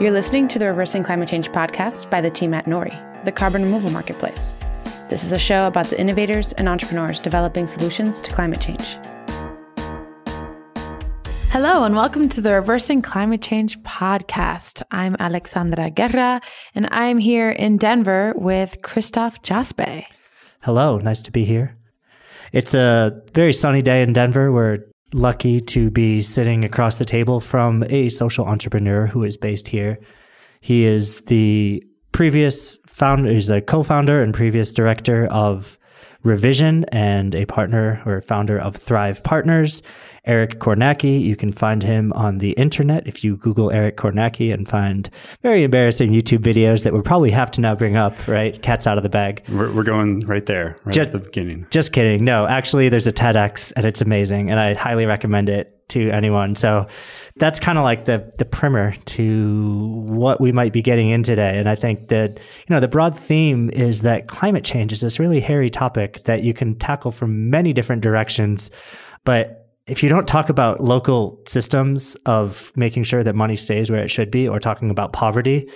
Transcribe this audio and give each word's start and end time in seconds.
You're 0.00 0.10
listening 0.10 0.48
to 0.48 0.58
the 0.58 0.66
Reversing 0.66 1.04
Climate 1.04 1.28
Change 1.28 1.52
podcast 1.52 2.10
by 2.10 2.20
the 2.20 2.28
team 2.28 2.52
at 2.52 2.64
Nori, 2.64 3.24
the 3.24 3.30
carbon 3.30 3.62
removal 3.62 3.90
marketplace. 3.90 4.56
This 5.08 5.22
is 5.22 5.30
a 5.30 5.38
show 5.38 5.68
about 5.68 5.86
the 5.86 6.00
innovators 6.00 6.50
and 6.54 6.68
entrepreneurs 6.68 7.20
developing 7.20 7.68
solutions 7.68 8.20
to 8.22 8.32
climate 8.32 8.60
change. 8.60 8.98
Hello, 11.52 11.84
and 11.84 11.94
welcome 11.94 12.28
to 12.30 12.40
the 12.40 12.54
Reversing 12.54 13.02
Climate 13.02 13.40
Change 13.40 13.78
podcast. 13.82 14.82
I'm 14.90 15.14
Alexandra 15.20 15.90
Guerra, 15.90 16.40
and 16.74 16.88
I'm 16.90 17.18
here 17.18 17.50
in 17.50 17.76
Denver 17.76 18.32
with 18.34 18.82
Christophe 18.82 19.42
Jospe. 19.42 20.06
Hello, 20.62 20.98
nice 20.98 21.22
to 21.22 21.30
be 21.30 21.44
here. 21.44 21.76
It's 22.50 22.74
a 22.74 23.22
very 23.32 23.52
sunny 23.52 23.80
day 23.80 24.02
in 24.02 24.12
Denver. 24.12 24.50
We're 24.50 24.80
lucky 25.14 25.60
to 25.60 25.90
be 25.90 26.20
sitting 26.20 26.64
across 26.64 26.98
the 26.98 27.04
table 27.04 27.40
from 27.40 27.84
a 27.84 28.08
social 28.08 28.44
entrepreneur 28.44 29.06
who 29.06 29.22
is 29.22 29.36
based 29.36 29.68
here. 29.68 29.98
He 30.60 30.84
is 30.84 31.20
the 31.22 31.84
previous 32.12 32.78
founder, 32.86 33.30
he's 33.30 33.48
a 33.48 33.60
co 33.60 33.82
founder 33.82 34.22
and 34.22 34.34
previous 34.34 34.72
director 34.72 35.26
of 35.26 35.78
Revision 36.24 36.84
and 36.88 37.34
a 37.34 37.44
partner 37.44 38.02
or 38.06 38.22
founder 38.22 38.58
of 38.58 38.76
Thrive 38.76 39.22
Partners. 39.22 39.82
Eric 40.26 40.58
Kornacki. 40.58 41.20
You 41.20 41.36
can 41.36 41.52
find 41.52 41.82
him 41.82 42.12
on 42.14 42.38
the 42.38 42.52
internet 42.52 43.06
if 43.06 43.22
you 43.22 43.36
Google 43.36 43.70
Eric 43.70 43.96
Kornacki 43.96 44.52
and 44.52 44.68
find 44.68 45.10
very 45.42 45.64
embarrassing 45.64 46.12
YouTube 46.12 46.38
videos 46.38 46.84
that 46.84 46.92
we'll 46.92 47.02
probably 47.02 47.30
have 47.30 47.50
to 47.52 47.60
now 47.60 47.74
bring 47.74 47.96
up, 47.96 48.14
right? 48.26 48.60
Cat's 48.62 48.86
out 48.86 48.96
of 48.96 49.02
the 49.02 49.08
bag. 49.08 49.42
We're, 49.48 49.72
we're 49.72 49.82
going 49.82 50.20
right 50.26 50.46
there, 50.46 50.78
right 50.84 50.94
just, 50.94 51.08
at 51.08 51.12
the 51.12 51.18
beginning. 51.18 51.66
Just 51.70 51.92
kidding. 51.92 52.24
No, 52.24 52.46
actually, 52.46 52.88
there's 52.88 53.06
a 53.06 53.12
TEDx 53.12 53.72
and 53.76 53.84
it's 53.84 54.00
amazing, 54.00 54.50
and 54.50 54.58
I 54.58 54.74
highly 54.74 55.06
recommend 55.06 55.48
it 55.48 55.70
to 55.88 56.10
anyone. 56.10 56.56
So 56.56 56.86
that's 57.36 57.60
kind 57.60 57.78
of 57.78 57.84
like 57.84 58.06
the 58.06 58.32
the 58.38 58.44
primer 58.44 58.92
to 58.92 60.02
what 60.06 60.40
we 60.40 60.52
might 60.52 60.72
be 60.72 60.82
getting 60.82 61.10
in 61.10 61.22
today. 61.22 61.58
And 61.58 61.68
I 61.68 61.74
think 61.74 62.08
that 62.08 62.38
you 62.38 62.74
know 62.74 62.80
the 62.80 62.88
broad 62.88 63.18
theme 63.18 63.70
is 63.70 64.00
that 64.02 64.28
climate 64.28 64.64
change 64.64 64.92
is 64.92 65.00
this 65.00 65.18
really 65.18 65.40
hairy 65.40 65.70
topic 65.70 66.24
that 66.24 66.42
you 66.42 66.54
can 66.54 66.76
tackle 66.76 67.12
from 67.12 67.50
many 67.50 67.72
different 67.72 68.02
directions, 68.02 68.70
but 69.24 69.63
if 69.86 70.02
you 70.02 70.08
don't 70.08 70.26
talk 70.26 70.48
about 70.48 70.80
local 70.80 71.42
systems 71.46 72.16
of 72.26 72.72
making 72.74 73.04
sure 73.04 73.22
that 73.22 73.34
money 73.34 73.56
stays 73.56 73.90
where 73.90 74.02
it 74.02 74.08
should 74.08 74.30
be 74.30 74.48
or 74.48 74.58
talking 74.58 74.90
about 74.90 75.12
poverty, 75.12 75.68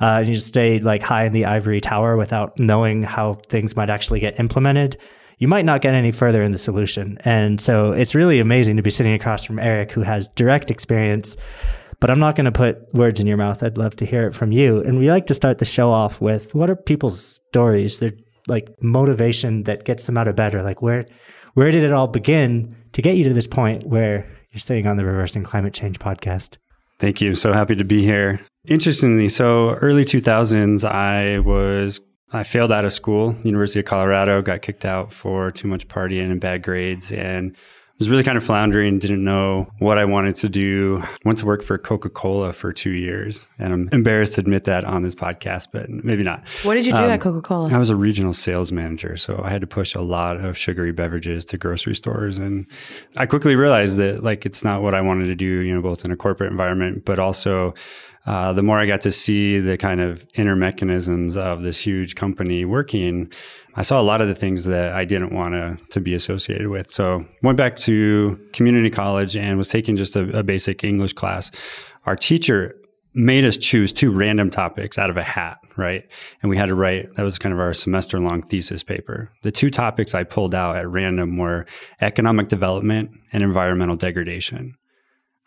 uh, 0.00 0.18
and 0.20 0.28
you 0.28 0.36
stay 0.36 0.78
like 0.78 1.02
high 1.02 1.24
in 1.24 1.32
the 1.32 1.44
ivory 1.44 1.80
tower 1.80 2.16
without 2.16 2.58
knowing 2.58 3.02
how 3.02 3.34
things 3.48 3.74
might 3.74 3.90
actually 3.90 4.20
get 4.20 4.38
implemented, 4.38 4.96
you 5.38 5.48
might 5.48 5.64
not 5.64 5.82
get 5.82 5.94
any 5.94 6.12
further 6.12 6.42
in 6.42 6.52
the 6.52 6.58
solution. 6.58 7.18
And 7.24 7.60
so 7.60 7.92
it's 7.92 8.14
really 8.14 8.38
amazing 8.38 8.76
to 8.76 8.82
be 8.82 8.90
sitting 8.90 9.14
across 9.14 9.44
from 9.44 9.58
Eric, 9.58 9.92
who 9.92 10.02
has 10.02 10.28
direct 10.28 10.70
experience. 10.70 11.36
But 11.98 12.10
I'm 12.10 12.18
not 12.18 12.36
going 12.36 12.44
to 12.44 12.52
put 12.52 12.92
words 12.94 13.20
in 13.20 13.26
your 13.26 13.38
mouth. 13.38 13.62
I'd 13.62 13.78
love 13.78 13.96
to 13.96 14.06
hear 14.06 14.26
it 14.26 14.34
from 14.34 14.52
you. 14.52 14.80
And 14.82 14.98
we 14.98 15.10
like 15.10 15.26
to 15.26 15.34
start 15.34 15.58
the 15.58 15.64
show 15.64 15.90
off 15.90 16.20
with 16.20 16.54
what 16.54 16.70
are 16.70 16.76
people's 16.76 17.40
stories? 17.48 18.00
Their 18.00 18.12
like 18.48 18.70
motivation 18.82 19.64
that 19.64 19.84
gets 19.84 20.04
them 20.04 20.16
out 20.16 20.28
of 20.28 20.36
bed, 20.36 20.54
or 20.54 20.62
like 20.62 20.82
where 20.82 21.06
where 21.54 21.70
did 21.70 21.84
it 21.84 21.92
all 21.92 22.06
begin 22.06 22.68
to 22.96 23.02
get 23.02 23.18
you 23.18 23.24
to 23.24 23.34
this 23.34 23.46
point 23.46 23.84
where 23.84 24.26
you're 24.52 24.58
sitting 24.58 24.86
on 24.86 24.96
the 24.96 25.04
Reversing 25.04 25.44
Climate 25.44 25.74
Change 25.74 25.98
podcast? 25.98 26.56
Thank 26.98 27.20
you. 27.20 27.34
So 27.34 27.52
happy 27.52 27.76
to 27.76 27.84
be 27.84 28.02
here. 28.02 28.40
Interestingly, 28.68 29.28
so 29.28 29.72
early 29.82 30.06
2000s, 30.06 30.82
I 30.82 31.40
was 31.40 32.00
I 32.32 32.42
failed 32.42 32.72
out 32.72 32.86
of 32.86 32.94
school, 32.94 33.36
University 33.42 33.80
of 33.80 33.84
Colorado, 33.84 34.40
got 34.40 34.62
kicked 34.62 34.86
out 34.86 35.12
for 35.12 35.50
too 35.50 35.68
much 35.68 35.86
partying 35.88 36.30
and 36.30 36.40
bad 36.40 36.62
grades, 36.62 37.12
and 37.12 37.54
was 37.98 38.10
really 38.10 38.22
kind 38.22 38.36
of 38.36 38.44
floundering, 38.44 38.98
didn't 38.98 39.24
know 39.24 39.70
what 39.78 39.96
I 39.96 40.04
wanted 40.04 40.36
to 40.36 40.48
do. 40.48 41.02
Went 41.24 41.38
to 41.38 41.46
work 41.46 41.62
for 41.62 41.78
Coca 41.78 42.10
Cola 42.10 42.52
for 42.52 42.72
two 42.72 42.90
years. 42.90 43.46
And 43.58 43.72
I'm 43.72 43.88
embarrassed 43.90 44.34
to 44.34 44.42
admit 44.42 44.64
that 44.64 44.84
on 44.84 45.02
this 45.02 45.14
podcast, 45.14 45.68
but 45.72 45.88
maybe 45.88 46.22
not. 46.22 46.46
What 46.62 46.74
did 46.74 46.84
you 46.84 46.92
do 46.92 46.98
um, 46.98 47.10
at 47.10 47.20
Coca 47.20 47.40
Cola? 47.40 47.72
I 47.72 47.78
was 47.78 47.88
a 47.88 47.96
regional 47.96 48.34
sales 48.34 48.70
manager. 48.70 49.16
So 49.16 49.40
I 49.42 49.50
had 49.50 49.62
to 49.62 49.66
push 49.66 49.94
a 49.94 50.02
lot 50.02 50.36
of 50.36 50.58
sugary 50.58 50.92
beverages 50.92 51.44
to 51.46 51.58
grocery 51.58 51.94
stores. 51.94 52.36
And 52.36 52.66
I 53.16 53.24
quickly 53.24 53.56
realized 53.56 53.96
that, 53.96 54.22
like, 54.22 54.44
it's 54.44 54.62
not 54.62 54.82
what 54.82 54.94
I 54.94 55.00
wanted 55.00 55.26
to 55.26 55.34
do, 55.34 55.46
you 55.46 55.74
know, 55.74 55.80
both 55.80 56.04
in 56.04 56.10
a 56.10 56.16
corporate 56.16 56.50
environment, 56.50 57.04
but 57.06 57.18
also 57.18 57.74
uh, 58.26 58.52
the 58.52 58.62
more 58.62 58.80
I 58.80 58.86
got 58.86 59.00
to 59.02 59.10
see 59.10 59.58
the 59.58 59.78
kind 59.78 60.00
of 60.00 60.26
inner 60.34 60.56
mechanisms 60.56 61.36
of 61.36 61.62
this 61.62 61.78
huge 61.78 62.14
company 62.14 62.64
working, 62.64 63.30
I 63.76 63.82
saw 63.82 64.00
a 64.00 64.02
lot 64.02 64.20
of 64.20 64.28
the 64.28 64.34
things 64.34 64.64
that 64.64 64.92
I 64.92 65.04
didn't 65.04 65.32
want 65.32 65.52
to, 65.52 65.78
to 65.90 66.00
be 66.00 66.14
associated 66.14 66.68
with. 66.68 66.90
So 66.90 67.24
went 67.42 67.56
back 67.56 67.76
to 67.80 68.40
community 68.52 68.90
college 68.90 69.36
and 69.36 69.56
was 69.56 69.68
taking 69.68 69.96
just 69.96 70.16
a, 70.16 70.38
a 70.38 70.42
basic 70.42 70.82
English 70.82 71.12
class. 71.12 71.50
Our 72.06 72.16
teacher 72.16 72.74
made 73.14 73.44
us 73.46 73.56
choose 73.56 73.92
two 73.92 74.10
random 74.10 74.50
topics 74.50 74.98
out 74.98 75.08
of 75.08 75.16
a 75.16 75.22
hat, 75.22 75.58
right? 75.76 76.04
And 76.42 76.50
we 76.50 76.56
had 76.56 76.66
to 76.66 76.74
write, 76.74 77.14
that 77.14 77.22
was 77.22 77.38
kind 77.38 77.52
of 77.52 77.58
our 77.58 77.72
semester 77.72 78.20
long 78.20 78.42
thesis 78.42 78.82
paper. 78.82 79.30
The 79.42 79.50
two 79.50 79.70
topics 79.70 80.14
I 80.14 80.22
pulled 80.22 80.54
out 80.54 80.76
at 80.76 80.88
random 80.88 81.38
were 81.38 81.64
economic 82.02 82.48
development 82.48 83.10
and 83.32 83.42
environmental 83.42 83.96
degradation. 83.96 84.74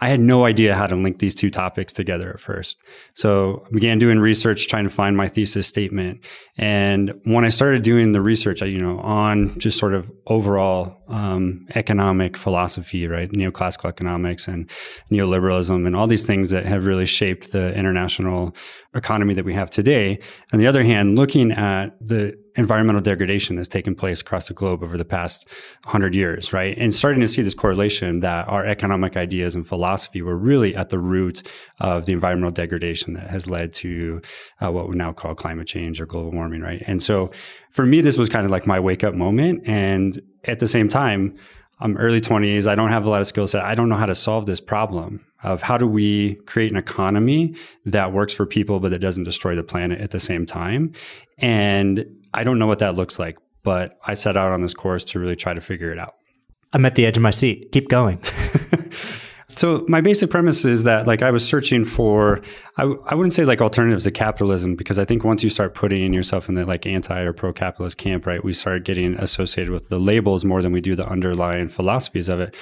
I 0.01 0.07
had 0.07 0.21
no 0.21 0.45
idea 0.45 0.75
how 0.75 0.87
to 0.87 0.95
link 0.95 1.19
these 1.19 1.35
two 1.35 1.49
topics 1.49 1.91
together 1.91 2.29
at 2.29 2.39
first. 2.39 2.81
So 3.15 3.65
I 3.67 3.69
began 3.71 3.99
doing 3.99 4.19
research, 4.19 4.67
trying 4.67 4.85
to 4.85 4.89
find 4.89 5.17
my 5.17 5.27
thesis 5.27 5.67
statement. 5.67 6.23
And 6.57 7.19
when 7.25 7.43
I 7.43 7.49
started 7.49 7.83
doing 7.83 8.13
the 8.13 8.21
research, 8.21 8.61
you 8.61 8.81
know, 8.81 8.99
on 8.99 9.59
just 9.59 9.77
sort 9.77 9.93
of 9.93 10.09
overall 10.27 10.95
um, 11.09 11.65
economic 11.75 12.37
philosophy, 12.37 13.07
right, 13.07 13.29
neoclassical 13.31 13.89
economics 13.89 14.47
and 14.47 14.69
neoliberalism, 15.11 15.85
and 15.85 15.95
all 15.95 16.07
these 16.07 16.25
things 16.25 16.49
that 16.51 16.65
have 16.65 16.85
really 16.85 17.05
shaped 17.05 17.51
the 17.51 17.75
international 17.75 18.55
economy 18.93 19.33
that 19.33 19.43
we 19.45 19.53
have 19.53 19.69
today. 19.69 20.19
On 20.53 20.59
the 20.59 20.67
other 20.67 20.83
hand, 20.83 21.17
looking 21.17 21.51
at 21.51 21.89
the 21.99 22.37
environmental 22.59 23.01
degradation 23.01 23.55
that's 23.55 23.69
taken 23.69 23.95
place 23.95 24.19
across 24.19 24.49
the 24.49 24.53
globe 24.53 24.83
over 24.83 24.97
the 24.97 25.05
past 25.05 25.47
100 25.85 26.13
years, 26.13 26.51
right? 26.51 26.77
And 26.77 26.93
starting 26.93 27.21
to 27.21 27.27
see 27.27 27.41
this 27.41 27.53
correlation 27.53 28.19
that 28.19 28.47
our 28.49 28.65
economic 28.65 29.15
ideas 29.15 29.55
and 29.55 29.65
philosophy 29.65 30.21
were 30.21 30.37
really 30.37 30.75
at 30.75 30.89
the 30.89 30.99
root 30.99 31.47
of 31.79 32.05
the 32.05 32.13
environmental 32.13 32.51
degradation 32.51 33.13
that 33.13 33.29
has 33.29 33.47
led 33.47 33.71
to 33.73 34.21
uh, 34.61 34.71
what 34.71 34.89
we 34.89 34.95
now 34.95 35.13
call 35.13 35.33
climate 35.33 35.67
change 35.67 36.01
or 36.01 36.05
global 36.05 36.31
warming, 36.31 36.61
right? 36.61 36.83
And 36.85 37.01
so 37.01 37.31
for 37.71 37.85
me, 37.85 38.01
this 38.01 38.17
was 38.17 38.27
kind 38.27 38.45
of 38.45 38.51
like 38.51 38.67
my 38.67 38.79
wake 38.79 39.03
up 39.03 39.15
moment. 39.15 39.65
And 39.65 40.19
at 40.43 40.59
the 40.59 40.67
same 40.67 40.89
time, 40.89 41.37
I'm 41.79 41.95
early 41.95 42.19
20s. 42.19 42.67
I 42.67 42.75
don't 42.75 42.89
have 42.89 43.05
a 43.05 43.09
lot 43.09 43.21
of 43.21 43.27
skill 43.27 43.47
set. 43.47 43.63
I 43.63 43.73
don't 43.73 43.87
know 43.87 43.95
how 43.95 44.05
to 44.05 44.15
solve 44.15 44.47
this 44.47 44.59
problem 44.59 45.25
of 45.43 45.61
how 45.61 45.77
do 45.77 45.87
we 45.87 46.35
create 46.45 46.71
an 46.71 46.77
economy 46.77 47.55
that 47.85 48.11
works 48.11 48.33
for 48.33 48.45
people, 48.45 48.81
but 48.81 48.91
that 48.91 48.99
doesn't 48.99 49.23
destroy 49.23 49.55
the 49.55 49.63
planet 49.63 50.01
at 50.01 50.11
the 50.11 50.19
same 50.19 50.45
time. 50.45 50.91
And 51.37 52.05
I 52.33 52.43
don't 52.43 52.59
know 52.59 52.67
what 52.67 52.79
that 52.79 52.95
looks 52.95 53.19
like, 53.19 53.37
but 53.63 53.97
I 54.05 54.13
set 54.13 54.37
out 54.37 54.51
on 54.51 54.61
this 54.61 54.73
course 54.73 55.03
to 55.05 55.19
really 55.19 55.35
try 55.35 55.53
to 55.53 55.61
figure 55.61 55.91
it 55.91 55.99
out. 55.99 56.15
I'm 56.73 56.85
at 56.85 56.95
the 56.95 57.05
edge 57.05 57.17
of 57.17 57.23
my 57.23 57.31
seat. 57.31 57.71
Keep 57.71 57.89
going. 57.89 58.21
so 59.55 59.83
my 59.87 60.01
basic 60.01 60.29
premise 60.29 60.65
is 60.65 60.83
that 60.83 61.07
like 61.07 61.23
I 61.23 61.31
was 61.31 61.45
searching 61.45 61.83
for 61.83 62.41
I, 62.77 62.83
I 62.83 63.15
wouldn't 63.15 63.33
say 63.33 63.43
like 63.43 63.61
alternatives 63.61 64.03
to 64.05 64.11
capitalism 64.11 64.75
because 64.75 64.99
I 64.99 65.05
think 65.05 65.23
once 65.23 65.43
you 65.43 65.49
start 65.49 65.73
putting 65.73 66.13
yourself 66.13 66.47
in 66.47 66.55
the 66.55 66.65
like 66.65 66.85
anti 66.85 67.19
or 67.19 67.33
pro 67.33 67.51
capitalist 67.51 67.97
camp, 67.97 68.25
right, 68.25 68.43
we 68.43 68.53
start 68.53 68.85
getting 68.85 69.15
associated 69.15 69.73
with 69.73 69.89
the 69.89 69.99
labels 69.99 70.45
more 70.45 70.61
than 70.61 70.71
we 70.71 70.81
do 70.81 70.95
the 70.95 71.07
underlying 71.07 71.67
philosophies 71.67 72.29
of 72.29 72.39
it. 72.39 72.55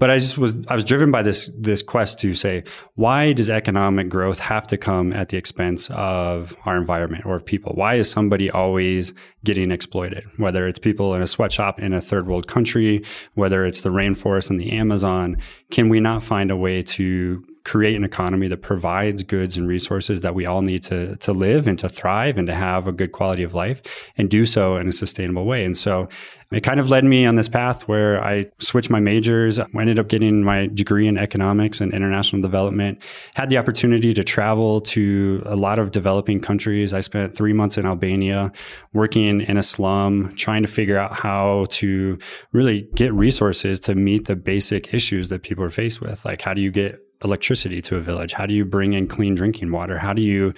But 0.00 0.10
I 0.10 0.18
just 0.18 0.38
was 0.38 0.56
I 0.66 0.74
was 0.74 0.82
driven 0.82 1.10
by 1.10 1.22
this 1.22 1.50
this 1.56 1.82
quest 1.82 2.18
to 2.20 2.34
say 2.34 2.64
why 2.94 3.34
does 3.34 3.50
economic 3.50 4.08
growth 4.08 4.40
have 4.40 4.66
to 4.68 4.78
come 4.78 5.12
at 5.12 5.28
the 5.28 5.36
expense 5.36 5.90
of 5.90 6.56
our 6.64 6.78
environment 6.78 7.26
or 7.26 7.36
of 7.36 7.44
people? 7.44 7.74
Why 7.74 7.96
is 7.96 8.10
somebody 8.10 8.50
always 8.50 9.12
getting 9.44 9.70
exploited? 9.70 10.24
Whether 10.38 10.66
it's 10.66 10.78
people 10.78 11.14
in 11.14 11.20
a 11.20 11.26
sweatshop 11.26 11.80
in 11.80 11.92
a 11.92 12.00
third 12.00 12.26
world 12.26 12.48
country, 12.48 13.04
whether 13.34 13.66
it's 13.66 13.82
the 13.82 13.90
rainforest 13.90 14.50
in 14.50 14.56
the 14.56 14.72
Amazon, 14.72 15.36
can 15.70 15.90
we 15.90 16.00
not 16.00 16.22
find 16.22 16.50
a 16.50 16.56
way 16.56 16.80
to 16.80 17.44
create 17.64 17.96
an 17.96 18.04
economy 18.04 18.48
that 18.48 18.62
provides 18.62 19.22
goods 19.22 19.56
and 19.56 19.68
resources 19.68 20.22
that 20.22 20.34
we 20.34 20.46
all 20.46 20.62
need 20.62 20.82
to, 20.84 21.16
to 21.16 21.32
live 21.32 21.66
and 21.66 21.78
to 21.78 21.88
thrive 21.88 22.38
and 22.38 22.46
to 22.46 22.54
have 22.54 22.86
a 22.86 22.92
good 22.92 23.12
quality 23.12 23.42
of 23.42 23.54
life 23.54 23.82
and 24.16 24.30
do 24.30 24.46
so 24.46 24.76
in 24.76 24.88
a 24.88 24.92
sustainable 24.92 25.44
way. 25.44 25.64
And 25.64 25.76
so 25.76 26.08
it 26.52 26.62
kind 26.62 26.80
of 26.80 26.90
led 26.90 27.04
me 27.04 27.26
on 27.26 27.36
this 27.36 27.48
path 27.48 27.86
where 27.86 28.22
I 28.24 28.46
switched 28.58 28.90
my 28.90 28.98
majors. 28.98 29.60
I 29.60 29.66
ended 29.78 30.00
up 30.00 30.08
getting 30.08 30.42
my 30.42 30.66
degree 30.66 31.06
in 31.06 31.16
economics 31.16 31.80
and 31.80 31.94
international 31.94 32.42
development. 32.42 33.00
Had 33.34 33.50
the 33.50 33.58
opportunity 33.58 34.12
to 34.14 34.24
travel 34.24 34.80
to 34.80 35.42
a 35.46 35.54
lot 35.54 35.78
of 35.78 35.92
developing 35.92 36.40
countries. 36.40 36.92
I 36.92 37.00
spent 37.00 37.36
three 37.36 37.52
months 37.52 37.78
in 37.78 37.86
Albania 37.86 38.50
working 38.92 39.42
in 39.42 39.56
a 39.56 39.62
slum, 39.62 40.34
trying 40.36 40.62
to 40.62 40.68
figure 40.68 40.98
out 40.98 41.12
how 41.12 41.66
to 41.70 42.18
really 42.50 42.88
get 42.96 43.14
resources 43.14 43.78
to 43.80 43.94
meet 43.94 44.26
the 44.26 44.34
basic 44.34 44.92
issues 44.92 45.28
that 45.28 45.44
people 45.44 45.62
are 45.62 45.70
faced 45.70 46.00
with. 46.00 46.24
Like, 46.24 46.42
how 46.42 46.52
do 46.52 46.62
you 46.62 46.72
get 46.72 47.00
electricity 47.22 47.82
to 47.82 47.96
a 47.96 48.00
village? 48.00 48.32
How 48.32 48.46
do 48.46 48.54
you 48.54 48.64
bring 48.64 48.92
in 48.92 49.06
clean 49.06 49.34
drinking 49.34 49.72
water? 49.72 49.98
How 49.98 50.12
do 50.12 50.22
you 50.22 50.54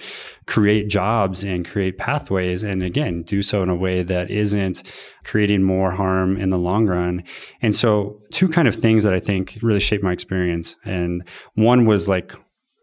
create 0.47 0.87
jobs 0.87 1.43
and 1.43 1.67
create 1.67 1.97
pathways? 1.97 2.63
And 2.63 2.83
again, 2.83 3.23
do 3.23 3.41
so 3.41 3.61
in 3.63 3.69
a 3.69 3.75
way 3.75 4.03
that 4.03 4.31
isn't 4.31 4.83
creating 5.23 5.63
more 5.63 5.91
harm 5.91 6.37
in 6.37 6.49
the 6.49 6.57
long 6.57 6.87
run. 6.87 7.23
And 7.61 7.75
so 7.75 8.21
two 8.31 8.47
kind 8.47 8.67
of 8.67 8.75
things 8.75 9.03
that 9.03 9.13
I 9.13 9.19
think 9.19 9.57
really 9.61 9.79
shaped 9.79 10.03
my 10.03 10.11
experience. 10.11 10.75
And 10.85 11.27
one 11.55 11.85
was 11.85 12.07
like, 12.07 12.33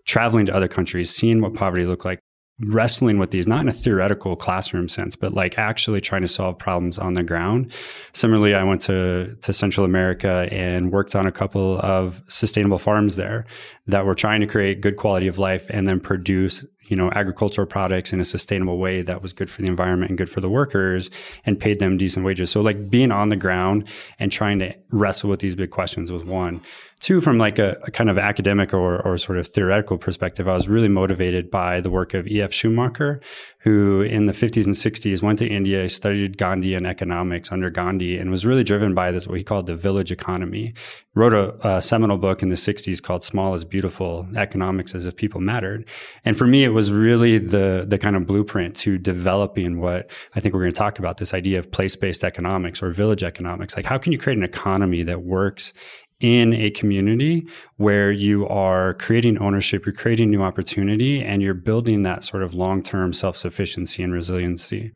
traveling 0.06 0.46
to 0.46 0.54
other 0.54 0.66
countries, 0.66 1.14
seeing 1.14 1.40
what 1.40 1.54
poverty 1.54 1.84
looked 1.84 2.04
like, 2.04 2.18
wrestling 2.66 3.18
with 3.18 3.30
these, 3.30 3.46
not 3.46 3.60
in 3.60 3.68
a 3.68 3.72
theoretical 3.72 4.36
classroom 4.36 4.88
sense, 4.88 5.16
but 5.16 5.32
like 5.32 5.58
actually 5.58 6.00
trying 6.00 6.22
to 6.22 6.28
solve 6.28 6.58
problems 6.58 6.98
on 6.98 7.14
the 7.14 7.22
ground. 7.22 7.72
Similarly, 8.12 8.54
I 8.54 8.64
went 8.64 8.80
to, 8.82 9.36
to 9.40 9.52
Central 9.52 9.84
America 9.84 10.48
and 10.50 10.92
worked 10.92 11.14
on 11.14 11.26
a 11.26 11.32
couple 11.32 11.78
of 11.80 12.22
sustainable 12.28 12.78
farms 12.78 13.16
there 13.16 13.46
that 13.86 14.04
were 14.04 14.14
trying 14.14 14.40
to 14.40 14.46
create 14.46 14.80
good 14.80 14.96
quality 14.96 15.26
of 15.26 15.38
life 15.38 15.66
and 15.70 15.86
then 15.88 16.00
produce 16.00 16.64
you 16.90 16.96
know, 16.96 17.08
agricultural 17.14 17.68
products 17.68 18.12
in 18.12 18.20
a 18.20 18.24
sustainable 18.24 18.76
way 18.76 19.00
that 19.00 19.22
was 19.22 19.32
good 19.32 19.48
for 19.48 19.62
the 19.62 19.68
environment 19.68 20.10
and 20.10 20.18
good 20.18 20.28
for 20.28 20.40
the 20.40 20.50
workers 20.50 21.08
and 21.46 21.58
paid 21.58 21.78
them 21.78 21.96
decent 21.96 22.26
wages. 22.26 22.50
So 22.50 22.62
like 22.62 22.90
being 22.90 23.12
on 23.12 23.28
the 23.28 23.36
ground 23.36 23.88
and 24.18 24.32
trying 24.32 24.58
to 24.58 24.74
wrestle 24.90 25.30
with 25.30 25.38
these 25.38 25.54
big 25.54 25.70
questions 25.70 26.10
was 26.10 26.24
one. 26.24 26.60
Two, 27.00 27.22
from 27.22 27.38
like 27.38 27.58
a, 27.58 27.78
a 27.84 27.90
kind 27.90 28.10
of 28.10 28.18
academic 28.18 28.74
or, 28.74 29.00
or 29.00 29.16
sort 29.16 29.38
of 29.38 29.48
theoretical 29.48 29.96
perspective, 29.96 30.46
I 30.46 30.52
was 30.52 30.68
really 30.68 30.88
motivated 30.88 31.50
by 31.50 31.80
the 31.80 31.88
work 31.88 32.12
of 32.12 32.28
E.F. 32.28 32.52
Schumacher, 32.52 33.22
who 33.60 34.02
in 34.02 34.26
the 34.26 34.34
50s 34.34 34.66
and 34.66 34.74
60s 34.74 35.22
went 35.22 35.38
to 35.38 35.48
India, 35.48 35.88
studied 35.88 36.36
Gandhian 36.36 36.86
economics 36.86 37.50
under 37.50 37.70
Gandhi, 37.70 38.18
and 38.18 38.30
was 38.30 38.44
really 38.44 38.64
driven 38.64 38.94
by 38.94 39.10
this, 39.12 39.26
what 39.26 39.38
he 39.38 39.44
called 39.44 39.66
the 39.66 39.74
village 39.74 40.12
economy. 40.12 40.74
Wrote 41.14 41.32
a, 41.32 41.76
a 41.76 41.80
seminal 41.80 42.18
book 42.18 42.42
in 42.42 42.50
the 42.50 42.54
60s 42.54 43.02
called 43.02 43.24
Small 43.24 43.54
is 43.54 43.64
Beautiful, 43.64 44.28
Economics 44.36 44.94
as 44.94 45.06
if 45.06 45.16
People 45.16 45.40
Mattered. 45.40 45.88
And 46.26 46.36
for 46.36 46.46
me, 46.46 46.64
it 46.64 46.68
was 46.68 46.92
really 46.92 47.38
the, 47.38 47.86
the 47.88 47.96
kind 47.96 48.14
of 48.14 48.26
blueprint 48.26 48.76
to 48.76 48.98
developing 48.98 49.80
what 49.80 50.10
I 50.34 50.40
think 50.40 50.52
we're 50.52 50.60
going 50.60 50.72
to 50.72 50.78
talk 50.78 50.98
about, 50.98 51.16
this 51.16 51.32
idea 51.32 51.58
of 51.58 51.70
place-based 51.70 52.24
economics 52.24 52.82
or 52.82 52.90
village 52.90 53.24
economics. 53.24 53.74
Like, 53.74 53.86
how 53.86 53.96
can 53.96 54.12
you 54.12 54.18
create 54.18 54.36
an 54.36 54.44
economy 54.44 55.02
that 55.04 55.22
works 55.22 55.72
in 56.20 56.52
a 56.52 56.70
community 56.70 57.46
where 57.76 58.12
you 58.12 58.46
are 58.48 58.94
creating 58.94 59.38
ownership, 59.38 59.86
you're 59.86 59.94
creating 59.94 60.30
new 60.30 60.42
opportunity, 60.42 61.22
and 61.22 61.42
you're 61.42 61.54
building 61.54 62.02
that 62.02 62.22
sort 62.22 62.42
of 62.42 62.54
long 62.54 62.82
term 62.82 63.12
self 63.12 63.36
sufficiency 63.36 64.02
and 64.02 64.12
resiliency. 64.12 64.92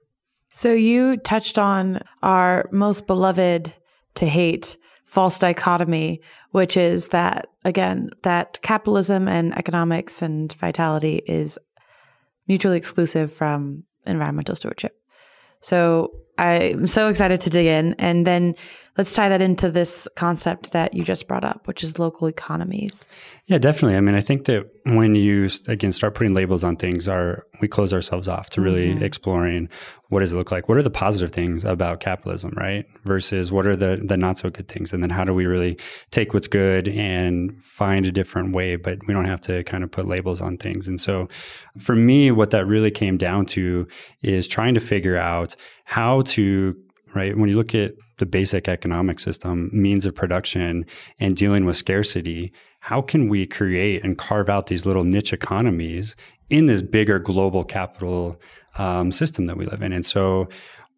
So, 0.51 0.73
you 0.73 1.17
touched 1.17 1.59
on 1.59 2.01
our 2.23 2.69
most 2.71 3.07
beloved 3.07 3.73
to 4.17 4.27
hate 4.27 4.77
false 5.07 5.39
dichotomy, 5.39 6.21
which 6.51 6.77
is 6.77 7.09
that, 7.09 7.47
again, 7.65 8.11
that 8.23 8.61
capitalism 8.63 9.27
and 9.27 9.57
economics 9.57 10.23
and 10.23 10.53
vitality 10.55 11.23
is 11.27 11.59
mutually 12.47 12.77
exclusive 12.77 13.33
from 13.33 13.85
environmental 14.07 14.55
stewardship. 14.55 14.93
So, 15.63 16.11
I'm 16.37 16.87
so 16.87 17.09
excited 17.09 17.41
to 17.41 17.51
dig 17.51 17.67
in. 17.67 17.95
And 17.95 18.27
then 18.27 18.55
let's 18.97 19.13
tie 19.13 19.29
that 19.29 19.43
into 19.43 19.71
this 19.71 20.07
concept 20.15 20.73
that 20.73 20.95
you 20.95 21.03
just 21.03 21.27
brought 21.27 21.45
up, 21.45 21.67
which 21.67 21.83
is 21.83 21.99
local 21.99 22.29
economies. 22.29 23.09
Yeah, 23.47 23.59
definitely. 23.59 23.97
I 23.97 24.01
mean, 24.01 24.15
I 24.15 24.21
think 24.21 24.45
that 24.45 24.67
when 24.85 25.15
you 25.15 25.49
again 25.69 25.93
start 25.93 26.15
putting 26.15 26.35
labels 26.35 26.63
on 26.63 26.77
things, 26.77 27.09
are 27.09 27.47
we 27.61 27.69
close 27.69 27.93
ourselves 27.93 28.29
off 28.29 28.51
to 28.51 28.61
really 28.61 28.91
mm-hmm. 28.91 29.03
exploring 29.03 29.69
what 30.09 30.21
does 30.21 30.33
it 30.33 30.37
look 30.37 30.53
like? 30.53 30.69
What 30.69 30.79
are 30.79 30.83
the 30.83 30.91
positive 30.91 31.33
things 31.33 31.65
about 31.65 31.99
capitalism, 31.99 32.53
right? 32.57 32.87
Versus 33.05 33.51
what 33.51 33.67
are 33.67 33.75
the 33.75 34.01
the 34.05 34.17
not 34.17 34.39
so 34.39 34.49
good 34.49 34.69
things? 34.69 34.93
And 34.93 35.03
then 35.03 35.11
how 35.11 35.25
do 35.25 35.35
we 35.35 35.47
really 35.47 35.79
take 36.11 36.33
what's 36.33 36.47
good 36.47 36.89
and 36.89 37.61
find 37.63 38.07
a 38.07 38.13
different 38.13 38.55
way? 38.55 38.77
But 38.77 38.99
we 39.07 39.15
don't 39.15 39.25
have 39.25 39.41
to 39.43 39.65
kind 39.65 39.83
of 39.83 39.91
put 39.91 40.07
labels 40.07 40.41
on 40.41 40.57
things. 40.57 40.87
And 40.87 41.01
so 41.01 41.29
for 41.79 41.97
me, 41.97 42.31
what 42.31 42.51
that 42.53 42.67
really 42.67 42.91
came 42.91 43.17
down 43.17 43.47
to 43.47 43.89
is 44.23 44.47
trying 44.47 44.75
to 44.75 44.81
figure 44.81 45.17
out 45.17 45.57
how 45.85 46.23
to 46.23 46.77
right? 47.15 47.37
When 47.37 47.49
you 47.49 47.57
look 47.57 47.75
at 47.75 47.95
the 48.19 48.27
basic 48.27 48.69
economic 48.69 49.19
system, 49.19 49.71
means 49.73 50.07
of 50.07 50.15
production, 50.15 50.87
and 51.19 51.37
dealing 51.37 51.65
with 51.65 51.77
scarcity, 51.77 52.53
how 52.81 53.01
can 53.01 53.29
we 53.29 53.47
create 53.47 54.05
and 54.05 54.19
carve 54.19 54.49
out 54.49 54.67
these 54.67 54.87
little 54.87 55.05
niche 55.05 55.33
economies 55.33 56.17
in 56.51 56.67
this 56.67 56.83
bigger 56.83 57.19
global 57.19 57.65
capital 57.65 58.41
um, 58.77 59.11
system 59.11 59.47
that 59.47 59.57
we 59.57 59.67
live 59.67 59.83
in? 59.83 59.93
And 59.93 60.05
so 60.05 60.49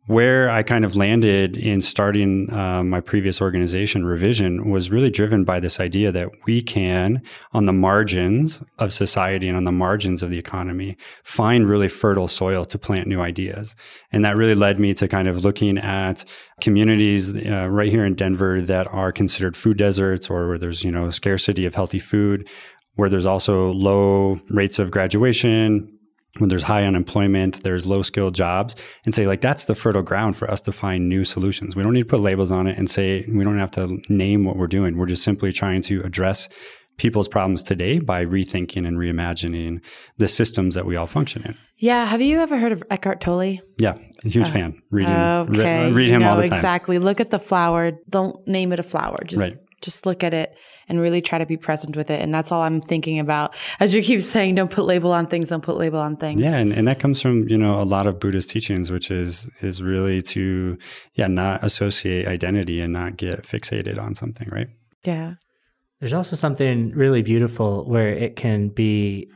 where 0.07 0.49
I 0.49 0.63
kind 0.63 0.85
of 0.85 0.95
landed 0.95 1.57
in 1.57 1.83
starting 1.83 2.53
uh, 2.53 2.83
my 2.85 3.01
previous 3.01 3.41
organization, 3.41 4.07
Revision, 4.07 4.71
was 4.71 4.89
really 4.89 5.11
driven 5.11 5.43
by 5.43 5.59
this 5.59 5.81
idea 5.81 6.13
that 6.13 6.29
we 6.45 6.63
can, 6.63 7.23
on 7.53 7.67
the 7.67 7.73
margins 7.73 8.63
of 8.79 8.93
society 8.93 9.49
and 9.49 9.57
on 9.57 9.65
the 9.65 9.73
margins 9.73 10.23
of 10.23 10.31
the 10.31 10.39
economy, 10.39 10.97
find 11.25 11.69
really 11.69 11.89
fertile 11.89 12.29
soil 12.29 12.65
to 12.65 12.79
plant 12.79 13.09
new 13.09 13.21
ideas. 13.21 13.75
And 14.13 14.25
that 14.25 14.37
really 14.37 14.55
led 14.55 14.79
me 14.79 14.95
to 14.95 15.09
kind 15.09 15.27
of 15.27 15.45
looking 15.45 15.77
at 15.77 16.25
communities 16.61 17.37
uh, 17.37 17.69
right 17.69 17.91
here 17.91 18.07
in 18.07 18.15
Denver 18.15 18.63
that 18.63 18.87
are 18.87 19.11
considered 19.11 19.57
food 19.57 19.77
deserts 19.77 20.31
or 20.31 20.47
where 20.47 20.59
there's, 20.59 20.85
you 20.85 20.93
know, 20.93 21.11
scarcity 21.11 21.67
of 21.67 21.75
healthy 21.75 21.99
food, 21.99 22.49
where 22.95 23.09
there's 23.09 23.27
also 23.27 23.73
low 23.73 24.41
rates 24.51 24.79
of 24.79 24.91
graduation, 24.91 25.96
when 26.39 26.49
there's 26.49 26.63
high 26.63 26.85
unemployment, 26.85 27.63
there's 27.63 27.87
low 27.87 28.03
skilled 28.03 28.35
jobs, 28.35 28.75
and 29.05 29.15
say, 29.15 29.27
like, 29.27 29.41
that's 29.41 29.65
the 29.65 29.75
fertile 29.75 30.03
ground 30.03 30.37
for 30.37 30.51
us 30.51 30.61
to 30.63 30.73
find 30.73 31.09
new 31.09 31.25
solutions. 31.25 31.77
We 31.77 31.83
don't 31.83 31.95
need 31.95 32.01
to 32.01 32.07
put 32.07 32.21
labels 32.21 32.51
on 32.51 32.67
it 32.67 32.79
and 32.79 32.91
say, 32.91 33.25
we 33.29 33.45
don't 33.45 33.59
have 33.59 33.71
to 33.73 34.01
name 34.09 34.45
what 34.45 34.57
we're 34.57 34.67
doing. 34.67 34.97
We're 34.97 35.07
just 35.07 35.23
simply 35.23 35.53
trying 35.53 35.83
to 35.83 36.03
address 36.03 36.49
people's 36.97 37.29
problems 37.29 37.63
today 37.63 37.99
by 37.99 38.25
rethinking 38.25 38.87
and 38.87 38.97
reimagining 38.97 39.83
the 40.17 40.27
systems 40.27 40.75
that 40.75 40.87
we 40.87 40.97
all 40.97 41.07
function 41.07 41.43
in. 41.45 41.57
Yeah. 41.77 42.07
Have 42.07 42.23
you 42.23 42.39
ever 42.41 42.57
heard 42.57 42.73
of 42.73 42.83
Eckhart 42.91 43.21
Tolle? 43.21 43.59
Yeah. 43.79 43.99
Huge 44.23 44.49
uh, 44.49 44.53
fan. 44.53 44.83
Reading, 44.91 45.13
okay. 45.13 45.89
re- 45.89 45.93
read 45.93 46.09
him 46.09 46.23
all 46.23 46.37
the 46.37 46.49
time. 46.49 46.57
Exactly. 46.57 46.99
Look 46.99 47.21
at 47.21 47.31
the 47.31 47.39
flower. 47.39 47.93
Don't 48.09 48.47
name 48.49 48.73
it 48.73 48.79
a 48.79 48.83
flower. 48.83 49.23
Just 49.27 49.43
right 49.43 49.59
just 49.87 50.05
look 50.05 50.23
at 50.23 50.35
it 50.35 50.55
and 50.89 51.01
really 51.01 51.23
try 51.23 51.39
to 51.39 51.47
be 51.47 51.57
present 51.57 51.97
with 51.97 52.11
it. 52.11 52.21
And 52.21 52.35
that's 52.35 52.53
all 52.53 52.61
I'm 52.61 52.81
thinking 52.81 53.19
about. 53.19 53.55
As 53.81 53.95
you 53.95 54.03
keep 54.03 54.21
saying, 54.21 54.57
don't 54.57 54.71
put 54.71 54.85
label 54.85 55.13
on 55.13 55.27
things, 55.29 55.49
don't 55.49 55.63
put 55.63 55.79
label 55.79 55.99
on 56.01 56.17
things. 56.17 56.43
Yeah. 56.43 56.57
And, 56.57 56.73
and 56.73 56.87
that 56.89 56.99
comes 56.99 57.23
from, 57.23 57.49
you 57.49 57.57
know, 57.57 57.81
a 57.81 57.85
lot 57.85 58.07
of 58.07 58.21
Buddhist 58.21 58.51
teachings, 58.51 58.91
which 58.91 59.11
is, 59.11 59.49
is 59.63 59.83
really 59.83 60.21
to, 60.23 60.77
yeah, 61.15 61.29
not 61.29 61.65
associate 61.65 62.27
identity 62.27 62.81
and 62.81 62.93
not 62.93 63.17
get 63.17 63.45
fixated 63.45 63.99
on 63.99 64.15
something, 64.15 64.49
right? 64.51 64.69
Yeah. 65.05 65.35
There's 66.01 66.13
also 66.13 66.37
something 66.37 66.91
really 66.91 67.23
beautiful 67.23 67.89
where 67.89 68.09
it 68.09 68.37
can 68.37 68.69
be 68.69 69.31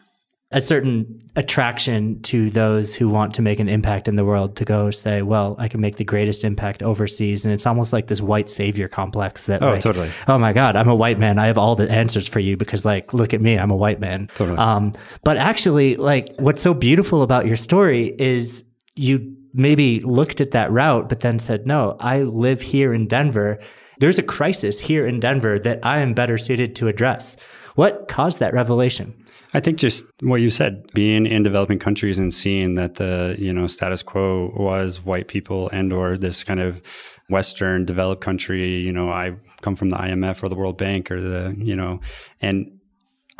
a 0.52 0.60
certain 0.60 1.20
attraction 1.36 2.20
to 2.22 2.50
those 2.50 2.92
who 2.92 3.08
want 3.08 3.32
to 3.34 3.42
make 3.42 3.60
an 3.60 3.68
impact 3.68 4.08
in 4.08 4.16
the 4.16 4.24
world 4.24 4.56
to 4.56 4.64
go 4.64 4.90
say, 4.90 5.22
well, 5.22 5.54
I 5.60 5.68
can 5.68 5.80
make 5.80 5.96
the 5.96 6.04
greatest 6.04 6.42
impact 6.42 6.82
overseas. 6.82 7.44
And 7.44 7.54
it's 7.54 7.66
almost 7.66 7.92
like 7.92 8.08
this 8.08 8.20
white 8.20 8.50
savior 8.50 8.88
complex 8.88 9.46
that, 9.46 9.62
oh, 9.62 9.70
like, 9.70 9.80
totally. 9.80 10.10
Oh 10.26 10.38
my 10.38 10.52
God, 10.52 10.74
I'm 10.74 10.88
a 10.88 10.94
white 10.94 11.20
man. 11.20 11.38
I 11.38 11.46
have 11.46 11.56
all 11.56 11.76
the 11.76 11.88
answers 11.88 12.26
for 12.26 12.40
you 12.40 12.56
because, 12.56 12.84
like, 12.84 13.14
look 13.14 13.32
at 13.32 13.40
me, 13.40 13.56
I'm 13.56 13.70
a 13.70 13.76
white 13.76 14.00
man. 14.00 14.28
Totally. 14.34 14.58
Um, 14.58 14.92
but 15.22 15.36
actually, 15.36 15.94
like, 15.96 16.34
what's 16.38 16.62
so 16.62 16.74
beautiful 16.74 17.22
about 17.22 17.46
your 17.46 17.56
story 17.56 18.16
is 18.18 18.64
you 18.96 19.36
maybe 19.54 20.00
looked 20.00 20.40
at 20.40 20.50
that 20.50 20.72
route, 20.72 21.08
but 21.08 21.20
then 21.20 21.38
said, 21.38 21.64
no, 21.64 21.96
I 22.00 22.22
live 22.22 22.60
here 22.60 22.92
in 22.92 23.06
Denver. 23.06 23.60
There's 24.00 24.18
a 24.18 24.22
crisis 24.22 24.80
here 24.80 25.06
in 25.06 25.20
Denver 25.20 25.60
that 25.60 25.78
I 25.84 26.00
am 26.00 26.12
better 26.12 26.38
suited 26.38 26.74
to 26.76 26.88
address. 26.88 27.36
What 27.76 28.08
caused 28.08 28.40
that 28.40 28.52
revelation? 28.52 29.14
I 29.52 29.60
think 29.60 29.78
just 29.78 30.06
what 30.20 30.40
you 30.40 30.50
said, 30.50 30.92
being 30.92 31.26
in 31.26 31.42
developing 31.42 31.78
countries 31.78 32.18
and 32.18 32.32
seeing 32.32 32.74
that 32.76 32.96
the, 32.96 33.36
you 33.38 33.52
know, 33.52 33.66
status 33.66 34.02
quo 34.02 34.52
was 34.56 35.04
white 35.04 35.28
people 35.28 35.68
and 35.70 35.92
or 35.92 36.16
this 36.16 36.44
kind 36.44 36.60
of 36.60 36.80
Western 37.28 37.84
developed 37.84 38.22
country, 38.22 38.76
you 38.76 38.92
know, 38.92 39.08
I 39.08 39.36
come 39.60 39.76
from 39.76 39.90
the 39.90 39.96
IMF 39.96 40.42
or 40.42 40.48
the 40.48 40.54
World 40.54 40.78
Bank 40.78 41.10
or 41.10 41.20
the, 41.20 41.54
you 41.58 41.74
know, 41.74 42.00
and 42.40 42.79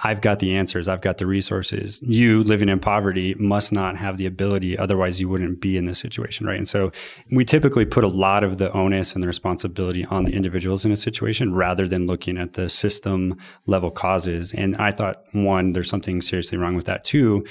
I've 0.02 0.21
got 0.21 0.38
the 0.38 0.54
answers. 0.54 0.88
I've 0.88 1.00
got 1.00 1.19
the 1.19 1.26
resources. 1.26 2.00
You 2.02 2.42
living 2.42 2.69
in 2.69 2.80
poverty 2.80 3.35
must 3.38 3.73
not 3.73 3.97
have 3.97 4.16
the 4.16 4.26
ability. 4.26 4.78
Otherwise, 4.78 5.21
you 5.21 5.28
wouldn't 5.28 5.61
be 5.61 5.76
in 5.76 5.85
this 5.85 5.99
situation, 5.99 6.47
right? 6.47 6.59
And 6.59 6.69
so 6.69 6.92
we 7.30 7.45
typically 7.45 7.85
put 7.85 8.04
a 8.04 8.09
lot 8.09 8.45
of 8.45 8.59
the 8.59 8.73
onus 8.73 9.14
and 9.14 9.23
the 9.23 9.28
responsibility 9.28 10.04
on 10.07 10.25
the 10.25 10.33
individuals 10.33 10.85
in 10.85 10.92
a 10.92 10.97
situation 10.97 11.54
rather 11.54 11.87
than 11.87 12.07
looking 12.07 12.38
at 12.38 12.54
the 12.54 12.69
system 12.69 13.37
level 13.66 13.90
causes. 13.90 14.52
And 14.52 14.76
I 14.76 14.92
thought, 14.92 15.23
one, 15.33 15.73
there's 15.73 15.90
something 15.90 16.23
seriously 16.23 16.59
wrong 16.59 16.76
with 16.76 16.87
that. 16.87 17.04
Two, 17.04 17.45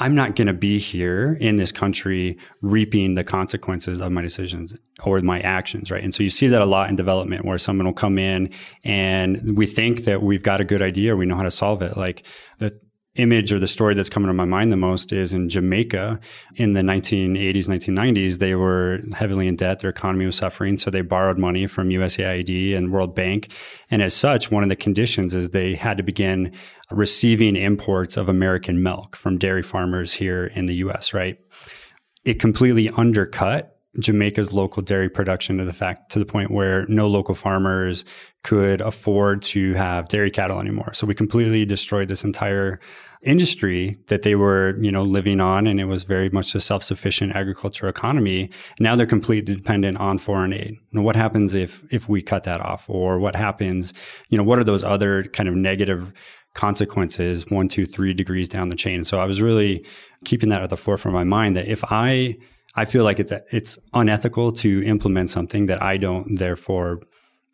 I'm 0.00 0.14
not 0.14 0.34
going 0.34 0.46
to 0.46 0.54
be 0.54 0.78
here 0.78 1.36
in 1.40 1.56
this 1.56 1.72
country 1.72 2.38
reaping 2.62 3.14
the 3.14 3.22
consequences 3.22 4.00
of 4.00 4.10
my 4.10 4.22
decisions 4.22 4.74
or 5.04 5.20
my 5.20 5.40
actions, 5.40 5.90
right? 5.90 6.02
And 6.02 6.14
so 6.14 6.22
you 6.22 6.30
see 6.30 6.48
that 6.48 6.62
a 6.62 6.66
lot 6.66 6.88
in 6.88 6.96
development 6.96 7.44
where 7.44 7.58
someone 7.58 7.86
will 7.86 7.92
come 7.92 8.18
in 8.18 8.50
and 8.82 9.56
we 9.56 9.66
think 9.66 10.04
that 10.04 10.22
we've 10.22 10.42
got 10.42 10.58
a 10.60 10.64
good 10.64 10.80
idea 10.80 11.14
we 11.16 11.26
know 11.26 11.36
how 11.36 11.42
to 11.42 11.50
solve 11.50 11.82
it. 11.82 11.98
Like 11.98 12.24
the 12.58 12.80
image 13.20 13.52
or 13.52 13.58
the 13.58 13.68
story 13.68 13.94
that's 13.94 14.08
coming 14.08 14.28
to 14.28 14.34
my 14.34 14.44
mind 14.44 14.72
the 14.72 14.76
most 14.76 15.12
is 15.12 15.32
in 15.32 15.48
Jamaica 15.48 16.18
in 16.56 16.72
the 16.72 16.80
1980s, 16.80 17.66
1990s. 17.68 18.38
They 18.38 18.54
were 18.54 19.00
heavily 19.14 19.46
in 19.46 19.56
debt. 19.56 19.80
Their 19.80 19.90
economy 19.90 20.26
was 20.26 20.36
suffering. 20.36 20.78
So 20.78 20.90
they 20.90 21.02
borrowed 21.02 21.38
money 21.38 21.66
from 21.66 21.90
USAID 21.90 22.76
and 22.76 22.92
World 22.92 23.14
Bank. 23.14 23.52
And 23.90 24.02
as 24.02 24.14
such, 24.14 24.50
one 24.50 24.62
of 24.62 24.68
the 24.68 24.76
conditions 24.76 25.34
is 25.34 25.50
they 25.50 25.74
had 25.74 25.98
to 25.98 26.02
begin 26.02 26.52
receiving 26.90 27.56
imports 27.56 28.16
of 28.16 28.28
American 28.28 28.82
milk 28.82 29.16
from 29.16 29.38
dairy 29.38 29.62
farmers 29.62 30.12
here 30.12 30.46
in 30.46 30.66
the 30.66 30.74
US, 30.76 31.14
right? 31.14 31.38
It 32.24 32.40
completely 32.40 32.90
undercut 32.90 33.76
Jamaica's 33.98 34.52
local 34.52 34.82
dairy 34.82 35.08
production 35.08 35.58
to 35.58 35.64
the 35.64 35.72
fact 35.72 36.12
to 36.12 36.18
the 36.18 36.24
point 36.24 36.50
where 36.50 36.86
no 36.86 37.08
local 37.08 37.34
farmers 37.34 38.04
could 38.44 38.80
afford 38.80 39.42
to 39.42 39.74
have 39.74 40.08
dairy 40.08 40.30
cattle 40.30 40.60
anymore. 40.60 40.94
So 40.94 41.06
we 41.06 41.14
completely 41.14 41.64
destroyed 41.64 42.08
this 42.08 42.22
entire 42.22 42.80
industry 43.22 43.98
that 44.06 44.22
they 44.22 44.34
were, 44.34 44.76
you 44.80 44.90
know, 44.90 45.02
living 45.02 45.40
on 45.40 45.66
and 45.66 45.78
it 45.78 45.84
was 45.84 46.04
very 46.04 46.30
much 46.30 46.54
a 46.54 46.60
self-sufficient 46.60 47.34
agriculture 47.36 47.86
economy. 47.88 48.50
Now 48.78 48.96
they're 48.96 49.06
completely 49.06 49.54
dependent 49.54 49.98
on 49.98 50.18
foreign 50.18 50.52
aid. 50.54 50.76
Now 50.92 51.02
what 51.02 51.16
happens 51.16 51.54
if 51.54 51.84
if 51.92 52.08
we 52.08 52.22
cut 52.22 52.44
that 52.44 52.60
off 52.60 52.88
or 52.88 53.18
what 53.18 53.36
happens, 53.36 53.92
you 54.30 54.38
know, 54.38 54.44
what 54.44 54.58
are 54.58 54.64
those 54.64 54.82
other 54.82 55.24
kind 55.24 55.48
of 55.48 55.54
negative 55.54 56.12
consequences 56.54 57.44
one, 57.48 57.68
two, 57.68 57.86
three 57.86 58.14
degrees 58.14 58.48
down 58.48 58.70
the 58.70 58.76
chain. 58.76 59.04
So 59.04 59.20
I 59.20 59.24
was 59.24 59.40
really 59.40 59.84
keeping 60.24 60.48
that 60.48 60.62
at 60.62 60.70
the 60.70 60.76
forefront 60.76 61.14
of 61.14 61.18
my 61.18 61.24
mind 61.24 61.56
that 61.56 61.68
if 61.68 61.84
I 61.84 62.36
I 62.74 62.84
feel 62.84 63.04
like 63.04 63.20
it's 63.20 63.32
it's 63.52 63.78
unethical 63.92 64.52
to 64.52 64.82
implement 64.84 65.28
something 65.28 65.66
that 65.66 65.82
I 65.82 65.96
don't 65.96 66.38
therefore 66.38 67.00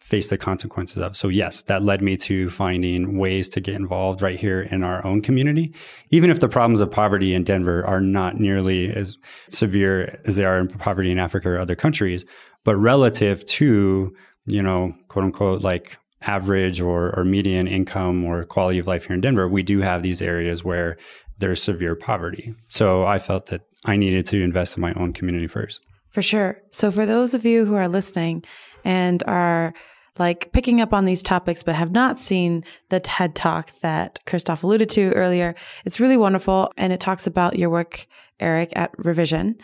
face 0.07 0.29
the 0.29 0.39
consequences 0.39 0.99
of. 0.99 1.17
So 1.17 1.27
yes, 1.27 1.63
that 1.63 1.83
led 1.83 2.01
me 2.01 2.17
to 2.19 2.49
finding 2.51 3.19
ways 3.19 3.49
to 3.49 3.61
get 3.61 3.75
involved 3.75 4.23
right 4.23 4.39
here 4.39 4.61
in 4.61 4.85
our 4.85 5.05
own 5.05 5.21
community. 5.21 5.75
Even 6.11 6.31
if 6.31 6.39
the 6.39 6.49
problems 6.49 6.81
of 6.81 6.93
poverty 6.93 7.35
in 7.35 7.43
Denver 7.43 7.85
are 7.85 8.01
not 8.01 8.39
nearly 8.39 8.89
as 8.95 9.19
severe 9.51 10.21
as 10.25 10.37
they 10.37 10.45
are 10.45 10.61
in 10.61 10.69
poverty 10.69 11.11
in 11.11 11.19
Africa 11.19 11.51
or 11.51 11.59
other 11.59 11.75
countries, 11.75 12.25
but 12.63 12.77
relative 12.77 13.45
to, 13.47 14.15
you 14.47 14.63
know, 14.63 14.95
quote 15.09 15.25
unquote, 15.25 15.63
like 15.63 15.99
average 16.23 16.81
or, 16.81 17.13
or 17.19 17.25
median 17.25 17.67
income 17.67 18.25
or 18.25 18.45
quality 18.45 18.79
of 18.79 18.87
life 18.87 19.07
here 19.07 19.15
in 19.15 19.21
Denver, 19.21 19.49
we 19.49 19.65
do 19.65 19.81
have 19.81 20.05
these 20.05 20.23
areas 20.23 20.63
where 20.63 20.97
there's 21.39 21.61
severe 21.61 21.97
poverty. 21.97 22.55
So 22.69 23.05
I 23.05 23.19
felt 23.19 23.47
that 23.47 23.63
I 23.85 23.97
needed 23.97 24.25
to 24.27 24.41
invest 24.41 24.77
in 24.77 24.83
my 24.83 24.95
own 24.95 25.13
community 25.13 25.49
first. 25.49 25.83
For 26.11 26.23
sure. 26.23 26.63
So 26.71 26.93
for 26.93 27.07
those 27.07 27.35
of 27.35 27.45
you 27.45 27.65
who 27.65 27.75
are 27.75 27.89
listening 27.89 28.45
and 28.85 29.25
are 29.27 29.75
like 30.19 30.53
picking 30.53 30.81
up 30.81 30.93
on 30.93 31.05
these 31.05 31.23
topics 31.23 31.63
but 31.63 31.75
have 31.75 31.93
not 31.93 32.19
seen 32.19 32.65
the 32.89 33.01
TED 33.01 33.35
talk 33.35 33.71
that 33.81 34.19
Christophe 34.27 34.63
alluded 34.63 34.91
to 34.91 35.13
earlier, 35.13 35.55
it's 35.85 36.01
really 36.01 36.17
wonderful 36.17 36.73
and 36.77 36.93
it 36.93 37.01
talks 37.01 37.27
about 37.27 37.59
your 37.59 37.71
work, 37.71 38.07
Eric, 38.41 38.73
at 38.77 38.93
Revision. 38.99 39.57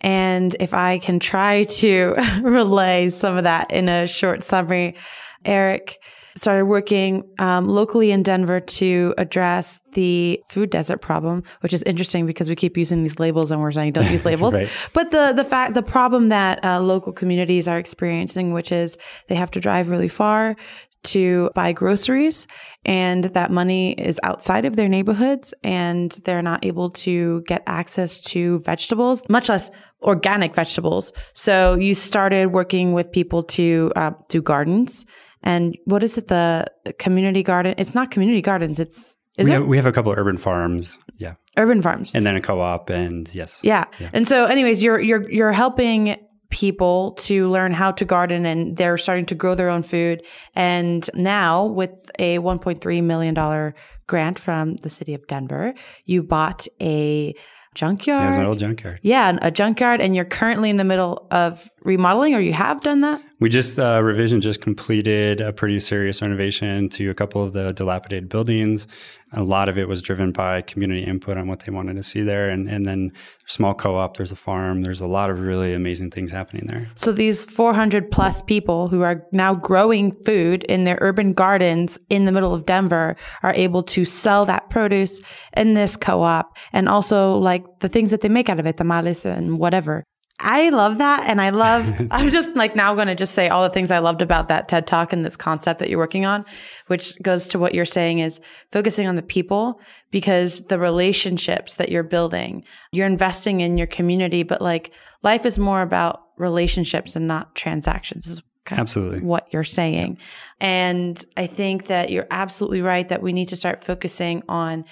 And 0.00 0.54
if 0.60 0.74
I 0.74 0.98
can 0.98 1.18
try 1.18 1.64
to 1.64 2.14
relay 2.42 3.10
some 3.10 3.36
of 3.36 3.44
that 3.44 3.70
in 3.70 3.88
a 3.88 4.06
short 4.06 4.42
summary, 4.42 4.96
Eric 5.44 5.98
started 6.36 6.66
working 6.66 7.22
um, 7.38 7.68
locally 7.68 8.10
in 8.10 8.22
Denver 8.22 8.60
to 8.60 9.14
address 9.18 9.80
the 9.92 10.42
food 10.48 10.70
desert 10.70 11.00
problem, 11.00 11.42
which 11.60 11.72
is 11.72 11.82
interesting 11.84 12.26
because 12.26 12.48
we 12.48 12.56
keep 12.56 12.76
using 12.76 13.02
these 13.02 13.18
labels 13.18 13.50
and 13.50 13.60
we're 13.60 13.72
saying 13.72 13.92
don't 13.92 14.10
use 14.10 14.24
labels. 14.30 14.54
right. 14.54 14.68
But 14.92 15.10
the 15.10 15.32
the 15.34 15.44
fact 15.44 15.74
the 15.74 15.82
problem 15.82 16.28
that 16.28 16.64
uh, 16.64 16.80
local 16.80 17.12
communities 17.12 17.68
are 17.68 17.78
experiencing, 17.78 18.52
which 18.52 18.72
is 18.72 18.98
they 19.28 19.34
have 19.34 19.50
to 19.52 19.60
drive 19.60 19.88
really 19.88 20.08
far 20.08 20.56
to 21.04 21.50
buy 21.54 21.72
groceries 21.72 22.46
and 22.84 23.24
that 23.24 23.50
money 23.50 23.92
is 23.92 24.18
outside 24.22 24.64
of 24.64 24.76
their 24.76 24.88
neighborhoods 24.88 25.54
and 25.62 26.12
they're 26.24 26.42
not 26.42 26.64
able 26.64 26.90
to 26.90 27.42
get 27.46 27.62
access 27.66 28.20
to 28.20 28.58
vegetables, 28.60 29.22
much 29.28 29.48
less 29.48 29.70
organic 30.02 30.54
vegetables. 30.54 31.12
So 31.34 31.74
you 31.74 31.94
started 31.94 32.52
working 32.52 32.92
with 32.92 33.12
people 33.12 33.42
to 33.44 33.92
uh, 33.96 34.12
do 34.28 34.42
gardens 34.42 35.04
and 35.44 35.76
what 35.84 36.02
is 36.02 36.18
it? 36.18 36.26
The 36.28 36.66
community 36.98 37.44
garden? 37.44 37.74
It's 37.78 37.94
not 37.94 38.10
community 38.10 38.42
gardens. 38.42 38.80
It's 38.80 39.16
is 39.36 39.46
we 39.46 39.52
it? 39.52 39.54
Have, 39.54 39.66
we 39.66 39.76
have 39.76 39.86
a 39.86 39.92
couple 39.92 40.10
of 40.10 40.18
urban 40.18 40.38
farms. 40.38 40.98
Yeah. 41.18 41.34
Urban 41.56 41.82
farms. 41.82 42.14
And 42.14 42.26
then 42.26 42.34
a 42.34 42.40
co-op 42.40 42.90
and 42.90 43.32
yes. 43.32 43.60
Yeah. 43.62 43.84
yeah. 44.00 44.10
And 44.12 44.26
so 44.26 44.46
anyways, 44.46 44.82
you're 44.82 45.00
you're 45.00 45.30
you're 45.30 45.52
helping 45.52 46.16
people 46.50 47.12
to 47.18 47.48
learn 47.50 47.72
how 47.72 47.90
to 47.90 48.04
garden 48.04 48.46
and 48.46 48.76
they're 48.76 48.96
starting 48.96 49.26
to 49.26 49.34
grow 49.34 49.54
their 49.54 49.68
own 49.68 49.82
food. 49.82 50.24
And 50.54 51.08
now 51.14 51.66
with 51.66 52.10
a 52.18 52.38
1.3 52.38 53.02
million 53.02 53.34
dollar 53.34 53.74
grant 54.06 54.38
from 54.38 54.76
the 54.76 54.90
city 54.90 55.14
of 55.14 55.26
Denver, 55.26 55.74
you 56.04 56.22
bought 56.22 56.66
a 56.80 57.34
junkyard. 57.74 58.22
Yeah, 58.22 58.28
it's 58.28 58.38
an 58.38 58.46
old 58.46 58.58
junkyard. 58.58 59.00
Yeah, 59.02 59.36
a 59.42 59.50
junkyard, 59.50 60.00
and 60.00 60.14
you're 60.14 60.24
currently 60.24 60.70
in 60.70 60.76
the 60.76 60.84
middle 60.84 61.26
of 61.30 61.68
remodeling, 61.82 62.34
or 62.34 62.40
you 62.40 62.52
have 62.52 62.80
done 62.80 63.00
that. 63.00 63.20
We 63.40 63.48
just 63.48 63.78
uh, 63.78 64.00
revision 64.02 64.40
just 64.40 64.60
completed 64.60 65.40
a 65.40 65.52
pretty 65.52 65.80
serious 65.80 66.22
renovation 66.22 66.88
to 66.90 67.10
a 67.10 67.14
couple 67.14 67.42
of 67.42 67.52
the 67.52 67.72
dilapidated 67.72 68.28
buildings. 68.28 68.86
A 69.32 69.42
lot 69.42 69.68
of 69.68 69.76
it 69.76 69.88
was 69.88 70.00
driven 70.00 70.30
by 70.30 70.62
community 70.62 71.02
input 71.02 71.36
on 71.36 71.48
what 71.48 71.60
they 71.60 71.72
wanted 71.72 71.96
to 71.96 72.02
see 72.04 72.22
there, 72.22 72.48
and 72.48 72.68
and 72.68 72.86
then 72.86 73.12
small 73.46 73.74
co-op. 73.74 74.16
There's 74.16 74.30
a 74.30 74.36
farm. 74.36 74.82
There's 74.82 75.00
a 75.00 75.08
lot 75.08 75.30
of 75.30 75.40
really 75.40 75.74
amazing 75.74 76.12
things 76.12 76.30
happening 76.30 76.66
there. 76.68 76.86
So 76.94 77.10
these 77.10 77.44
400 77.44 78.10
plus 78.10 78.40
people 78.42 78.86
who 78.88 79.02
are 79.02 79.26
now 79.32 79.54
growing 79.54 80.12
food 80.24 80.62
in 80.64 80.84
their 80.84 80.98
urban 81.00 81.32
gardens 81.32 81.98
in 82.10 82.26
the 82.26 82.32
middle 82.32 82.54
of 82.54 82.66
Denver 82.66 83.16
are 83.42 83.54
able 83.54 83.82
to 83.82 84.04
sell 84.04 84.46
that 84.46 84.70
produce 84.70 85.20
in 85.56 85.74
this 85.74 85.96
co-op, 85.96 86.56
and 86.72 86.88
also 86.88 87.34
like 87.34 87.64
the 87.80 87.88
things 87.88 88.12
that 88.12 88.20
they 88.20 88.28
make 88.28 88.48
out 88.48 88.60
of 88.60 88.66
it, 88.66 88.76
tamales 88.76 89.24
and 89.26 89.58
whatever. 89.58 90.04
I 90.40 90.70
love 90.70 90.98
that. 90.98 91.24
And 91.24 91.40
I 91.40 91.50
love, 91.50 91.92
I'm 92.10 92.30
just 92.30 92.54
like 92.56 92.74
now 92.74 92.94
going 92.94 93.06
to 93.06 93.14
just 93.14 93.34
say 93.34 93.48
all 93.48 93.62
the 93.62 93.70
things 93.70 93.90
I 93.90 93.98
loved 94.00 94.22
about 94.22 94.48
that 94.48 94.68
TED 94.68 94.86
talk 94.86 95.12
and 95.12 95.24
this 95.24 95.36
concept 95.36 95.78
that 95.80 95.88
you're 95.88 95.98
working 95.98 96.26
on, 96.26 96.44
which 96.88 97.20
goes 97.22 97.48
to 97.48 97.58
what 97.58 97.74
you're 97.74 97.84
saying 97.84 98.18
is 98.18 98.40
focusing 98.72 99.06
on 99.06 99.16
the 99.16 99.22
people 99.22 99.80
because 100.10 100.62
the 100.62 100.78
relationships 100.78 101.76
that 101.76 101.88
you're 101.88 102.02
building, 102.02 102.64
you're 102.92 103.06
investing 103.06 103.60
in 103.60 103.78
your 103.78 103.86
community, 103.86 104.42
but 104.42 104.60
like 104.60 104.92
life 105.22 105.46
is 105.46 105.58
more 105.58 105.82
about 105.82 106.22
relationships 106.36 107.14
and 107.14 107.28
not 107.28 107.54
transactions. 107.54 108.26
Is 108.26 108.42
absolutely 108.70 109.20
what 109.20 109.46
you're 109.52 109.64
saying. 109.64 110.18
And 110.60 111.22
I 111.36 111.46
think 111.46 111.86
that 111.86 112.10
you're 112.10 112.26
absolutely 112.30 112.82
right 112.82 113.08
that 113.08 113.22
we 113.22 113.32
need 113.32 113.48
to 113.48 113.56
start 113.56 113.84
focusing 113.84 114.42
on 114.48 114.84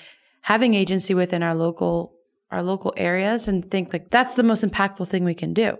having 0.42 0.75
agency 0.75 1.14
within 1.14 1.42
our 1.42 1.54
local 1.54 2.12
our 2.52 2.62
local 2.62 2.92
areas 2.97 3.49
and 3.49 3.68
think 3.71 3.92
like 3.92 4.11
that's 4.11 4.35
the 4.35 4.42
most 4.42 4.64
impactful 4.64 5.09
thing 5.09 5.25
we 5.25 5.35
can 5.35 5.52
do. 5.52 5.76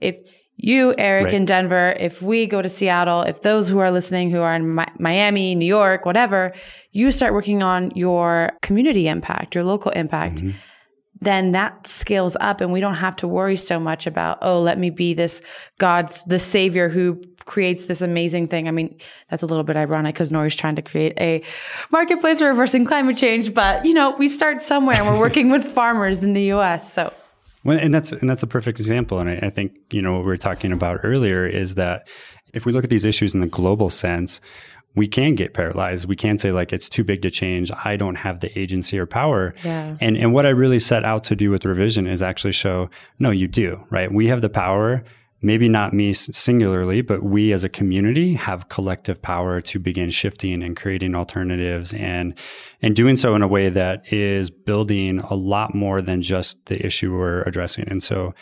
If 0.00 0.18
you, 0.56 0.94
Eric, 0.98 1.26
right. 1.26 1.34
in 1.34 1.44
Denver, 1.44 1.94
if 2.00 2.22
we 2.22 2.46
go 2.46 2.62
to 2.62 2.68
Seattle, 2.68 3.22
if 3.22 3.42
those 3.42 3.68
who 3.68 3.78
are 3.78 3.90
listening 3.90 4.30
who 4.30 4.40
are 4.40 4.54
in 4.54 4.74
Mi- 4.74 4.84
Miami, 4.98 5.54
New 5.54 5.66
York, 5.66 6.06
whatever, 6.06 6.54
you 6.92 7.10
start 7.10 7.34
working 7.34 7.62
on 7.62 7.92
your 7.94 8.52
community 8.62 9.06
impact, 9.06 9.54
your 9.54 9.64
local 9.64 9.92
impact. 9.92 10.36
Mm-hmm 10.36 10.58
then 11.20 11.52
that 11.52 11.86
scales 11.86 12.36
up 12.40 12.60
and 12.60 12.72
we 12.72 12.80
don't 12.80 12.94
have 12.94 13.16
to 13.16 13.28
worry 13.28 13.56
so 13.56 13.80
much 13.80 14.06
about, 14.06 14.38
oh, 14.42 14.60
let 14.60 14.78
me 14.78 14.90
be 14.90 15.14
this 15.14 15.40
God's, 15.78 16.22
the 16.24 16.38
savior 16.38 16.88
who 16.88 17.20
creates 17.46 17.86
this 17.86 18.00
amazing 18.00 18.48
thing. 18.48 18.68
I 18.68 18.70
mean, 18.72 18.98
that's 19.30 19.42
a 19.42 19.46
little 19.46 19.64
bit 19.64 19.76
ironic 19.76 20.14
because 20.14 20.30
Nori's 20.30 20.56
trying 20.56 20.76
to 20.76 20.82
create 20.82 21.14
a 21.18 21.42
marketplace 21.90 22.40
for 22.40 22.48
reversing 22.48 22.84
climate 22.84 23.16
change, 23.16 23.54
but 23.54 23.84
you 23.84 23.94
know, 23.94 24.10
we 24.10 24.28
start 24.28 24.60
somewhere 24.60 24.96
and 24.96 25.06
we're 25.06 25.18
working 25.18 25.50
with 25.50 25.64
farmers 25.64 26.22
in 26.22 26.32
the 26.32 26.52
US. 26.52 26.92
So 26.92 27.12
well, 27.64 27.78
and 27.78 27.92
that's 27.92 28.12
and 28.12 28.28
that's 28.28 28.44
a 28.44 28.46
perfect 28.46 28.78
example. 28.78 29.18
And 29.18 29.28
I, 29.28 29.46
I 29.46 29.50
think, 29.50 29.76
you 29.90 30.00
know, 30.00 30.12
what 30.12 30.20
we 30.20 30.26
were 30.26 30.36
talking 30.36 30.72
about 30.72 31.00
earlier 31.02 31.46
is 31.46 31.74
that 31.74 32.06
if 32.52 32.64
we 32.64 32.72
look 32.72 32.84
at 32.84 32.90
these 32.90 33.04
issues 33.04 33.34
in 33.34 33.40
the 33.40 33.46
global 33.46 33.90
sense, 33.90 34.40
we 34.96 35.06
can 35.06 35.34
get 35.34 35.54
paralyzed. 35.54 36.08
We 36.08 36.16
can 36.16 36.38
say 36.38 36.50
like 36.50 36.72
it's 36.72 36.88
too 36.88 37.04
big 37.04 37.22
to 37.22 37.30
change. 37.30 37.70
I 37.84 37.96
don't 37.96 38.16
have 38.16 38.40
the 38.40 38.58
agency 38.58 38.98
or 38.98 39.06
power. 39.06 39.54
Yeah. 39.62 39.96
And 40.00 40.16
and 40.16 40.32
what 40.32 40.46
I 40.46 40.48
really 40.48 40.80
set 40.80 41.04
out 41.04 41.22
to 41.24 41.36
do 41.36 41.50
with 41.50 41.64
revision 41.64 42.06
is 42.06 42.22
actually 42.22 42.52
show 42.52 42.90
no, 43.18 43.30
you 43.30 43.46
do, 43.46 43.86
right? 43.90 44.10
We 44.10 44.26
have 44.28 44.40
the 44.40 44.48
power. 44.48 45.04
Maybe 45.42 45.68
not 45.68 45.92
me 45.92 46.14
singularly, 46.14 47.02
but 47.02 47.22
we 47.22 47.52
as 47.52 47.62
a 47.62 47.68
community 47.68 48.32
have 48.34 48.70
collective 48.70 49.20
power 49.20 49.60
to 49.60 49.78
begin 49.78 50.08
shifting 50.08 50.62
and 50.62 50.74
creating 50.74 51.14
alternatives 51.14 51.92
and 51.92 52.34
and 52.80 52.96
doing 52.96 53.16
so 53.16 53.34
in 53.34 53.42
a 53.42 53.48
way 53.48 53.68
that 53.68 54.10
is 54.10 54.48
building 54.48 55.20
a 55.20 55.34
lot 55.34 55.74
more 55.74 56.00
than 56.00 56.22
just 56.22 56.64
the 56.66 56.84
issue 56.84 57.14
we're 57.14 57.42
addressing. 57.42 57.86
And 57.86 58.02
so 58.02 58.34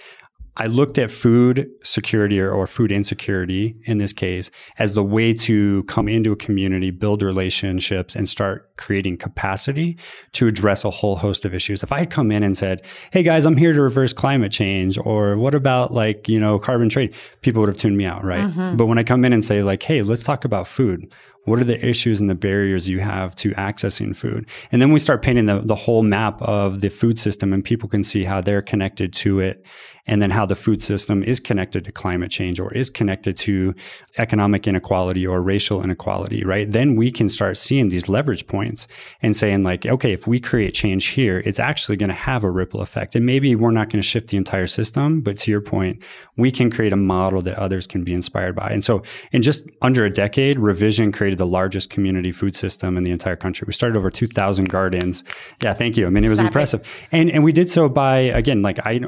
I 0.56 0.66
looked 0.66 0.99
at 0.99 1.11
food 1.11 1.68
security 1.82 2.40
or, 2.40 2.52
or, 2.52 2.66
food 2.66 2.92
insecurity 2.92 3.76
in 3.84 3.99
this 3.99 4.12
case 4.12 4.50
as 4.78 4.94
the 4.94 5.02
way 5.02 5.32
to 5.32 5.82
come 5.84 6.08
into 6.08 6.30
a 6.32 6.37
community, 6.37 6.90
build 6.90 7.23
relationships, 7.23 8.14
and 8.14 8.28
start 8.28 8.76
creating 8.76 9.16
capacity 9.16 9.96
to 10.32 10.46
address 10.46 10.84
a 10.84 10.90
whole 10.90 11.16
host 11.16 11.44
of 11.44 11.54
issues. 11.54 11.82
If 11.82 11.90
I 11.90 12.00
had 12.00 12.11
come 12.11 12.30
in 12.30 12.42
and 12.42 12.56
said, 12.56 12.84
Hey 13.11 13.23
guys, 13.23 13.46
I'm 13.46 13.56
here 13.56 13.73
to 13.73 13.82
reverse 13.82 14.12
climate 14.12 14.52
change, 14.52 14.96
or 14.99 15.37
what 15.37 15.54
about 15.54 15.92
like, 15.92 16.28
you 16.28 16.38
know, 16.38 16.58
carbon 16.58 16.88
trade, 16.88 17.14
people 17.40 17.61
would 17.61 17.68
have 17.68 17.78
tuned 17.78 17.96
me 17.96 18.04
out, 18.04 18.25
right? 18.25 18.44
Mm-hmm. 18.44 18.76
But 18.76 18.87
when 18.87 18.99
I 18.99 19.02
come 19.02 19.25
in 19.25 19.32
and 19.32 19.44
say, 19.44 19.62
like, 19.62 19.82
Hey, 19.82 20.02
let's 20.02 20.23
talk 20.23 20.44
about 20.44 20.68
food. 20.68 21.12
What 21.44 21.58
are 21.58 21.64
the 21.64 21.84
issues 21.84 22.23
and 22.23 22.30
the 22.30 22.34
barriers 22.34 22.88
you 22.88 23.00
have 23.00 23.34
to 23.37 23.50
accessing 23.50 24.16
food? 24.16 24.46
And 24.73 24.80
then 24.80 24.92
we 24.92 24.99
start 24.99 25.20
painting 25.20 25.44
the, 25.46 25.61
the 25.61 25.75
whole 25.75 26.02
map 26.02 26.40
of 26.40 26.80
the 26.80 26.88
food 26.88 27.18
system 27.18 27.52
and 27.52 27.62
people 27.62 27.88
can 27.88 28.02
see 28.02 28.25
how 28.25 28.40
they're 28.40 28.62
connected 28.62 29.12
to 29.14 29.40
it 29.40 29.64
and 30.06 30.20
then 30.20 30.30
how 30.30 30.44
the 30.46 30.54
food 30.54 30.82
system 30.82 31.23
is 31.23 31.40
connected 31.40 31.84
to 31.84 31.92
climate 31.92 32.30
change 32.30 32.61
or 32.61 32.73
is 32.75 32.90
connected 32.90 33.37
to 33.37 33.75
economic 34.18 34.66
inequality 34.66 35.26
or 35.26 35.40
racial 35.40 35.82
inequality, 35.82 36.44
right? 36.44 36.70
Then 36.70 36.96
we 36.96 37.11
can 37.11 37.28
start 37.28 37.56
seeing 37.56 37.88
these 37.88 38.08
leverage 38.08 38.46
points 38.46 38.87
and 39.23 39.34
saying 39.34 39.62
like, 39.62 39.87
okay, 39.87 40.12
if 40.12 40.26
we 40.26 40.40
create 40.40 40.75
change 40.75 41.06
here, 41.06 41.42
it's 41.44 41.58
actually 41.58 41.96
going 41.96 42.08
to 42.08 42.14
have 42.14 42.44
a 42.44 42.50
ripple 42.50 42.80
effect. 42.80 43.16
And 43.16 43.25
maybe 43.25 43.54
we're 43.54 43.70
not 43.70 43.88
going 43.88 44.02
to 44.02 44.06
shift 44.06 44.28
the 44.28 44.37
entire 44.37 44.66
system, 44.66 45.20
but 45.20 45.37
to 45.38 45.50
your 45.50 45.61
point, 45.61 46.02
we 46.37 46.50
can 46.50 46.70
create 46.70 46.92
a 46.92 46.96
model 46.96 47.40
that 47.42 47.58
others 47.58 47.87
can 47.87 48.04
be 48.04 48.12
inspired 48.12 48.54
by. 48.54 48.68
And 48.68 48.84
so 48.84 49.02
in 49.32 49.42
just 49.42 49.64
under 49.82 50.04
a 50.04 50.11
decade, 50.11 50.58
Revision 50.58 51.12
created 51.12 51.38
the 51.38 51.46
largest 51.46 51.90
community 51.90 52.32
food 52.32 52.54
system 52.56 52.96
in 52.96 53.04
the 53.04 53.12
entire 53.12 53.37
country. 53.37 53.64
We 53.66 53.73
started 53.73 53.96
over 53.96 54.11
2,000 54.11 54.68
gardens. 54.68 55.25
Yeah, 55.62 55.73
thank 55.75 55.96
you. 55.96 56.06
I 56.06 56.11
mean, 56.11 56.25
it 56.25 56.28
was 56.28 56.38
Stop 56.38 56.49
impressive. 56.49 56.80
It. 56.80 56.87
And, 57.12 57.30
and 57.30 57.44
we 57.44 57.52
did 57.52 57.70
so 57.70 57.88
by, 57.88 58.18
again, 58.18 58.62
like 58.62 58.78
I, 58.84 59.00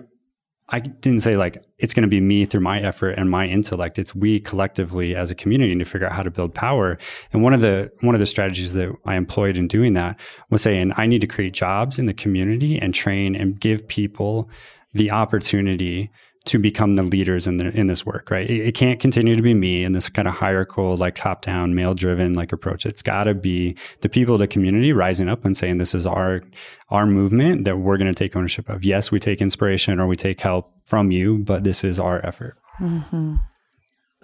I 0.69 0.81
didn't 0.81 1.21
say 1.21 1.37
like 1.37 1.65
it's 1.79 1.95
going 1.95 2.03
to 2.03 2.09
be 2.09 2.21
me 2.21 2.45
through 2.45 2.63
my 2.63 2.81
effort 2.81 3.11
and 3.11 3.31
my 3.31 3.47
intellect. 3.47 3.99
It's 3.99 4.15
we 4.15 4.41
collectively 4.41 5.15
as 5.15 5.31
a 5.31 5.35
community 5.35 5.77
to 5.77 5.85
figure 5.85 6.09
out 6.09 6.13
how 6.13 6.25
to 6.25 6.31
build 6.31 6.55
power. 6.55 6.99
And 7.33 7.43
one 7.43 7.55
of 7.55 7.61
the 7.61 7.93
one 8.01 8.17
of 8.17 8.19
the 8.19 8.27
strategies 8.27 8.73
that 8.73 8.93
I 9.05 9.15
employed 9.15 9.57
in 9.57 9.69
doing 9.69 9.93
that 9.93 10.19
was 10.51 10.63
saying 10.63 10.93
I 10.97 11.07
need 11.07 11.21
to 11.21 11.29
create 11.29 11.55
jobs 11.55 11.99
in 11.99 12.07
the 12.07 12.15
community 12.15 12.79
and 12.79 12.93
train 12.93 13.37
and 13.37 13.61
give 13.61 13.87
people 13.87 14.51
the 14.93 15.13
opportunity 15.13 16.11
to 16.47 16.59
become 16.59 16.97
the 16.97 17.03
leaders 17.03 17.47
in 17.47 17.59
the, 17.59 17.67
in 17.67 17.87
this 17.87 18.07
work, 18.07 18.31
right? 18.31 18.49
It, 18.49 18.69
it, 18.69 18.73
can't 18.73 19.01
continue 19.01 19.37
to 19.37 19.43
be 19.43 19.55
me 19.55 19.85
in 19.85 19.93
this 19.93 20.09
kind 20.09 20.29
of 20.29 20.35
hierarchical, 20.35 20.97
like 20.97 21.15
top 21.15 21.43
down, 21.43 21.75
male 21.75 21.95
driven 21.95 22.35
like 22.35 22.53
approach. 22.53 22.87
It's 22.87 23.03
got 23.03 23.25
to 23.25 23.35
be 23.35 23.77
the 24.01 24.09
people 24.09 24.39
the 24.39 24.47
community 24.47 24.93
rising 24.93 25.29
up 25.29 25.45
and 25.45 25.57
saying, 25.57 25.79
this 25.79 25.95
is 25.95 26.07
our, 26.07 26.43
our 26.91 27.07
movement 27.07 27.65
that 27.65 27.79
we're 27.79 27.99
going 27.99 28.13
to 28.13 28.15
take 28.15 28.37
ownership 28.37 28.69
of. 28.69 28.85
Yes, 28.85 29.11
we 29.11 29.19
take 29.19 29.41
inspiration 29.41 30.01
or 30.01 30.07
we 30.07 30.17
take 30.17 30.41
help 30.41 30.73
from 30.85 31.11
you, 31.11 31.39
but 31.39 31.65
this 31.65 31.85
is 31.85 31.99
our 31.99 32.25
effort. 32.25 32.57
Mm-hmm. 32.81 33.37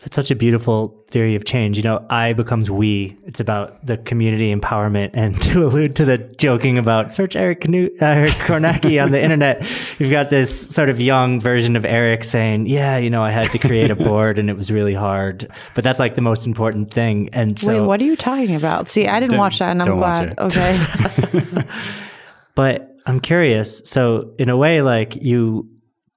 It's 0.04 0.16
such 0.16 0.30
a 0.30 0.34
beautiful 0.34 1.04
theory 1.11 1.37
of 1.37 1.44
change. 1.44 1.76
You 1.76 1.84
know, 1.84 2.04
I 2.11 2.32
becomes 2.32 2.70
we. 2.70 3.16
It's 3.25 3.38
about 3.38 3.87
the 3.87 3.99
community 3.99 4.52
empowerment. 4.52 5.11
And 5.12 5.40
to 5.42 5.64
allude 5.64 5.94
to 5.96 6.04
the 6.04 6.18
joking 6.18 6.78
about 6.78 7.12
search 7.12 7.37
Eric, 7.37 7.68
Knu- 7.68 7.90
uh, 8.00 8.06
Eric 8.06 8.32
Kornacki 8.32 9.02
on 9.02 9.12
the 9.12 9.22
internet, 9.22 9.64
you've 9.99 10.11
got 10.11 10.30
this 10.30 10.68
sort 10.70 10.88
of 10.88 11.00
young 11.00 11.40
version 11.40 11.76
of 11.76 11.84
Eric 11.84 12.25
saying, 12.25 12.66
yeah, 12.66 12.96
you 12.96 13.11
know, 13.11 13.22
I 13.22 13.30
had 13.30 13.52
to 13.52 13.58
create 13.58 13.90
a 13.90 13.96
board 13.96 14.38
and 14.38 14.50
it 14.50 14.56
was 14.56 14.72
really 14.72 14.94
hard. 14.94 15.49
But 15.75 15.84
that's 15.84 16.00
like 16.00 16.14
the 16.14 16.22
most 16.22 16.46
important 16.46 16.92
thing. 16.92 17.28
And 17.32 17.58
so. 17.58 17.80
Wait, 17.80 17.87
what 17.87 18.00
are 18.00 18.04
you 18.04 18.16
talking 18.16 18.56
about? 18.56 18.88
See, 18.88 19.06
I 19.06 19.20
didn't 19.20 19.38
watch 19.38 19.58
that 19.61 19.70
and 19.70 19.82
I'm 19.82 19.96
glad. 19.99 20.38
Okay. 20.38 21.64
but 22.54 22.96
I'm 23.06 23.20
curious. 23.20 23.82
So, 23.84 24.34
in 24.38 24.49
a 24.49 24.56
way, 24.56 24.82
like 24.82 25.16
you 25.16 25.68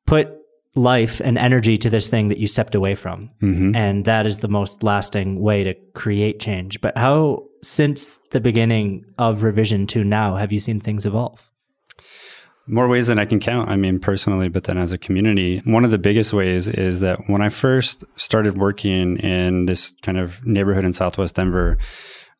put 0.05 0.31
life 0.75 1.21
and 1.23 1.37
energy 1.37 1.77
to 1.77 1.89
this 1.89 2.09
thing 2.09 2.27
that 2.27 2.37
you 2.37 2.47
stepped 2.47 2.75
away 2.75 2.95
from. 2.95 3.31
Mm-hmm. 3.41 3.75
And 3.75 4.05
that 4.05 4.25
is 4.27 4.39
the 4.39 4.49
most 4.49 4.83
lasting 4.83 5.39
way 5.39 5.63
to 5.63 5.73
create 5.93 6.39
change. 6.39 6.81
But 6.81 6.97
how, 6.97 7.45
since 7.63 8.19
the 8.31 8.41
beginning 8.41 9.05
of 9.17 9.43
revision 9.43 9.87
to 9.87 10.03
now, 10.03 10.35
have 10.35 10.51
you 10.51 10.59
seen 10.59 10.81
things 10.81 11.05
evolve? 11.05 11.49
More 12.67 12.87
ways 12.87 13.07
than 13.07 13.19
I 13.19 13.25
can 13.25 13.39
count. 13.39 13.69
I 13.69 13.75
mean, 13.75 13.99
personally, 13.99 14.49
but 14.49 14.63
then 14.63 14.77
as 14.77 14.91
a 14.91 14.97
community, 14.97 15.59
one 15.65 15.85
of 15.85 15.91
the 15.91 15.99
biggest 15.99 16.33
ways 16.33 16.67
is 16.67 16.99
that 17.01 17.19
when 17.27 17.41
I 17.41 17.49
first 17.49 18.03
started 18.15 18.57
working 18.57 19.17
in 19.17 19.67
this 19.67 19.93
kind 20.01 20.17
of 20.17 20.43
neighborhood 20.45 20.83
in 20.83 20.91
Southwest 20.91 21.35
Denver, 21.35 21.77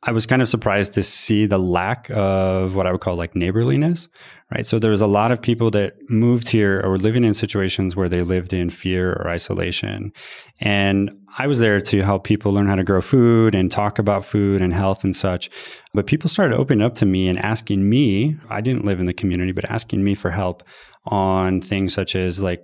I 0.08 0.12
was 0.12 0.28
kind 0.28 0.42
of 0.42 0.48
surprised 0.48 0.94
to 0.94 1.04
see 1.04 1.48
the 1.48 1.58
lack 1.58 2.12
of 2.12 2.76
what 2.76 2.86
I 2.86 2.92
would 2.92 3.02
call 3.02 3.16
like 3.16 3.36
neighborliness, 3.36 4.08
right? 4.54 4.64
So 4.64 4.78
there 4.78 4.92
was 4.92 5.02
a 5.02 5.08
lot 5.08 5.32
of 5.32 5.42
people 5.42 5.72
that 5.72 5.96
moved 6.10 6.50
here 6.50 6.80
or 6.82 6.92
were 6.92 7.00
living 7.00 7.24
in 7.24 7.34
situations 7.34 7.96
where 7.96 8.08
they 8.08 8.22
lived 8.22 8.54
in 8.54 8.70
fear 8.70 9.14
or 9.14 9.28
isolation. 9.28 10.14
And 10.60 11.10
I 11.40 11.48
was 11.48 11.58
there 11.58 11.80
to 11.80 12.02
help 12.04 12.24
people 12.24 12.54
learn 12.54 12.68
how 12.68 12.76
to 12.76 12.84
grow 12.84 13.02
food 13.02 13.56
and 13.56 13.72
talk 13.72 13.98
about 13.98 14.24
food 14.24 14.62
and 14.62 14.74
health 14.74 15.04
and 15.04 15.16
such. 15.16 15.50
But 15.96 16.06
people 16.06 16.30
started 16.30 16.56
opening 16.56 16.86
up 16.86 16.94
to 16.96 17.06
me 17.08 17.28
and 17.28 17.40
asking 17.40 17.90
me, 17.90 18.38
I 18.48 18.62
didn't 18.62 18.86
live 18.86 19.00
in 19.00 19.08
the 19.08 19.14
community, 19.14 19.54
but 19.54 19.70
asking 19.72 20.04
me 20.04 20.14
for 20.14 20.30
help 20.30 20.62
on 21.06 21.62
things 21.62 21.96
such 21.96 22.16
as 22.16 22.44
like 22.44 22.64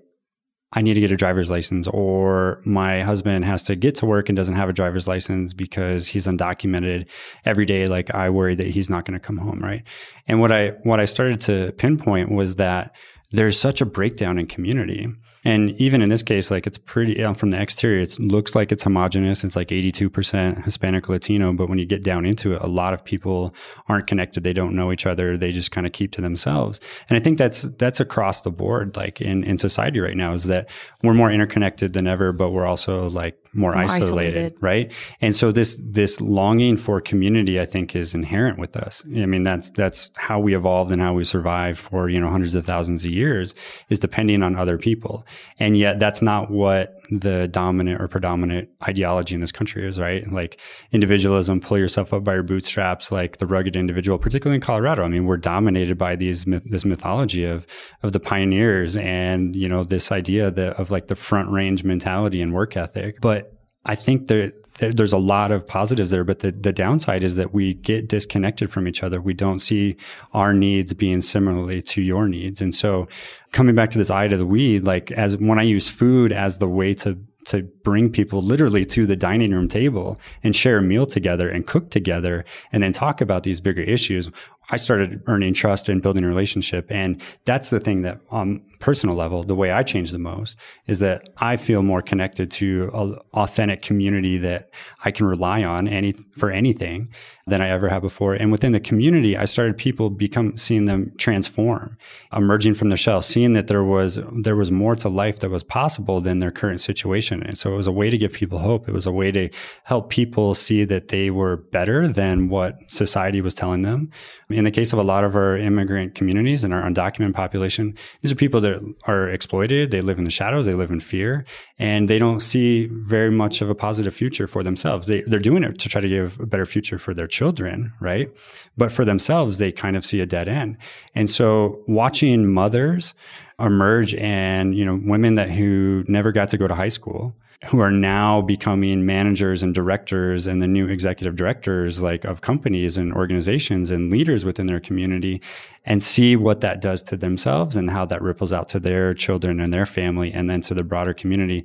I 0.73 0.81
need 0.81 0.93
to 0.93 1.01
get 1.01 1.11
a 1.11 1.17
driver's 1.17 1.51
license, 1.51 1.87
or 1.87 2.61
my 2.63 3.01
husband 3.01 3.43
has 3.43 3.61
to 3.63 3.75
get 3.75 3.95
to 3.95 4.05
work 4.05 4.29
and 4.29 4.35
doesn't 4.35 4.55
have 4.55 4.69
a 4.69 4.73
driver's 4.73 5.07
license 5.07 5.53
because 5.53 6.07
he's 6.07 6.27
undocumented 6.27 7.07
every 7.43 7.65
day. 7.65 7.87
Like 7.87 8.13
I 8.15 8.29
worry 8.29 8.55
that 8.55 8.67
he's 8.67 8.89
not 8.89 9.05
going 9.05 9.19
to 9.19 9.25
come 9.25 9.37
home, 9.37 9.59
right? 9.59 9.83
And 10.27 10.39
what 10.39 10.51
I 10.51 10.69
what 10.83 10.99
I 10.99 11.05
started 11.05 11.41
to 11.41 11.73
pinpoint 11.73 12.31
was 12.31 12.55
that 12.55 12.95
there's 13.31 13.59
such 13.59 13.81
a 13.81 13.85
breakdown 13.85 14.37
in 14.37 14.47
community. 14.47 15.07
And 15.43 15.71
even 15.81 16.01
in 16.01 16.09
this 16.09 16.21
case, 16.23 16.51
like 16.51 16.67
it's 16.67 16.77
pretty 16.77 17.15
know, 17.15 17.33
from 17.33 17.49
the 17.49 17.59
exterior, 17.59 18.01
it 18.01 18.19
looks 18.19 18.55
like 18.55 18.71
it's 18.71 18.83
homogenous. 18.83 19.43
It's 19.43 19.55
like 19.55 19.69
82% 19.69 20.63
Hispanic 20.63 21.09
Latino. 21.09 21.51
But 21.53 21.67
when 21.67 21.79
you 21.79 21.85
get 21.85 22.03
down 22.03 22.25
into 22.25 22.53
it, 22.53 22.61
a 22.61 22.67
lot 22.67 22.93
of 22.93 23.03
people 23.03 23.53
aren't 23.87 24.07
connected. 24.07 24.43
They 24.43 24.53
don't 24.53 24.75
know 24.75 24.91
each 24.91 25.05
other. 25.05 25.37
They 25.37 25.51
just 25.51 25.71
kind 25.71 25.87
of 25.87 25.93
keep 25.93 26.11
to 26.13 26.21
themselves. 26.21 26.79
And 27.09 27.17
I 27.17 27.21
think 27.21 27.37
that's, 27.37 27.63
that's 27.79 27.99
across 27.99 28.41
the 28.41 28.51
board, 28.51 28.95
like 28.95 29.19
in, 29.19 29.43
in 29.43 29.57
society 29.57 29.99
right 29.99 30.17
now 30.17 30.33
is 30.33 30.43
that 30.45 30.69
we're 31.01 31.13
more 31.13 31.31
interconnected 31.31 31.93
than 31.93 32.07
ever, 32.07 32.31
but 32.31 32.51
we're 32.51 32.67
also 32.67 33.09
like 33.09 33.40
more, 33.53 33.73
more 33.73 33.83
isolated, 33.83 34.07
isolated, 34.07 34.53
right? 34.61 34.91
And 35.19 35.35
so 35.35 35.51
this 35.51 35.79
this 35.83 36.21
longing 36.21 36.77
for 36.77 37.01
community, 37.01 37.59
I 37.59 37.65
think, 37.65 37.95
is 37.95 38.15
inherent 38.15 38.57
with 38.57 38.77
us. 38.77 39.03
I 39.05 39.25
mean, 39.25 39.43
that's 39.43 39.69
that's 39.71 40.09
how 40.15 40.39
we 40.39 40.55
evolved 40.55 40.91
and 40.91 41.01
how 41.01 41.13
we 41.13 41.23
survived 41.25 41.77
for 41.79 42.09
you 42.09 42.19
know 42.19 42.29
hundreds 42.29 42.55
of 42.55 42.65
thousands 42.65 43.03
of 43.03 43.11
years 43.11 43.53
is 43.89 43.99
depending 43.99 44.41
on 44.41 44.55
other 44.55 44.77
people. 44.77 45.25
And 45.59 45.77
yet, 45.77 45.99
that's 45.99 46.21
not 46.21 46.49
what 46.49 46.95
the 47.09 47.49
dominant 47.49 48.01
or 48.01 48.07
predominant 48.07 48.69
ideology 48.87 49.35
in 49.35 49.41
this 49.41 49.51
country 49.51 49.85
is, 49.85 49.99
right? 49.99 50.31
Like 50.31 50.59
individualism, 50.93 51.59
pull 51.59 51.77
yourself 51.77 52.13
up 52.13 52.23
by 52.23 52.35
your 52.35 52.43
bootstraps, 52.43 53.11
like 53.11 53.37
the 53.37 53.47
rugged 53.47 53.75
individual, 53.75 54.17
particularly 54.17 54.55
in 54.55 54.61
Colorado. 54.61 55.03
I 55.03 55.09
mean, 55.09 55.25
we're 55.25 55.37
dominated 55.37 55.97
by 55.97 56.15
these 56.15 56.45
this 56.65 56.85
mythology 56.85 57.43
of 57.43 57.67
of 58.01 58.13
the 58.13 58.19
pioneers 58.19 58.95
and 58.95 59.55
you 59.55 59.67
know 59.67 59.83
this 59.83 60.11
idea 60.11 60.51
that 60.51 60.79
of 60.79 60.89
like 60.89 61.07
the 61.07 61.15
front 61.15 61.49
range 61.49 61.83
mentality 61.83 62.41
and 62.41 62.53
work 62.53 62.77
ethic, 62.77 63.19
but 63.19 63.40
I 63.85 63.95
think 63.95 64.27
there, 64.27 64.51
there, 64.77 64.93
there's 64.93 65.13
a 65.13 65.17
lot 65.17 65.51
of 65.51 65.65
positives 65.65 66.11
there, 66.11 66.23
but 66.23 66.39
the, 66.39 66.51
the 66.51 66.71
downside 66.71 67.23
is 67.23 67.35
that 67.37 67.53
we 67.53 67.73
get 67.73 68.07
disconnected 68.07 68.71
from 68.71 68.87
each 68.87 69.03
other. 69.03 69.19
We 69.19 69.33
don't 69.33 69.59
see 69.59 69.95
our 70.33 70.53
needs 70.53 70.93
being 70.93 71.21
similarly 71.21 71.81
to 71.83 72.01
your 72.01 72.27
needs. 72.27 72.61
And 72.61 72.73
so 72.73 73.07
coming 73.51 73.75
back 73.75 73.89
to 73.91 73.97
this 73.97 74.11
eye 74.11 74.27
to 74.27 74.37
the 74.37 74.45
weed, 74.45 74.83
like 74.83 75.11
as 75.11 75.37
when 75.37 75.59
I 75.59 75.63
use 75.63 75.89
food 75.89 76.31
as 76.31 76.59
the 76.59 76.67
way 76.67 76.93
to 76.95 77.17
to 77.43 77.63
bring 77.83 78.09
people 78.09 78.41
literally 78.41 78.85
to 78.85 79.05
the 79.05 79.15
dining 79.15 79.51
room 79.51 79.67
table 79.67 80.19
and 80.43 80.55
share 80.55 80.77
a 80.77 80.81
meal 80.81 81.05
together 81.05 81.49
and 81.49 81.67
cook 81.67 81.89
together 81.89 82.45
and 82.71 82.81
then 82.83 82.93
talk 82.93 83.21
about 83.21 83.43
these 83.43 83.59
bigger 83.59 83.81
issues. 83.81 84.29
I 84.69 84.77
started 84.77 85.21
earning 85.27 85.53
trust 85.53 85.89
and 85.89 86.01
building 86.01 86.23
a 86.23 86.27
relationship. 86.27 86.89
And 86.91 87.21
that's 87.45 87.71
the 87.71 87.79
thing 87.79 88.03
that 88.03 88.21
on 88.29 88.63
personal 88.79 89.15
level, 89.15 89.43
the 89.43 89.55
way 89.55 89.71
I 89.71 89.83
change 89.83 90.11
the 90.11 90.17
most 90.17 90.57
is 90.87 90.99
that 90.99 91.29
I 91.37 91.57
feel 91.57 91.81
more 91.81 92.01
connected 92.01 92.49
to 92.51 92.89
an 92.93 93.17
authentic 93.33 93.81
community 93.81 94.37
that 94.37 94.69
I 95.03 95.11
can 95.11 95.25
rely 95.25 95.63
on 95.63 95.87
any 95.87 96.13
for 96.37 96.51
anything 96.51 97.09
than 97.47 97.61
I 97.61 97.69
ever 97.69 97.89
have 97.89 98.01
before. 98.01 98.33
And 98.33 98.51
within 98.51 98.71
the 98.71 98.79
community, 98.79 99.35
I 99.35 99.45
started 99.45 99.77
people 99.77 100.09
become 100.09 100.57
seeing 100.57 100.85
them 100.85 101.11
transform, 101.17 101.97
emerging 102.31 102.75
from 102.75 102.89
their 102.89 102.97
shell, 102.97 103.21
seeing 103.21 103.53
that 103.53 103.67
there 103.67 103.83
was 103.83 104.19
there 104.41 104.55
was 104.55 104.71
more 104.71 104.95
to 104.95 105.09
life 105.09 105.39
that 105.39 105.49
was 105.49 105.63
possible 105.63 106.21
than 106.21 106.39
their 106.39 106.51
current 106.51 106.81
situation. 106.81 107.43
And 107.43 107.57
so 107.57 107.70
it 107.73 107.77
was 107.77 107.87
a 107.87 107.91
way 107.91 108.09
to 108.09 108.17
give 108.17 108.33
people 108.33 108.59
hope. 108.59 108.87
It 108.87 108.93
was 108.93 109.05
a 109.05 109.11
way 109.11 109.31
to 109.31 109.49
help 109.83 110.09
people 110.09 110.55
see 110.55 110.83
that 110.85 111.09
they 111.09 111.29
were 111.29 111.57
better 111.57 112.07
than 112.07 112.49
what 112.49 112.77
society 112.87 113.41
was 113.41 113.53
telling 113.53 113.81
them. 113.81 114.11
In 114.49 114.63
the 114.63 114.71
case 114.71 114.93
of 114.93 114.99
a 114.99 115.03
lot 115.03 115.23
of 115.23 115.35
our 115.35 115.57
immigrant 115.57 116.15
communities 116.15 116.63
and 116.63 116.73
our 116.73 116.83
undocumented 116.83 117.33
population, 117.33 117.95
these 118.21 118.31
are 118.31 118.35
people 118.35 118.61
that 118.61 118.95
are 119.05 119.29
exploited. 119.29 119.91
They 119.91 120.01
live 120.01 120.17
in 120.17 120.25
the 120.25 120.31
shadows. 120.31 120.65
They 120.65 120.73
live 120.73 120.91
in 120.91 120.99
fear 120.99 121.45
and 121.79 122.07
they 122.07 122.19
don't 122.19 122.41
see 122.41 122.87
very 122.91 123.31
much 123.31 123.61
of 123.61 123.69
a 123.69 123.75
positive 123.75 124.13
future 124.13 124.47
for 124.47 124.63
themselves. 124.63 125.07
They, 125.07 125.21
they're 125.21 125.39
doing 125.39 125.63
it 125.63 125.79
to 125.79 125.89
try 125.89 126.01
to 126.01 126.09
give 126.09 126.39
a 126.39 126.45
better 126.45 126.65
future 126.65 126.99
for 126.99 127.13
their 127.13 127.27
children, 127.27 127.93
right? 127.99 128.29
But 128.77 128.91
for 128.91 129.05
themselves, 129.05 129.57
they 129.57 129.71
kind 129.71 129.95
of 129.95 130.05
see 130.05 130.19
a 130.19 130.25
dead 130.25 130.47
end. 130.47 130.77
And 131.15 131.29
so 131.29 131.81
watching 131.87 132.51
mothers 132.51 133.13
emerge 133.59 134.15
and, 134.15 134.75
you 134.75 134.85
know, 134.85 134.99
women 135.03 135.35
that 135.35 135.49
who 135.49 136.03
never 136.07 136.31
got 136.31 136.49
to 136.49 136.57
go 136.57 136.67
to 136.67 136.75
high 136.75 136.87
school, 136.87 137.35
who 137.65 137.79
are 137.79 137.91
now 137.91 138.41
becoming 138.41 139.05
managers 139.05 139.61
and 139.61 139.75
directors 139.75 140.47
and 140.47 140.63
the 140.63 140.67
new 140.67 140.87
executive 140.87 141.35
directors 141.35 142.01
like 142.01 142.25
of 142.25 142.41
companies 142.41 142.97
and 142.97 143.13
organizations 143.13 143.91
and 143.91 144.09
leaders 144.09 144.43
within 144.43 144.65
their 144.65 144.79
community 144.79 145.39
and 145.85 146.01
see 146.01 146.35
what 146.35 146.61
that 146.61 146.81
does 146.81 147.03
to 147.03 147.15
themselves 147.15 147.75
and 147.75 147.91
how 147.91 148.03
that 148.03 148.21
ripples 148.21 148.51
out 148.51 148.67
to 148.67 148.79
their 148.79 149.13
children 149.13 149.59
and 149.59 149.71
their 149.71 149.85
family 149.85 150.33
and 150.33 150.49
then 150.49 150.61
to 150.61 150.73
the 150.73 150.83
broader 150.83 151.13
community 151.13 151.63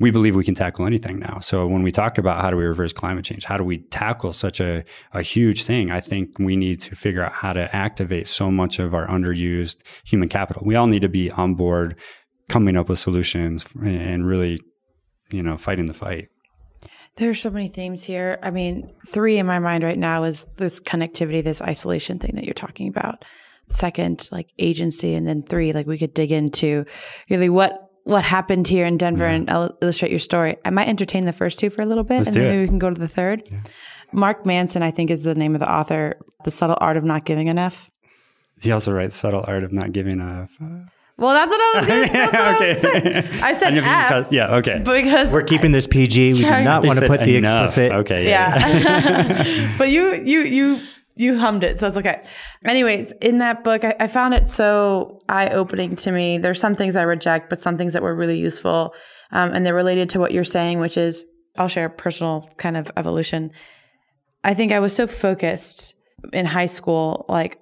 we 0.00 0.10
believe 0.10 0.34
we 0.34 0.44
can 0.44 0.56
tackle 0.56 0.86
anything 0.86 1.20
now. 1.20 1.38
So 1.38 1.66
when 1.68 1.82
we 1.84 1.92
talk 1.92 2.18
about 2.18 2.40
how 2.40 2.50
do 2.50 2.56
we 2.56 2.64
reverse 2.64 2.92
climate 2.92 3.24
change, 3.24 3.44
how 3.44 3.56
do 3.56 3.64
we 3.64 3.78
tackle 3.78 4.32
such 4.32 4.60
a, 4.60 4.84
a 5.12 5.22
huge 5.22 5.62
thing, 5.62 5.92
I 5.92 6.00
think 6.00 6.36
we 6.38 6.56
need 6.56 6.80
to 6.80 6.96
figure 6.96 7.22
out 7.22 7.32
how 7.32 7.52
to 7.52 7.74
activate 7.74 8.26
so 8.26 8.50
much 8.50 8.80
of 8.80 8.92
our 8.92 9.06
underused 9.06 9.76
human 10.04 10.28
capital. 10.28 10.62
We 10.64 10.74
all 10.74 10.88
need 10.88 11.02
to 11.02 11.08
be 11.08 11.30
on 11.30 11.54
board 11.54 11.96
coming 12.48 12.76
up 12.76 12.88
with 12.88 12.98
solutions 12.98 13.64
and 13.80 14.26
really, 14.26 14.60
you 15.34 15.42
know, 15.42 15.56
fighting 15.56 15.86
the 15.86 15.94
fight. 15.94 16.28
There's 17.16 17.40
so 17.40 17.50
many 17.50 17.68
themes 17.68 18.02
here. 18.02 18.38
I 18.42 18.50
mean, 18.50 18.92
three 19.06 19.38
in 19.38 19.46
my 19.46 19.60
mind 19.60 19.84
right 19.84 19.98
now 19.98 20.24
is 20.24 20.46
this 20.56 20.80
connectivity, 20.80 21.44
this 21.44 21.62
isolation 21.62 22.18
thing 22.18 22.32
that 22.34 22.44
you're 22.44 22.54
talking 22.54 22.88
about. 22.88 23.24
Second, 23.68 24.28
like 24.32 24.48
agency, 24.58 25.14
and 25.14 25.26
then 25.26 25.42
three, 25.42 25.72
like 25.72 25.86
we 25.86 25.96
could 25.96 26.12
dig 26.12 26.32
into 26.32 26.84
really 27.30 27.48
what 27.48 27.80
what 28.02 28.22
happened 28.22 28.68
here 28.68 28.84
in 28.84 28.98
Denver 28.98 29.24
yeah. 29.24 29.32
and 29.32 29.50
I'll 29.50 29.78
illustrate 29.80 30.10
your 30.10 30.18
story. 30.18 30.56
I 30.64 30.70
might 30.70 30.88
entertain 30.88 31.24
the 31.24 31.32
first 31.32 31.58
two 31.58 31.70
for 31.70 31.80
a 31.80 31.86
little 31.86 32.04
bit, 32.04 32.18
Let's 32.18 32.28
and 32.28 32.36
then 32.36 32.48
maybe 32.48 32.60
we 32.62 32.68
can 32.68 32.78
go 32.78 32.90
to 32.90 33.00
the 33.00 33.08
third. 33.08 33.48
Yeah. 33.50 33.60
Mark 34.12 34.44
Manson, 34.44 34.82
I 34.82 34.90
think, 34.90 35.10
is 35.10 35.22
the 35.22 35.34
name 35.34 35.54
of 35.54 35.60
the 35.60 35.72
author. 35.72 36.18
The 36.44 36.50
subtle 36.50 36.76
art 36.80 36.96
of 36.96 37.04
not 37.04 37.24
giving 37.24 37.48
enough. 37.48 37.90
He 38.60 38.70
also 38.70 38.92
writes 38.92 39.16
subtle 39.16 39.44
art 39.46 39.64
of 39.64 39.72
not 39.72 39.92
giving 39.92 40.20
enough. 40.20 40.50
Well, 41.16 41.32
that's 41.32 41.50
what 41.50 41.60
I 41.60 41.78
was 41.78 41.86
going 41.86 42.02
to 42.02 42.80
say. 42.80 43.40
I 43.40 43.52
said 43.52 43.78
F. 43.78 44.08
Because, 44.08 44.32
yeah, 44.32 44.56
okay. 44.56 44.80
Because 44.84 45.32
we're 45.32 45.44
keeping 45.44 45.70
this 45.70 45.86
PG. 45.86 46.32
We 46.32 46.38
do 46.40 46.44
not 46.44 46.84
want 46.84 46.98
to 46.98 47.06
put 47.06 47.22
the 47.22 47.36
enough. 47.36 47.66
explicit. 47.66 47.92
Okay. 47.92 48.28
Yeah. 48.28 48.68
yeah. 48.68 49.74
but 49.78 49.90
you, 49.90 50.14
you, 50.14 50.40
you, 50.40 50.80
you 51.14 51.38
hummed 51.38 51.62
it, 51.62 51.78
so 51.78 51.86
it's 51.86 51.96
okay. 51.96 52.22
Anyways, 52.64 53.12
in 53.20 53.38
that 53.38 53.62
book, 53.62 53.84
I, 53.84 53.94
I 54.00 54.06
found 54.08 54.34
it 54.34 54.48
so 54.48 55.20
eye 55.28 55.50
opening 55.50 55.94
to 55.96 56.10
me. 56.10 56.38
There's 56.38 56.58
some 56.58 56.74
things 56.74 56.96
I 56.96 57.02
reject, 57.02 57.48
but 57.48 57.60
some 57.60 57.76
things 57.76 57.92
that 57.92 58.02
were 58.02 58.14
really 58.14 58.38
useful, 58.38 58.92
um, 59.30 59.52
and 59.52 59.64
they're 59.64 59.74
related 59.74 60.10
to 60.10 60.18
what 60.18 60.32
you're 60.32 60.42
saying, 60.42 60.80
which 60.80 60.96
is 60.96 61.22
I'll 61.56 61.68
share 61.68 61.86
a 61.86 61.90
personal 61.90 62.50
kind 62.56 62.76
of 62.76 62.90
evolution. 62.96 63.52
I 64.42 64.54
think 64.54 64.72
I 64.72 64.80
was 64.80 64.92
so 64.92 65.06
focused 65.06 65.94
in 66.32 66.46
high 66.46 66.66
school, 66.66 67.24
like 67.28 67.60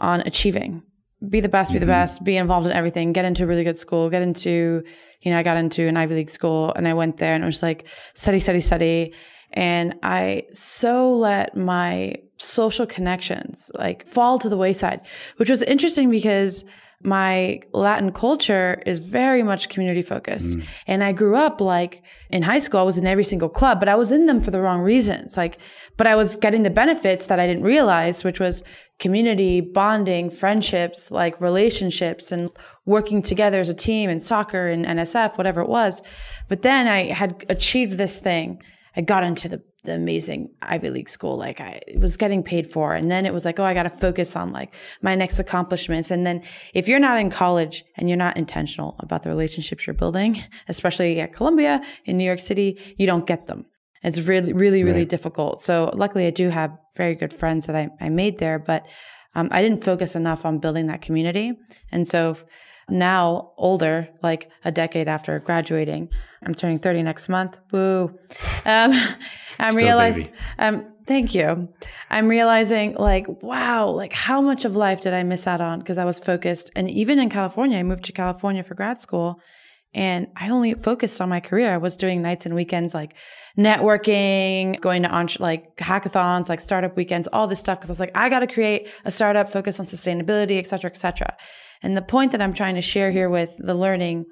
on 0.00 0.20
achieving 0.22 0.82
be 1.28 1.40
the 1.40 1.48
best, 1.48 1.72
be 1.72 1.78
the 1.78 1.84
mm-hmm. 1.84 1.92
best, 1.92 2.24
be 2.24 2.36
involved 2.36 2.66
in 2.66 2.72
everything, 2.72 3.12
get 3.12 3.24
into 3.24 3.44
a 3.44 3.46
really 3.46 3.64
good 3.64 3.78
school, 3.78 4.10
get 4.10 4.22
into, 4.22 4.82
you 5.22 5.30
know, 5.30 5.38
I 5.38 5.42
got 5.42 5.56
into 5.56 5.88
an 5.88 5.96
Ivy 5.96 6.14
League 6.14 6.30
school 6.30 6.72
and 6.76 6.86
I 6.86 6.94
went 6.94 7.16
there 7.16 7.34
and 7.34 7.42
it 7.42 7.46
was 7.46 7.62
like 7.62 7.86
study, 8.14 8.38
study, 8.38 8.60
study. 8.60 9.14
And 9.52 9.94
I 10.02 10.42
so 10.52 11.16
let 11.16 11.56
my 11.56 12.16
social 12.38 12.86
connections 12.86 13.70
like 13.74 14.06
fall 14.06 14.38
to 14.38 14.48
the 14.48 14.56
wayside, 14.56 15.00
which 15.38 15.48
was 15.48 15.62
interesting 15.62 16.10
because 16.10 16.64
my 17.02 17.60
Latin 17.72 18.10
culture 18.10 18.82
is 18.86 18.98
very 18.98 19.42
much 19.42 19.68
community 19.68 20.02
focused. 20.02 20.56
Mm. 20.56 20.64
And 20.86 21.04
I 21.04 21.12
grew 21.12 21.36
up 21.36 21.60
like 21.60 22.02
in 22.30 22.42
high 22.42 22.58
school, 22.58 22.80
I 22.80 22.84
was 22.84 22.98
in 22.98 23.06
every 23.06 23.24
single 23.24 23.48
club, 23.48 23.78
but 23.78 23.88
I 23.88 23.96
was 23.96 24.10
in 24.10 24.26
them 24.26 24.40
for 24.40 24.50
the 24.50 24.60
wrong 24.60 24.80
reasons. 24.80 25.36
Like, 25.36 25.58
but 25.96 26.06
I 26.06 26.16
was 26.16 26.36
getting 26.36 26.62
the 26.62 26.70
benefits 26.70 27.26
that 27.26 27.38
I 27.38 27.46
didn't 27.46 27.64
realize, 27.64 28.24
which 28.24 28.40
was 28.40 28.62
community, 28.98 29.60
bonding, 29.60 30.30
friendships, 30.30 31.10
like 31.10 31.40
relationships 31.40 32.32
and 32.32 32.50
working 32.86 33.20
together 33.20 33.60
as 33.60 33.68
a 33.68 33.74
team 33.74 34.08
in 34.08 34.18
soccer 34.18 34.68
and 34.68 34.86
NSF, 34.86 35.36
whatever 35.36 35.60
it 35.60 35.68
was. 35.68 36.02
But 36.48 36.62
then 36.62 36.88
I 36.88 37.12
had 37.12 37.44
achieved 37.48 37.98
this 37.98 38.18
thing. 38.18 38.62
I 38.96 39.02
got 39.02 39.22
into 39.22 39.48
the 39.48 39.62
the 39.86 39.94
amazing 39.94 40.50
Ivy 40.62 40.90
League 40.90 41.08
school. 41.08 41.36
Like 41.36 41.60
I 41.60 41.80
was 41.96 42.16
getting 42.16 42.42
paid 42.42 42.70
for. 42.70 42.94
And 42.94 43.10
then 43.10 43.24
it 43.24 43.32
was 43.32 43.44
like, 43.44 43.58
oh, 43.58 43.64
I 43.64 43.74
got 43.74 43.84
to 43.84 43.90
focus 43.90 44.36
on 44.36 44.52
like 44.52 44.74
my 45.02 45.14
next 45.14 45.38
accomplishments. 45.38 46.10
And 46.10 46.26
then 46.26 46.42
if 46.74 46.86
you're 46.88 47.00
not 47.00 47.18
in 47.18 47.30
college 47.30 47.84
and 47.96 48.08
you're 48.08 48.18
not 48.18 48.36
intentional 48.36 48.96
about 49.00 49.22
the 49.22 49.30
relationships 49.30 49.86
you're 49.86 49.94
building, 49.94 50.42
especially 50.68 51.20
at 51.20 51.32
Columbia 51.32 51.82
in 52.04 52.16
New 52.16 52.24
York 52.24 52.40
City, 52.40 52.78
you 52.98 53.06
don't 53.06 53.26
get 53.26 53.46
them. 53.46 53.64
It's 54.02 54.18
really, 54.18 54.52
really, 54.52 54.84
really 54.84 55.00
right. 55.00 55.08
difficult. 55.08 55.60
So 55.60 55.90
luckily 55.94 56.26
I 56.26 56.30
do 56.30 56.50
have 56.50 56.76
very 56.96 57.14
good 57.14 57.32
friends 57.32 57.66
that 57.66 57.74
I, 57.74 57.88
I 58.00 58.08
made 58.08 58.38
there, 58.38 58.58
but 58.58 58.86
um, 59.34 59.48
I 59.50 59.62
didn't 59.62 59.82
focus 59.82 60.14
enough 60.14 60.44
on 60.44 60.58
building 60.58 60.86
that 60.86 61.02
community. 61.02 61.52
And 61.90 62.06
so 62.06 62.36
now 62.88 63.52
older, 63.56 64.08
like 64.22 64.48
a 64.64 64.70
decade 64.70 65.08
after 65.08 65.38
graduating, 65.40 66.08
I'm 66.44 66.54
turning 66.54 66.78
30 66.78 67.02
next 67.02 67.28
month. 67.28 67.58
Woo. 67.72 68.16
Um, 68.64 68.92
I'm 69.58 69.74
realizing, 69.74 70.30
um, 70.58 70.86
thank 71.06 71.34
you. 71.34 71.68
I'm 72.10 72.28
realizing 72.28 72.94
like, 72.94 73.26
wow, 73.42 73.88
like 73.88 74.12
how 74.12 74.40
much 74.40 74.64
of 74.64 74.76
life 74.76 75.00
did 75.00 75.14
I 75.14 75.22
miss 75.22 75.46
out 75.46 75.60
on? 75.60 75.82
Cause 75.82 75.98
I 75.98 76.04
was 76.04 76.18
focused. 76.18 76.70
And 76.76 76.90
even 76.90 77.18
in 77.18 77.30
California, 77.30 77.78
I 77.78 77.82
moved 77.82 78.04
to 78.04 78.12
California 78.12 78.62
for 78.62 78.74
grad 78.74 79.00
school 79.00 79.40
and 79.94 80.26
I 80.36 80.50
only 80.50 80.74
focused 80.74 81.20
on 81.22 81.30
my 81.30 81.40
career. 81.40 81.72
I 81.72 81.78
was 81.78 81.96
doing 81.96 82.20
nights 82.20 82.44
and 82.44 82.54
weekends, 82.54 82.92
like 82.92 83.14
networking, 83.58 84.78
going 84.80 85.02
to 85.04 85.08
on 85.08 85.28
like 85.40 85.74
hackathons, 85.78 86.50
like 86.50 86.60
startup 86.60 86.96
weekends, 86.96 87.28
all 87.28 87.46
this 87.46 87.60
stuff. 87.60 87.80
Cause 87.80 87.88
I 87.88 87.92
was 87.92 88.00
like, 88.00 88.16
I 88.16 88.28
got 88.28 88.40
to 88.40 88.46
create 88.46 88.88
a 89.06 89.10
startup 89.10 89.50
focus 89.50 89.80
on 89.80 89.86
sustainability, 89.86 90.58
et 90.58 90.66
cetera, 90.66 90.90
et 90.90 90.98
cetera. 90.98 91.34
And 91.82 91.96
the 91.96 92.02
point 92.02 92.32
that 92.32 92.42
I'm 92.42 92.54
trying 92.54 92.74
to 92.76 92.80
share 92.80 93.10
here 93.10 93.28
with 93.28 93.56
the 93.58 93.74
learning 93.74 94.26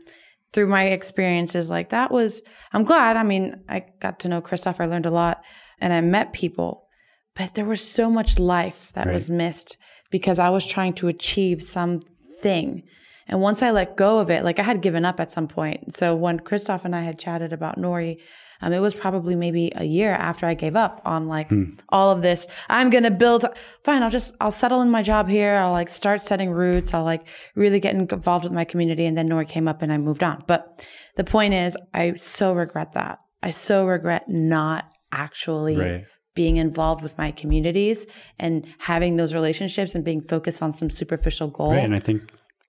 through 0.54 0.68
my 0.68 0.84
experiences 0.84 1.68
like 1.68 1.90
that 1.90 2.10
was 2.10 2.40
i'm 2.72 2.84
glad 2.84 3.16
i 3.16 3.22
mean 3.22 3.60
i 3.68 3.84
got 4.00 4.20
to 4.20 4.28
know 4.28 4.40
christoph 4.40 4.80
i 4.80 4.86
learned 4.86 5.04
a 5.04 5.10
lot 5.10 5.44
and 5.80 5.92
i 5.92 6.00
met 6.00 6.32
people 6.32 6.86
but 7.34 7.54
there 7.54 7.64
was 7.64 7.80
so 7.80 8.08
much 8.08 8.38
life 8.38 8.90
that 8.94 9.06
right. 9.06 9.12
was 9.12 9.28
missed 9.28 9.76
because 10.10 10.38
i 10.38 10.48
was 10.48 10.64
trying 10.64 10.94
to 10.94 11.08
achieve 11.08 11.62
something 11.62 12.82
and 13.26 13.40
once 13.40 13.62
i 13.62 13.70
let 13.70 13.96
go 13.96 14.20
of 14.20 14.30
it 14.30 14.44
like 14.44 14.60
i 14.60 14.62
had 14.62 14.80
given 14.80 15.04
up 15.04 15.18
at 15.18 15.32
some 15.32 15.48
point 15.48 15.96
so 15.96 16.14
when 16.14 16.38
christoph 16.38 16.84
and 16.84 16.94
i 16.94 17.02
had 17.02 17.18
chatted 17.18 17.52
about 17.52 17.76
nori 17.76 18.18
um, 18.60 18.72
it 18.72 18.80
was 18.80 18.94
probably 18.94 19.34
maybe 19.34 19.72
a 19.74 19.84
year 19.84 20.12
after 20.12 20.46
I 20.46 20.54
gave 20.54 20.76
up 20.76 21.00
on 21.04 21.28
like 21.28 21.48
hmm. 21.48 21.74
all 21.88 22.10
of 22.10 22.22
this. 22.22 22.46
I'm 22.68 22.90
gonna 22.90 23.10
build. 23.10 23.44
Fine, 23.84 24.02
I'll 24.02 24.10
just 24.10 24.34
I'll 24.40 24.50
settle 24.50 24.80
in 24.82 24.90
my 24.90 25.02
job 25.02 25.28
here. 25.28 25.56
I'll 25.56 25.72
like 25.72 25.88
start 25.88 26.22
setting 26.22 26.50
roots. 26.50 26.94
I'll 26.94 27.04
like 27.04 27.22
really 27.54 27.80
get 27.80 27.94
involved 27.94 28.44
with 28.44 28.52
my 28.52 28.64
community. 28.64 29.06
And 29.06 29.16
then 29.16 29.28
Nori 29.28 29.48
came 29.48 29.68
up 29.68 29.82
and 29.82 29.92
I 29.92 29.98
moved 29.98 30.22
on. 30.22 30.44
But 30.46 30.88
the 31.16 31.24
point 31.24 31.54
is, 31.54 31.76
I 31.92 32.14
so 32.14 32.52
regret 32.52 32.92
that. 32.92 33.18
I 33.42 33.50
so 33.50 33.86
regret 33.86 34.28
not 34.28 34.90
actually. 35.12 35.76
Right 35.76 36.04
being 36.34 36.56
involved 36.56 37.02
with 37.02 37.16
my 37.16 37.30
communities 37.30 38.06
and 38.38 38.66
having 38.78 39.16
those 39.16 39.32
relationships 39.32 39.94
and 39.94 40.04
being 40.04 40.20
focused 40.20 40.62
on 40.62 40.72
some 40.72 40.90
superficial 40.90 41.48
goal. 41.48 41.70
Right. 41.70 41.84
And 41.84 41.94
I 41.94 42.00
think 42.00 42.22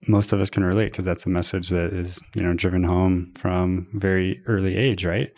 most 0.07 0.33
of 0.33 0.39
us 0.39 0.49
can 0.49 0.63
relate 0.63 0.91
because 0.91 1.05
that's 1.05 1.25
a 1.25 1.29
message 1.29 1.69
that 1.69 1.93
is 1.93 2.21
you 2.35 2.41
know 2.41 2.53
driven 2.53 2.83
home 2.83 3.31
from 3.35 3.87
very 3.93 4.41
early 4.47 4.75
age 4.75 5.05
right 5.05 5.31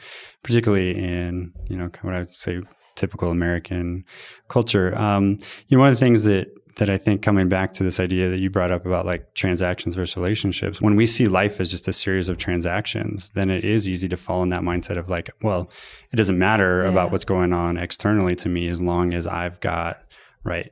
particularly 0.44 0.92
in 0.92 1.54
you 1.70 1.78
know 1.78 1.90
what 2.02 2.14
i 2.14 2.20
would 2.20 2.30
say 2.30 2.60
typical 2.96 3.32
american 3.32 4.04
culture 4.50 4.98
um, 4.98 5.38
you 5.68 5.78
know 5.78 5.82
one 5.82 5.90
of 5.90 5.96
the 5.96 6.00
things 6.00 6.24
that 6.24 6.48
that 6.78 6.90
i 6.90 6.98
think 6.98 7.22
coming 7.22 7.48
back 7.48 7.74
to 7.74 7.84
this 7.84 8.00
idea 8.00 8.30
that 8.30 8.40
you 8.40 8.50
brought 8.50 8.72
up 8.72 8.86
about 8.86 9.06
like 9.06 9.34
transactions 9.36 9.96
versus 9.96 10.18
relationships 10.18 10.82
when 10.82 10.96
we 10.96 11.06
see 11.06 11.26
life 11.26 11.60
as 11.60 11.72
just 11.72 11.88
a 11.88 11.94
series 11.94 12.30
of 12.30 12.38
transactions 12.38 13.32
then 13.36 13.50
it 13.50 13.64
is 13.64 13.88
easy 13.88 14.10
to 14.10 14.18
fall 14.18 14.44
in 14.44 14.50
that 14.50 14.62
mindset 14.62 14.98
of 14.98 15.10
like 15.10 15.30
well 15.42 15.70
it 16.12 16.18
doesn't 16.18 16.38
matter 16.38 16.84
yeah. 16.84 16.90
about 16.90 17.12
what's 17.12 17.26
going 17.26 17.54
on 17.54 17.78
externally 17.78 18.36
to 18.36 18.50
me 18.50 18.68
as 18.68 18.82
long 18.82 19.14
as 19.14 19.28
i've 19.28 19.60
got 19.60 19.98
right 20.44 20.72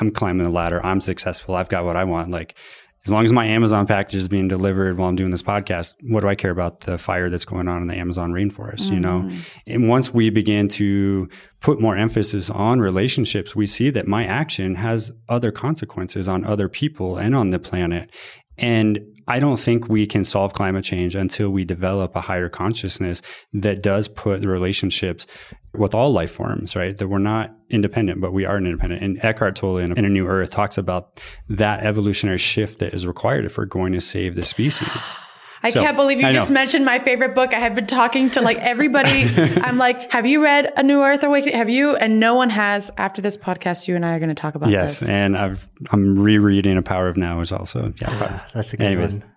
I'm 0.00 0.10
climbing 0.10 0.44
the 0.44 0.50
ladder. 0.50 0.84
I'm 0.84 1.00
successful. 1.00 1.54
I've 1.54 1.68
got 1.68 1.84
what 1.84 1.96
I 1.96 2.04
want. 2.04 2.30
Like 2.30 2.56
as 3.04 3.10
long 3.10 3.24
as 3.24 3.32
my 3.32 3.46
Amazon 3.46 3.86
package 3.86 4.14
is 4.14 4.28
being 4.28 4.46
delivered 4.46 4.96
while 4.96 5.08
I'm 5.08 5.16
doing 5.16 5.32
this 5.32 5.42
podcast, 5.42 5.94
what 6.02 6.20
do 6.20 6.28
I 6.28 6.36
care 6.36 6.52
about 6.52 6.82
the 6.82 6.98
fire 6.98 7.28
that's 7.30 7.44
going 7.44 7.66
on 7.66 7.82
in 7.82 7.88
the 7.88 7.96
Amazon 7.96 8.32
rainforest, 8.32 8.82
mm-hmm. 8.82 8.94
you 8.94 9.00
know? 9.00 9.22
Mm-hmm. 9.22 9.40
And 9.66 9.88
once 9.88 10.14
we 10.14 10.30
begin 10.30 10.68
to 10.68 11.28
put 11.60 11.80
more 11.80 11.96
emphasis 11.96 12.48
on 12.48 12.80
relationships, 12.80 13.56
we 13.56 13.66
see 13.66 13.90
that 13.90 14.06
my 14.06 14.24
action 14.24 14.76
has 14.76 15.10
other 15.28 15.50
consequences 15.50 16.28
on 16.28 16.44
other 16.44 16.68
people 16.68 17.16
and 17.16 17.34
on 17.34 17.50
the 17.50 17.58
planet. 17.58 18.10
And 18.56 19.00
I 19.28 19.38
don't 19.38 19.58
think 19.58 19.88
we 19.88 20.06
can 20.06 20.24
solve 20.24 20.52
climate 20.52 20.84
change 20.84 21.14
until 21.14 21.50
we 21.50 21.64
develop 21.64 22.16
a 22.16 22.20
higher 22.20 22.48
consciousness 22.48 23.22
that 23.52 23.82
does 23.82 24.08
put 24.08 24.44
relationships 24.44 25.26
with 25.74 25.94
all 25.94 26.12
life 26.12 26.32
forms, 26.32 26.76
right? 26.76 26.96
That 26.96 27.08
we're 27.08 27.18
not 27.18 27.54
independent, 27.70 28.20
but 28.20 28.32
we 28.32 28.44
are 28.44 28.58
independent. 28.58 29.02
And 29.02 29.24
Eckhart 29.24 29.56
Tolle 29.56 29.78
in, 29.78 29.96
in 29.96 30.04
A 30.04 30.08
New 30.08 30.26
Earth 30.26 30.50
talks 30.50 30.76
about 30.76 31.20
that 31.48 31.84
evolutionary 31.84 32.38
shift 32.38 32.80
that 32.80 32.94
is 32.94 33.06
required 33.06 33.44
if 33.44 33.56
we're 33.56 33.64
going 33.64 33.92
to 33.92 34.00
save 34.00 34.34
the 34.34 34.44
species. 34.44 35.10
I 35.62 35.70
so, 35.70 35.80
can't 35.80 35.96
believe 35.96 36.20
you 36.20 36.32
just 36.32 36.50
mentioned 36.50 36.84
my 36.84 36.98
favorite 36.98 37.34
book. 37.34 37.54
I 37.54 37.58
have 37.58 37.74
been 37.74 37.86
talking 37.86 38.30
to 38.30 38.40
like 38.40 38.58
everybody. 38.58 39.30
I'm 39.62 39.78
like, 39.78 40.10
have 40.12 40.26
you 40.26 40.42
read 40.42 40.72
A 40.76 40.82
New 40.82 41.00
Earth 41.02 41.22
Awakening? 41.22 41.56
Have 41.56 41.70
you? 41.70 41.94
And 41.96 42.18
no 42.18 42.34
one 42.34 42.50
has. 42.50 42.90
After 42.96 43.22
this 43.22 43.36
podcast, 43.36 43.86
you 43.86 43.96
and 43.96 44.04
I 44.04 44.14
are 44.14 44.18
going 44.18 44.28
to 44.28 44.34
talk 44.34 44.54
about 44.54 44.66
this. 44.66 44.72
yes, 44.72 45.00
this. 45.00 45.08
and 45.08 45.36
I've 45.36 45.68
I'm 45.90 46.18
rereading 46.18 46.76
A 46.76 46.82
Power 46.82 47.08
of 47.08 47.16
Now 47.16 47.40
is 47.40 47.52
also 47.52 47.92
yeah. 47.98 48.10
yeah 48.10 48.40
that's 48.52 48.72
a 48.72 48.76
good 48.76 48.86
Anyways, 48.86 49.18
one. 49.18 49.31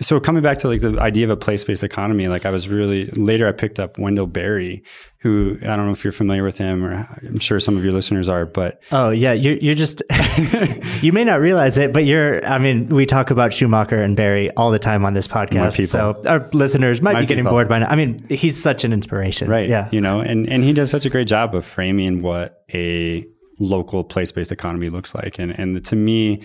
So 0.00 0.18
coming 0.18 0.42
back 0.42 0.58
to 0.58 0.68
like 0.68 0.80
the 0.80 1.00
idea 1.00 1.24
of 1.24 1.30
a 1.30 1.36
place-based 1.36 1.84
economy, 1.84 2.26
like 2.28 2.44
I 2.44 2.50
was 2.50 2.68
really 2.68 3.06
later 3.06 3.46
I 3.46 3.52
picked 3.52 3.78
up 3.78 3.96
Wendell 3.96 4.26
Berry, 4.26 4.82
who 5.18 5.56
I 5.62 5.76
don't 5.76 5.86
know 5.86 5.92
if 5.92 6.02
you're 6.02 6.12
familiar 6.12 6.42
with 6.42 6.58
him, 6.58 6.84
or 6.84 7.08
I'm 7.22 7.38
sure 7.38 7.60
some 7.60 7.76
of 7.76 7.84
your 7.84 7.92
listeners 7.92 8.28
are, 8.28 8.44
but 8.44 8.82
oh 8.90 9.10
yeah, 9.10 9.32
you're 9.32 9.56
you're 9.62 9.74
just 9.76 10.02
you 11.02 11.12
may 11.12 11.24
not 11.24 11.40
realize 11.40 11.78
it, 11.78 11.92
but 11.92 12.04
you're. 12.04 12.44
I 12.44 12.58
mean, 12.58 12.86
we 12.88 13.06
talk 13.06 13.30
about 13.30 13.54
Schumacher 13.54 14.02
and 14.02 14.16
Berry 14.16 14.50
all 14.56 14.70
the 14.70 14.78
time 14.78 15.04
on 15.04 15.14
this 15.14 15.28
podcast, 15.28 15.86
so 15.86 16.20
our 16.26 16.48
listeners 16.52 17.00
might 17.00 17.14
My 17.14 17.20
be 17.20 17.26
getting 17.26 17.44
people. 17.44 17.52
bored 17.52 17.68
by 17.68 17.78
now. 17.78 17.86
I 17.86 17.94
mean, 17.94 18.26
he's 18.28 18.60
such 18.60 18.84
an 18.84 18.92
inspiration, 18.92 19.48
right? 19.48 19.68
Yeah, 19.68 19.88
you 19.92 20.00
know, 20.00 20.20
and 20.20 20.48
and 20.48 20.64
he 20.64 20.72
does 20.72 20.90
such 20.90 21.06
a 21.06 21.10
great 21.10 21.28
job 21.28 21.54
of 21.54 21.64
framing 21.64 22.20
what 22.20 22.64
a 22.74 23.24
local 23.60 24.02
place-based 24.02 24.50
economy 24.50 24.90
looks 24.90 25.14
like, 25.14 25.38
and 25.38 25.52
and 25.58 25.84
to 25.84 25.94
me 25.94 26.42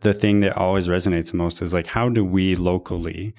the 0.00 0.14
thing 0.14 0.40
that 0.40 0.56
always 0.56 0.88
resonates 0.88 1.32
most 1.32 1.62
is 1.62 1.72
like 1.72 1.86
how 1.86 2.08
do 2.08 2.24
we 2.24 2.54
locally 2.54 3.34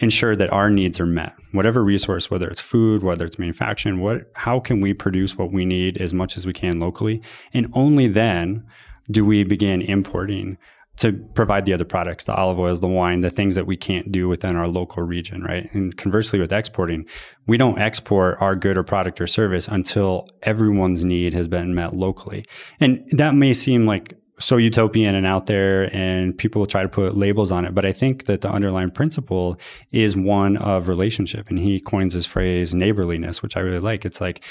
ensure 0.00 0.36
that 0.36 0.52
our 0.52 0.70
needs 0.70 1.00
are 1.00 1.06
met. 1.06 1.34
Whatever 1.52 1.82
resource, 1.82 2.30
whether 2.30 2.48
it's 2.48 2.60
food, 2.60 3.02
whether 3.02 3.24
it's 3.24 3.38
manufacturing, 3.38 4.00
what 4.00 4.30
how 4.34 4.60
can 4.60 4.80
we 4.80 4.94
produce 4.94 5.36
what 5.36 5.52
we 5.52 5.64
need 5.64 5.98
as 5.98 6.14
much 6.14 6.36
as 6.36 6.46
we 6.46 6.52
can 6.52 6.78
locally? 6.78 7.20
And 7.52 7.70
only 7.72 8.06
then 8.06 8.64
do 9.10 9.24
we 9.24 9.42
begin 9.44 9.82
importing 9.82 10.58
to 10.98 11.12
provide 11.12 11.64
the 11.64 11.72
other 11.72 11.84
products, 11.84 12.24
the 12.24 12.34
olive 12.34 12.58
oils, 12.58 12.80
the 12.80 12.88
wine, 12.88 13.20
the 13.20 13.30
things 13.30 13.54
that 13.54 13.66
we 13.66 13.76
can't 13.76 14.10
do 14.10 14.28
within 14.28 14.56
our 14.56 14.66
local 14.66 15.02
region, 15.04 15.42
right? 15.42 15.72
And 15.72 15.96
conversely 15.96 16.40
with 16.40 16.52
exporting, 16.52 17.06
we 17.46 17.56
don't 17.56 17.78
export 17.78 18.36
our 18.40 18.56
good 18.56 18.76
or 18.76 18.82
product 18.82 19.20
or 19.20 19.28
service 19.28 19.68
until 19.68 20.28
everyone's 20.42 21.04
need 21.04 21.34
has 21.34 21.46
been 21.46 21.72
met 21.72 21.94
locally. 21.94 22.44
And 22.80 23.08
that 23.12 23.36
may 23.36 23.52
seem 23.52 23.86
like 23.86 24.16
so 24.38 24.56
utopian 24.56 25.14
and 25.14 25.26
out 25.26 25.46
there 25.46 25.94
and 25.94 26.36
people 26.36 26.66
try 26.66 26.82
to 26.82 26.88
put 26.88 27.16
labels 27.16 27.50
on 27.50 27.64
it. 27.64 27.74
But 27.74 27.84
I 27.84 27.92
think 27.92 28.26
that 28.26 28.40
the 28.40 28.50
underlying 28.50 28.90
principle 28.90 29.58
is 29.90 30.16
one 30.16 30.56
of 30.56 30.88
relationship. 30.88 31.48
And 31.50 31.58
he 31.58 31.80
coins 31.80 32.14
this 32.14 32.26
phrase 32.26 32.74
neighborliness, 32.74 33.42
which 33.42 33.56
I 33.56 33.60
really 33.60 33.80
like. 33.80 34.04
It's 34.04 34.20
like, 34.20 34.44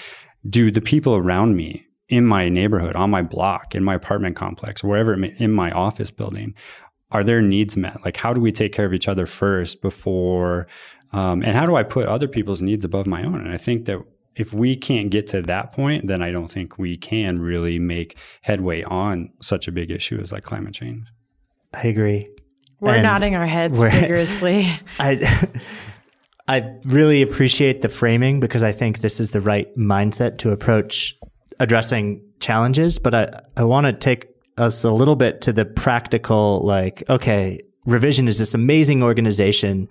do 0.47 0.71
the 0.71 0.81
people 0.81 1.15
around 1.15 1.55
me 1.55 1.85
in 2.09 2.25
my 2.25 2.49
neighborhood, 2.49 2.95
on 2.95 3.09
my 3.09 3.21
block, 3.21 3.75
in 3.75 3.83
my 3.83 3.95
apartment 3.95 4.35
complex, 4.35 4.83
wherever 4.83 5.15
may, 5.17 5.33
in 5.37 5.51
my 5.51 5.71
office 5.71 6.11
building, 6.11 6.53
are 7.11 7.23
their 7.23 7.41
needs 7.41 7.75
met? 7.77 8.03
Like, 8.03 8.17
how 8.17 8.33
do 8.33 8.41
we 8.41 8.51
take 8.51 8.73
care 8.73 8.85
of 8.85 8.93
each 8.93 9.07
other 9.07 9.25
first 9.25 9.81
before, 9.81 10.67
um, 11.13 11.41
and 11.41 11.55
how 11.55 11.65
do 11.65 11.75
I 11.75 11.83
put 11.83 12.07
other 12.07 12.27
people's 12.27 12.61
needs 12.61 12.85
above 12.85 13.07
my 13.07 13.23
own? 13.23 13.35
And 13.35 13.51
I 13.51 13.57
think 13.57 13.85
that 13.85 14.01
if 14.37 14.53
we 14.53 14.75
can't 14.75 15.09
get 15.09 15.27
to 15.27 15.41
that 15.41 15.73
point, 15.73 16.07
then 16.07 16.21
I 16.21 16.31
don't 16.31 16.49
think 16.49 16.77
we 16.77 16.95
can 16.95 17.39
really 17.39 17.79
make 17.79 18.17
headway 18.41 18.83
on 18.83 19.29
such 19.41 19.67
a 19.67 19.71
big 19.71 19.91
issue 19.91 20.19
as 20.19 20.31
like 20.31 20.43
climate 20.43 20.73
change. 20.73 21.07
I 21.73 21.87
agree. 21.87 22.29
We're 22.79 22.95
and 22.95 23.03
nodding 23.03 23.35
our 23.35 23.47
heads 23.47 23.81
vigorously. 23.81 24.67
I 24.99 25.47
I 26.47 26.75
really 26.85 27.21
appreciate 27.21 27.81
the 27.81 27.89
framing 27.89 28.39
because 28.39 28.63
I 28.63 28.71
think 28.71 29.01
this 29.01 29.19
is 29.19 29.31
the 29.31 29.41
right 29.41 29.75
mindset 29.77 30.37
to 30.39 30.51
approach 30.51 31.15
addressing 31.59 32.21
challenges. 32.39 32.99
But 32.99 33.15
I, 33.15 33.41
I 33.57 33.63
want 33.63 33.85
to 33.85 33.93
take 33.93 34.27
us 34.57 34.83
a 34.83 34.91
little 34.91 35.15
bit 35.15 35.41
to 35.41 35.53
the 35.53 35.65
practical, 35.65 36.61
like, 36.63 37.03
okay, 37.09 37.59
Revision 37.85 38.27
is 38.27 38.37
this 38.37 38.53
amazing 38.53 39.03
organization. 39.03 39.89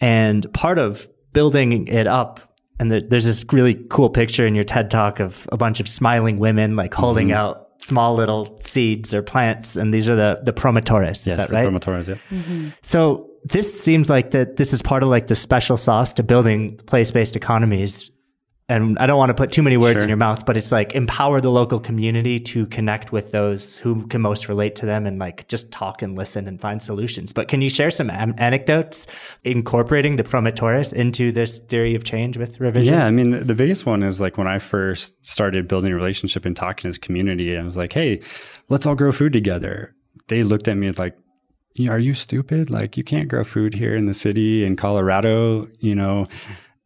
And 0.00 0.52
part 0.52 0.78
of 0.78 1.08
building 1.32 1.88
it 1.88 2.06
up 2.06 2.51
and 2.82 2.90
the, 2.90 3.00
there's 3.00 3.26
this 3.26 3.44
really 3.52 3.74
cool 3.90 4.10
picture 4.10 4.44
in 4.44 4.56
your 4.56 4.64
TED 4.64 4.90
talk 4.90 5.20
of 5.20 5.48
a 5.52 5.56
bunch 5.56 5.78
of 5.78 5.86
smiling 5.86 6.40
women 6.40 6.74
like 6.74 6.92
holding 6.92 7.28
mm-hmm. 7.28 7.36
out 7.36 7.68
small 7.78 8.16
little 8.16 8.58
seeds 8.60 9.14
or 9.14 9.22
plants, 9.22 9.76
and 9.76 9.94
these 9.94 10.08
are 10.08 10.16
the 10.16 10.40
the 10.42 10.52
promotores. 10.52 11.18
Is 11.18 11.28
yes, 11.28 11.48
that 11.48 11.54
right? 11.54 11.68
Promotores, 11.68 12.08
yeah. 12.08 12.16
Mm-hmm. 12.36 12.70
So 12.82 13.30
this 13.44 13.80
seems 13.80 14.10
like 14.10 14.32
that 14.32 14.56
this 14.56 14.72
is 14.72 14.82
part 14.82 15.04
of 15.04 15.10
like 15.10 15.28
the 15.28 15.36
special 15.36 15.76
sauce 15.76 16.12
to 16.14 16.24
building 16.24 16.76
place 16.86 17.12
based 17.12 17.36
economies 17.36 18.10
and 18.72 18.98
I 18.98 19.06
don't 19.06 19.18
want 19.18 19.28
to 19.28 19.34
put 19.34 19.52
too 19.52 19.62
many 19.62 19.76
words 19.76 19.96
sure. 19.96 20.02
in 20.02 20.08
your 20.08 20.16
mouth, 20.16 20.46
but 20.46 20.56
it's 20.56 20.72
like 20.72 20.94
empower 20.94 21.42
the 21.42 21.50
local 21.50 21.78
community 21.78 22.38
to 22.40 22.64
connect 22.66 23.12
with 23.12 23.30
those 23.30 23.76
who 23.76 24.06
can 24.06 24.22
most 24.22 24.48
relate 24.48 24.74
to 24.76 24.86
them 24.86 25.04
and 25.04 25.18
like 25.18 25.46
just 25.48 25.70
talk 25.70 26.00
and 26.00 26.16
listen 26.16 26.48
and 26.48 26.58
find 26.58 26.82
solutions. 26.82 27.34
But 27.34 27.48
can 27.48 27.60
you 27.60 27.68
share 27.68 27.90
some 27.90 28.08
am- 28.08 28.34
anecdotes 28.38 29.06
incorporating 29.44 30.16
the 30.16 30.24
promotores 30.24 30.90
into 30.92 31.32
this 31.32 31.58
theory 31.58 31.94
of 31.94 32.04
change 32.04 32.38
with 32.38 32.60
revision? 32.60 32.94
Yeah, 32.94 33.04
I 33.04 33.10
mean, 33.10 33.30
the, 33.30 33.40
the 33.40 33.54
biggest 33.54 33.84
one 33.84 34.02
is 34.02 34.22
like 34.22 34.38
when 34.38 34.46
I 34.46 34.58
first 34.58 35.22
started 35.24 35.68
building 35.68 35.92
a 35.92 35.96
relationship 35.96 36.46
and 36.46 36.56
talking 36.56 36.82
to 36.82 36.88
this 36.88 36.98
community, 36.98 37.56
I 37.56 37.62
was 37.62 37.76
like, 37.76 37.92
hey, 37.92 38.20
let's 38.70 38.86
all 38.86 38.94
grow 38.94 39.12
food 39.12 39.34
together. 39.34 39.94
They 40.28 40.42
looked 40.42 40.66
at 40.66 40.78
me 40.78 40.90
like, 40.92 41.14
are 41.88 41.98
you 41.98 42.14
stupid? 42.14 42.70
Like, 42.70 42.96
you 42.96 43.04
can't 43.04 43.28
grow 43.28 43.44
food 43.44 43.74
here 43.74 43.94
in 43.96 44.06
the 44.06 44.14
city 44.14 44.64
in 44.64 44.76
Colorado, 44.76 45.68
you 45.78 45.94
know, 45.94 46.28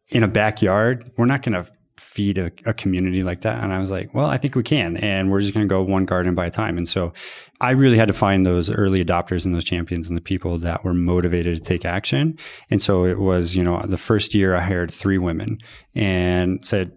in 0.09 0.23
a 0.23 0.27
backyard. 0.27 1.11
We're 1.17 1.25
not 1.25 1.43
going 1.43 1.61
to 1.61 1.69
feed 2.17 2.39
a, 2.39 2.51
a, 2.65 2.73
community 2.73 3.21
like 3.21 3.41
that? 3.41 3.63
And 3.63 3.71
I 3.71 3.77
was 3.77 3.91
like, 3.91 4.11
well, 4.11 4.25
I 4.25 4.39
think 4.39 4.55
we 4.55 4.63
can. 4.63 4.97
And 4.97 5.29
we're 5.29 5.41
just 5.41 5.53
going 5.53 5.67
to 5.67 5.69
go 5.69 5.83
one 5.83 6.05
garden 6.05 6.33
by 6.33 6.47
a 6.47 6.49
time. 6.49 6.75
And 6.75 6.89
so 6.89 7.13
I 7.61 7.71
really 7.71 7.97
had 7.97 8.07
to 8.07 8.13
find 8.15 8.43
those 8.43 8.71
early 8.71 9.05
adopters 9.05 9.45
and 9.45 9.53
those 9.53 9.63
champions 9.63 10.07
and 10.07 10.17
the 10.17 10.21
people 10.21 10.57
that 10.57 10.83
were 10.83 10.95
motivated 10.95 11.55
to 11.55 11.61
take 11.61 11.85
action. 11.85 12.39
And 12.71 12.81
so 12.81 13.05
it 13.05 13.19
was, 13.19 13.55
you 13.55 13.63
know, 13.63 13.79
the 13.85 13.97
first 13.97 14.33
year 14.33 14.55
I 14.55 14.61
hired 14.61 14.89
three 14.89 15.19
women 15.19 15.59
and 15.93 16.65
said, 16.65 16.91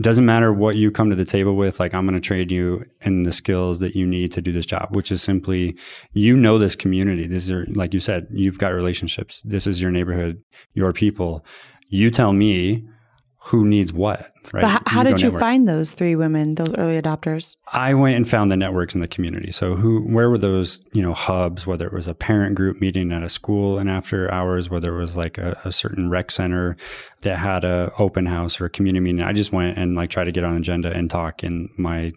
doesn't 0.00 0.24
matter 0.24 0.54
what 0.54 0.76
you 0.76 0.90
come 0.90 1.10
to 1.10 1.16
the 1.16 1.26
table 1.26 1.54
with, 1.54 1.78
like 1.78 1.92
I'm 1.92 2.06
going 2.06 2.18
to 2.18 2.26
trade 2.26 2.50
you 2.50 2.86
in 3.02 3.24
the 3.24 3.32
skills 3.32 3.80
that 3.80 3.94
you 3.94 4.06
need 4.06 4.32
to 4.32 4.40
do 4.40 4.50
this 4.50 4.64
job, 4.64 4.88
which 4.96 5.12
is 5.12 5.20
simply, 5.20 5.76
you 6.14 6.34
know, 6.34 6.56
this 6.58 6.74
community. 6.74 7.26
This 7.26 7.50
is, 7.50 7.68
like 7.76 7.92
you 7.92 8.00
said, 8.00 8.26
you've 8.30 8.58
got 8.58 8.68
relationships. 8.68 9.42
This 9.42 9.66
is 9.66 9.82
your 9.82 9.90
neighborhood, 9.90 10.42
your 10.72 10.94
people. 10.94 11.44
You 11.90 12.10
tell 12.10 12.32
me 12.32 12.88
who 13.44 13.64
needs 13.64 13.92
what, 13.92 14.30
right? 14.52 14.62
But 14.62 14.82
how, 14.86 15.02
did 15.02 15.20
you 15.20 15.26
network. 15.26 15.40
find 15.40 15.66
those 15.66 15.94
three 15.94 16.14
women, 16.14 16.54
those 16.54 16.72
early 16.78 17.00
adopters? 17.00 17.56
I 17.72 17.92
went 17.92 18.14
and 18.14 18.28
found 18.28 18.52
the 18.52 18.56
networks 18.56 18.94
in 18.94 19.00
the 19.00 19.08
community. 19.08 19.50
So 19.50 19.74
who, 19.74 20.02
where 20.02 20.30
were 20.30 20.38
those, 20.38 20.80
you 20.92 21.02
know, 21.02 21.12
hubs, 21.12 21.66
whether 21.66 21.84
it 21.84 21.92
was 21.92 22.06
a 22.06 22.14
parent 22.14 22.54
group 22.54 22.80
meeting 22.80 23.10
at 23.10 23.24
a 23.24 23.28
school 23.28 23.78
and 23.78 23.90
after 23.90 24.32
hours, 24.32 24.70
whether 24.70 24.94
it 24.94 25.00
was 25.00 25.16
like 25.16 25.38
a, 25.38 25.58
a 25.64 25.72
certain 25.72 26.08
rec 26.08 26.30
center 26.30 26.76
that 27.22 27.36
had 27.36 27.64
a 27.64 27.92
open 27.98 28.26
house 28.26 28.60
or 28.60 28.66
a 28.66 28.70
community 28.70 29.00
meeting. 29.00 29.22
I 29.22 29.32
just 29.32 29.52
went 29.52 29.76
and 29.76 29.96
like 29.96 30.10
try 30.10 30.22
to 30.22 30.32
get 30.32 30.44
on 30.44 30.56
agenda 30.56 30.92
and 30.92 31.10
talk 31.10 31.42
in 31.42 31.68
my, 31.76 32.12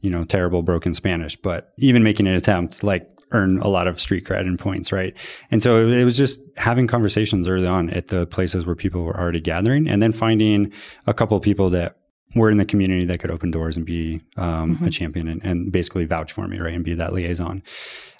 you 0.00 0.08
know, 0.08 0.24
terrible 0.24 0.62
broken 0.62 0.94
Spanish, 0.94 1.36
but 1.36 1.74
even 1.76 2.02
making 2.02 2.26
an 2.26 2.34
attempt, 2.34 2.82
like 2.82 3.11
earn 3.32 3.58
a 3.58 3.68
lot 3.68 3.86
of 3.86 4.00
street 4.00 4.24
cred 4.24 4.42
and 4.42 4.58
points, 4.58 4.92
right? 4.92 5.14
And 5.50 5.62
so 5.62 5.88
it 5.88 6.04
was 6.04 6.16
just 6.16 6.40
having 6.56 6.86
conversations 6.86 7.48
early 7.48 7.66
on 7.66 7.90
at 7.90 8.08
the 8.08 8.26
places 8.26 8.66
where 8.66 8.74
people 8.74 9.02
were 9.02 9.18
already 9.18 9.40
gathering, 9.40 9.88
and 9.88 10.02
then 10.02 10.12
finding 10.12 10.72
a 11.06 11.14
couple 11.14 11.36
of 11.36 11.42
people 11.42 11.70
that 11.70 11.96
were 12.34 12.50
in 12.50 12.56
the 12.56 12.64
community 12.64 13.04
that 13.04 13.20
could 13.20 13.30
open 13.30 13.50
doors 13.50 13.76
and 13.76 13.84
be 13.84 14.20
um, 14.36 14.76
mm-hmm. 14.76 14.86
a 14.86 14.90
champion 14.90 15.28
and, 15.28 15.44
and, 15.44 15.70
basically 15.70 16.04
vouch 16.04 16.32
for 16.32 16.48
me, 16.48 16.58
right, 16.58 16.74
and 16.74 16.84
be 16.84 16.94
that 16.94 17.12
liaison. 17.12 17.62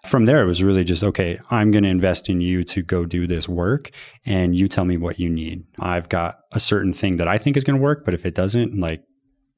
From 0.05 0.27
there, 0.27 0.43
it 0.43 0.47
was 0.47 0.63
really 0.63 0.85
just 0.85 1.03
okay. 1.05 1.39
I'm 1.51 1.71
going 1.71 1.85
to 1.85 1.91
invest 1.91 2.29
in 2.29 2.41
you 2.41 2.65
to 2.65 2.83
go 2.83 3.05
do 3.05 3.27
this 3.27 3.49
work, 3.49 3.91
and 4.27 4.55
you 4.55 4.69
tell 4.69 4.85
me 4.85 4.97
what 4.97 5.19
you 5.19 5.31
need. 5.31 5.65
I've 5.79 6.09
got 6.09 6.41
a 6.53 6.61
certain 6.61 6.93
thing 6.93 7.17
that 7.17 7.29
I 7.29 7.39
think 7.39 7.57
is 7.57 7.65
going 7.65 7.79
to 7.79 7.83
work, 7.83 8.05
but 8.05 8.13
if 8.13 8.27
it 8.27 8.35
doesn't, 8.35 8.79
like 8.79 9.03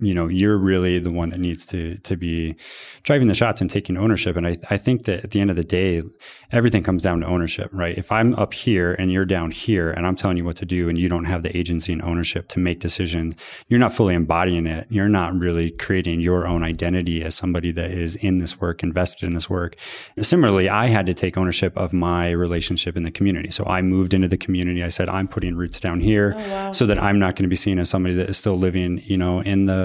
you 0.00 0.12
know 0.12 0.28
you're 0.28 0.59
really 0.59 0.98
the 0.98 1.11
one 1.11 1.30
that 1.30 1.38
needs 1.38 1.64
to 1.66 1.96
to 1.98 2.16
be 2.16 2.57
driving 3.04 3.28
the 3.28 3.35
shots 3.35 3.61
and 3.61 3.70
taking 3.70 3.96
ownership. 3.96 4.37
And 4.37 4.46
I, 4.46 4.57
I 4.68 4.76
think 4.76 5.04
that 5.04 5.24
at 5.24 5.30
the 5.30 5.40
end 5.40 5.50
of 5.50 5.57
the 5.57 5.64
day 5.64 6.02
everything 6.50 6.83
comes 6.83 7.02
down 7.02 7.20
to 7.20 7.26
ownership 7.26 7.70
right? 7.72 7.96
If 7.96 8.11
i'm 8.11 8.35
up 8.35 8.54
here 8.54 8.94
and 8.94 9.12
you're 9.12 9.24
down 9.24 9.52
here 9.52 9.90
and 9.90 10.04
i'm 10.07 10.16
telling 10.16 10.37
you 10.37 10.44
what 10.44 10.57
to 10.57 10.66
do 10.66 10.88
and 10.88 10.98
you 10.98 11.09
don't 11.09 11.26
have 11.26 11.44
the 11.44 11.57
agency 11.57 11.92
and 11.92 12.02
ownership 12.02 12.48
to 12.48 12.59
make 12.59 12.80
decisions 12.80 13.37
you're 13.68 13.80
not 13.80 13.94
fully 13.94 14.14
embodying 14.14 14.66
it. 14.66 14.87
You're 14.90 15.09
not 15.09 15.35
really 15.35 15.70
creating 15.70 16.20
your 16.20 16.46
own 16.46 16.64
identity 16.64 17.22
as 17.22 17.35
somebody 17.35 17.70
that 17.72 17.90
is 17.90 18.16
in 18.16 18.38
this 18.38 18.61
work 18.61 18.83
invested 18.83 19.26
in 19.26 19.35
this 19.35 19.48
work. 19.48 19.76
Similarly 20.20 20.68
i 20.68 20.88
had 20.88 21.07
to 21.07 21.14
take 21.14 21.37
ownership 21.38 21.76
of 21.76 21.92
my 21.92 22.30
relationship 22.30 22.96
in 22.96 23.04
the 23.04 23.12
community. 23.12 23.50
So 23.52 23.64
i 23.66 23.80
moved 23.80 24.12
into 24.12 24.26
the 24.26 24.37
community. 24.37 24.83
I 24.83 24.88
said 24.88 25.09
i'm 25.09 25.28
putting 25.28 25.54
roots 25.54 25.78
down 25.78 26.00
here 26.00 26.35
oh, 26.37 26.50
wow. 26.50 26.72
so 26.72 26.85
that 26.87 27.00
i'm 27.00 27.20
not 27.20 27.37
going 27.37 27.44
to 27.44 27.48
be 27.48 27.57
seen 27.57 27.78
as 27.78 27.88
somebody 27.88 28.14
that 28.16 28.28
is 28.28 28.37
still 28.37 28.59
living 28.59 29.00
you 29.04 29.16
know 29.16 29.40
in 29.40 29.66
the 29.66 29.83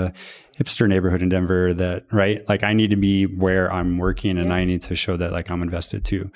hipster 0.58 0.88
neighborhood 0.88 1.22
in 1.22 1.30
Denver 1.30 1.74
that, 1.74 2.06
right? 2.12 2.48
Like 2.50 2.64
I 2.64 2.74
need 2.74 2.90
to 2.90 2.98
be 2.98 3.26
where 3.26 3.72
I'm 3.72 3.98
working 3.98 4.38
and 4.38 4.50
yeah. 4.50 4.56
I 4.56 4.66
need 4.66 4.82
to 4.84 4.96
show 4.96 5.16
that 5.18 5.32
like 5.32 5.50
I'm 5.50 5.62
invested 5.62 6.04
too. 6.04 6.32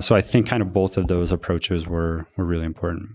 So 0.00 0.16
I 0.16 0.20
think 0.20 0.48
kind 0.48 0.62
of 0.62 0.72
both 0.72 0.96
of 0.96 1.06
those 1.06 1.30
approaches 1.30 1.86
were, 1.86 2.26
were 2.36 2.44
really 2.44 2.66
important. 2.66 3.10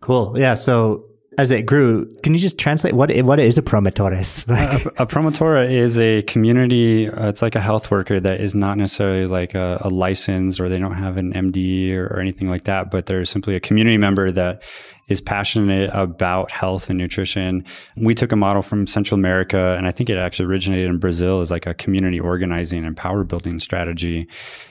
Cool. 0.00 0.38
Yeah. 0.38 0.54
So 0.54 1.04
as 1.38 1.52
it 1.52 1.62
grew, 1.62 2.12
can 2.22 2.34
you 2.34 2.40
just 2.40 2.58
translate 2.58 2.94
what 2.94 3.16
what 3.24 3.38
is 3.38 3.56
a 3.56 3.62
promotores? 3.62 4.46
Like? 4.48 4.84
a, 4.84 5.02
a 5.04 5.06
promotora 5.06 5.70
is 5.70 5.98
a 5.98 6.22
community. 6.22 7.08
Uh, 7.08 7.28
it's 7.28 7.42
like 7.42 7.54
a 7.54 7.60
health 7.60 7.90
worker 7.90 8.18
that 8.18 8.40
is 8.40 8.54
not 8.54 8.76
necessarily 8.76 9.26
like 9.26 9.54
a, 9.54 9.78
a 9.82 9.88
license 9.88 10.58
or 10.58 10.68
they 10.68 10.78
don't 10.78 10.96
have 10.96 11.16
an 11.16 11.32
MD 11.32 11.94
or, 11.94 12.06
or, 12.06 12.20
anything 12.20 12.50
like 12.50 12.64
that, 12.64 12.90
but 12.90 13.06
they're 13.06 13.24
simply 13.24 13.54
a 13.54 13.60
community 13.60 13.96
member 13.96 14.32
that 14.32 14.64
is 15.08 15.20
passionate 15.20 15.90
about 15.92 16.50
health 16.50 16.90
and 16.90 16.98
nutrition. 16.98 17.64
We 17.96 18.14
took 18.14 18.32
a 18.32 18.36
model 18.36 18.62
from 18.62 18.86
Central 18.86 19.18
America, 19.18 19.74
and 19.76 19.86
I 19.86 19.90
think 19.90 20.10
it 20.10 20.18
actually 20.18 20.46
originated 20.46 20.90
in 20.90 20.98
Brazil 20.98 21.40
as 21.40 21.50
like 21.50 21.66
a 21.66 21.74
community 21.74 22.20
organizing 22.20 22.84
and 22.84 22.96
power 22.96 23.24
building 23.24 23.58
strategy. 23.58 24.20
It 24.22 24.28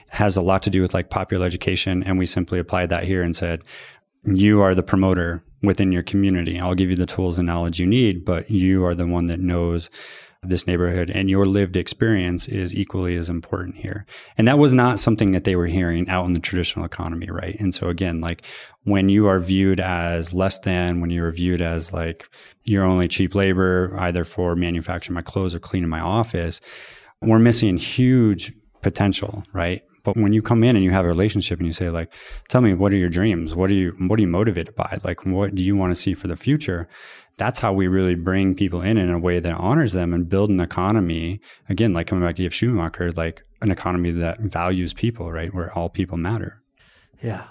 has 0.08 0.36
a 0.36 0.42
lot 0.42 0.62
to 0.62 0.70
do 0.70 0.80
with 0.80 0.94
like 0.94 1.10
popular 1.10 1.44
education, 1.44 2.02
and 2.04 2.18
we 2.18 2.26
simply 2.26 2.58
applied 2.58 2.88
that 2.90 3.04
here 3.04 3.22
and 3.22 3.36
said, 3.36 3.62
you 4.24 4.60
are 4.60 4.74
the 4.74 4.82
promoter 4.82 5.42
within 5.62 5.92
your 5.92 6.02
community. 6.02 6.58
I'll 6.58 6.74
give 6.74 6.90
you 6.90 6.96
the 6.96 7.06
tools 7.06 7.38
and 7.38 7.46
knowledge 7.46 7.80
you 7.80 7.86
need, 7.86 8.24
but 8.24 8.50
you 8.50 8.84
are 8.84 8.94
the 8.94 9.06
one 9.06 9.26
that 9.26 9.40
knows 9.40 9.90
this 10.42 10.66
neighborhood 10.66 11.10
and 11.10 11.28
your 11.28 11.46
lived 11.46 11.76
experience 11.76 12.46
is 12.46 12.74
equally 12.74 13.16
as 13.16 13.28
important 13.28 13.76
here. 13.76 14.06
And 14.36 14.46
that 14.46 14.58
was 14.58 14.72
not 14.72 15.00
something 15.00 15.32
that 15.32 15.44
they 15.44 15.56
were 15.56 15.66
hearing 15.66 16.08
out 16.08 16.26
in 16.26 16.32
the 16.32 16.40
traditional 16.40 16.84
economy, 16.84 17.28
right? 17.28 17.58
And 17.58 17.74
so 17.74 17.88
again, 17.88 18.20
like 18.20 18.42
when 18.84 19.08
you 19.08 19.26
are 19.26 19.40
viewed 19.40 19.80
as 19.80 20.32
less 20.32 20.58
than, 20.60 21.00
when 21.00 21.10
you're 21.10 21.32
viewed 21.32 21.60
as 21.60 21.92
like 21.92 22.28
you're 22.64 22.84
only 22.84 23.08
cheap 23.08 23.34
labor, 23.34 23.96
either 23.98 24.24
for 24.24 24.54
manufacturing 24.54 25.14
my 25.14 25.22
clothes 25.22 25.54
or 25.54 25.58
cleaning 25.58 25.90
my 25.90 26.00
office, 26.00 26.60
we're 27.20 27.40
missing 27.40 27.76
huge 27.76 28.52
potential, 28.80 29.42
right? 29.52 29.82
But 30.04 30.16
when 30.16 30.32
you 30.32 30.40
come 30.40 30.62
in 30.62 30.76
and 30.76 30.84
you 30.84 30.92
have 30.92 31.04
a 31.04 31.08
relationship 31.08 31.58
and 31.58 31.66
you 31.66 31.72
say 31.72 31.90
like, 31.90 32.12
tell 32.48 32.60
me 32.60 32.74
what 32.74 32.92
are 32.92 32.96
your 32.96 33.10
dreams? 33.10 33.54
What 33.54 33.70
are 33.70 33.74
you 33.74 33.94
what 33.98 34.18
are 34.18 34.22
you 34.22 34.28
motivated 34.28 34.74
by? 34.76 34.98
Like 35.02 35.26
what 35.26 35.54
do 35.54 35.64
you 35.64 35.76
want 35.76 35.90
to 35.90 36.00
see 36.00 36.14
for 36.14 36.28
the 36.28 36.36
future? 36.36 36.88
That's 37.38 37.58
how 37.60 37.72
we 37.72 37.86
really 37.88 38.14
bring 38.16 38.54
people 38.54 38.82
in 38.82 38.98
in 38.98 39.10
a 39.10 39.18
way 39.18 39.40
that 39.40 39.54
honors 39.54 39.94
them 39.94 40.12
and 40.12 40.28
build 40.28 40.50
an 40.50 40.60
economy. 40.60 41.40
Again, 41.68 41.92
like 41.94 42.06
coming 42.08 42.24
back 42.24 42.36
to 42.36 42.42
E.F. 42.42 42.52
Schumacher, 42.52 43.12
like 43.12 43.44
an 43.62 43.70
economy 43.70 44.10
that 44.10 44.40
values 44.40 44.92
people, 44.92 45.32
right? 45.32 45.52
Where 45.54 45.72
all 45.72 45.88
people 45.88 46.16
matter. 46.18 46.60
Yeah. 47.22 47.44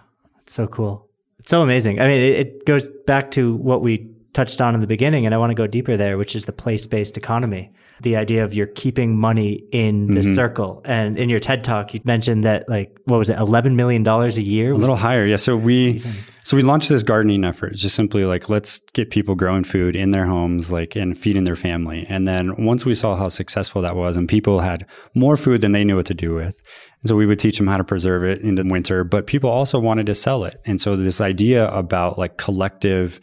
It's 0.44 0.54
so 0.54 0.68
cool. 0.68 1.08
It's 1.40 1.50
so 1.50 1.62
amazing. 1.62 2.00
I 2.00 2.08
mean, 2.08 2.20
it, 2.20 2.40
it 2.40 2.66
goes 2.66 2.90
back 3.06 3.32
to 3.32 3.56
what 3.56 3.82
we 3.82 4.10
touched 4.34 4.62
on 4.62 4.76
in 4.76 4.82
the 4.82 4.88
beginning, 4.88 5.26
and 5.26 5.34
I 5.34 5.38
want 5.40 5.50
to 5.50 5.56
go 5.56 5.66
deeper 5.68 5.98
there, 5.98 6.18
which 6.18 6.36
is 6.36 6.46
the 6.46 6.52
place 6.54 6.86
based 6.86 7.18
economy. 7.18 7.72
The 8.02 8.16
idea 8.16 8.44
of 8.44 8.54
you're 8.54 8.68
keeping 8.68 9.18
money 9.18 9.64
in 9.72 10.08
the 10.14 10.22
Mm-hmm. 10.22 10.36
circle. 10.36 10.82
And 10.86 11.18
in 11.18 11.30
your 11.30 11.40
TED 11.40 11.64
talk, 11.64 11.94
you 11.96 12.02
mentioned 12.04 12.44
that, 12.44 12.70
like, 12.70 12.96
what 13.06 13.18
was 13.18 13.30
it, 13.30 13.38
$11 13.38 13.74
million 13.76 14.08
a 14.08 14.28
year? 14.30 14.72
A 14.74 14.76
little 14.76 14.96
higher. 14.96 15.26
Yeah. 15.26 15.38
So 15.38 15.58
we 15.58 16.04
so 16.48 16.56
we 16.56 16.64
launched 16.64 16.88
this 16.88 17.04
gardening 17.04 17.44
effort, 17.44 17.76
just 17.76 17.94
simply 17.94 18.24
like 18.24 18.48
let's 18.48 18.80
get 18.94 19.10
people 19.10 19.36
growing 19.36 19.66
food 19.66 19.98
in 19.98 20.12
their 20.12 20.26
homes, 20.26 20.72
like 20.72 20.96
and 20.96 21.20
feeding 21.20 21.44
their 21.44 21.58
family. 21.58 22.06
And 22.08 22.26
then 22.26 22.64
once 22.64 22.86
we 22.86 22.96
saw 22.96 23.18
how 23.18 23.28
successful 23.28 23.82
that 23.82 23.98
was 23.98 24.16
and 24.16 24.30
people 24.30 24.62
had 24.62 24.86
more 25.14 25.36
food 25.36 25.60
than 25.60 25.74
they 25.74 25.84
knew 25.84 25.98
what 25.98 26.06
to 26.06 26.14
do 26.14 26.34
with. 26.34 26.58
And 27.02 27.10
so 27.10 27.18
we 27.18 27.26
would 27.26 27.38
teach 27.38 27.58
them 27.58 27.68
how 27.68 27.76
to 27.76 27.84
preserve 27.84 28.24
it 28.24 28.40
in 28.40 28.56
the 28.56 28.64
winter, 28.64 29.04
but 29.04 29.28
people 29.28 29.50
also 29.50 29.78
wanted 29.78 30.06
to 30.06 30.16
sell 30.16 30.46
it. 30.46 30.62
And 30.66 30.80
so 30.80 30.96
this 30.96 31.20
idea 31.20 31.68
about 31.68 32.18
like 32.18 32.38
collective 32.38 33.20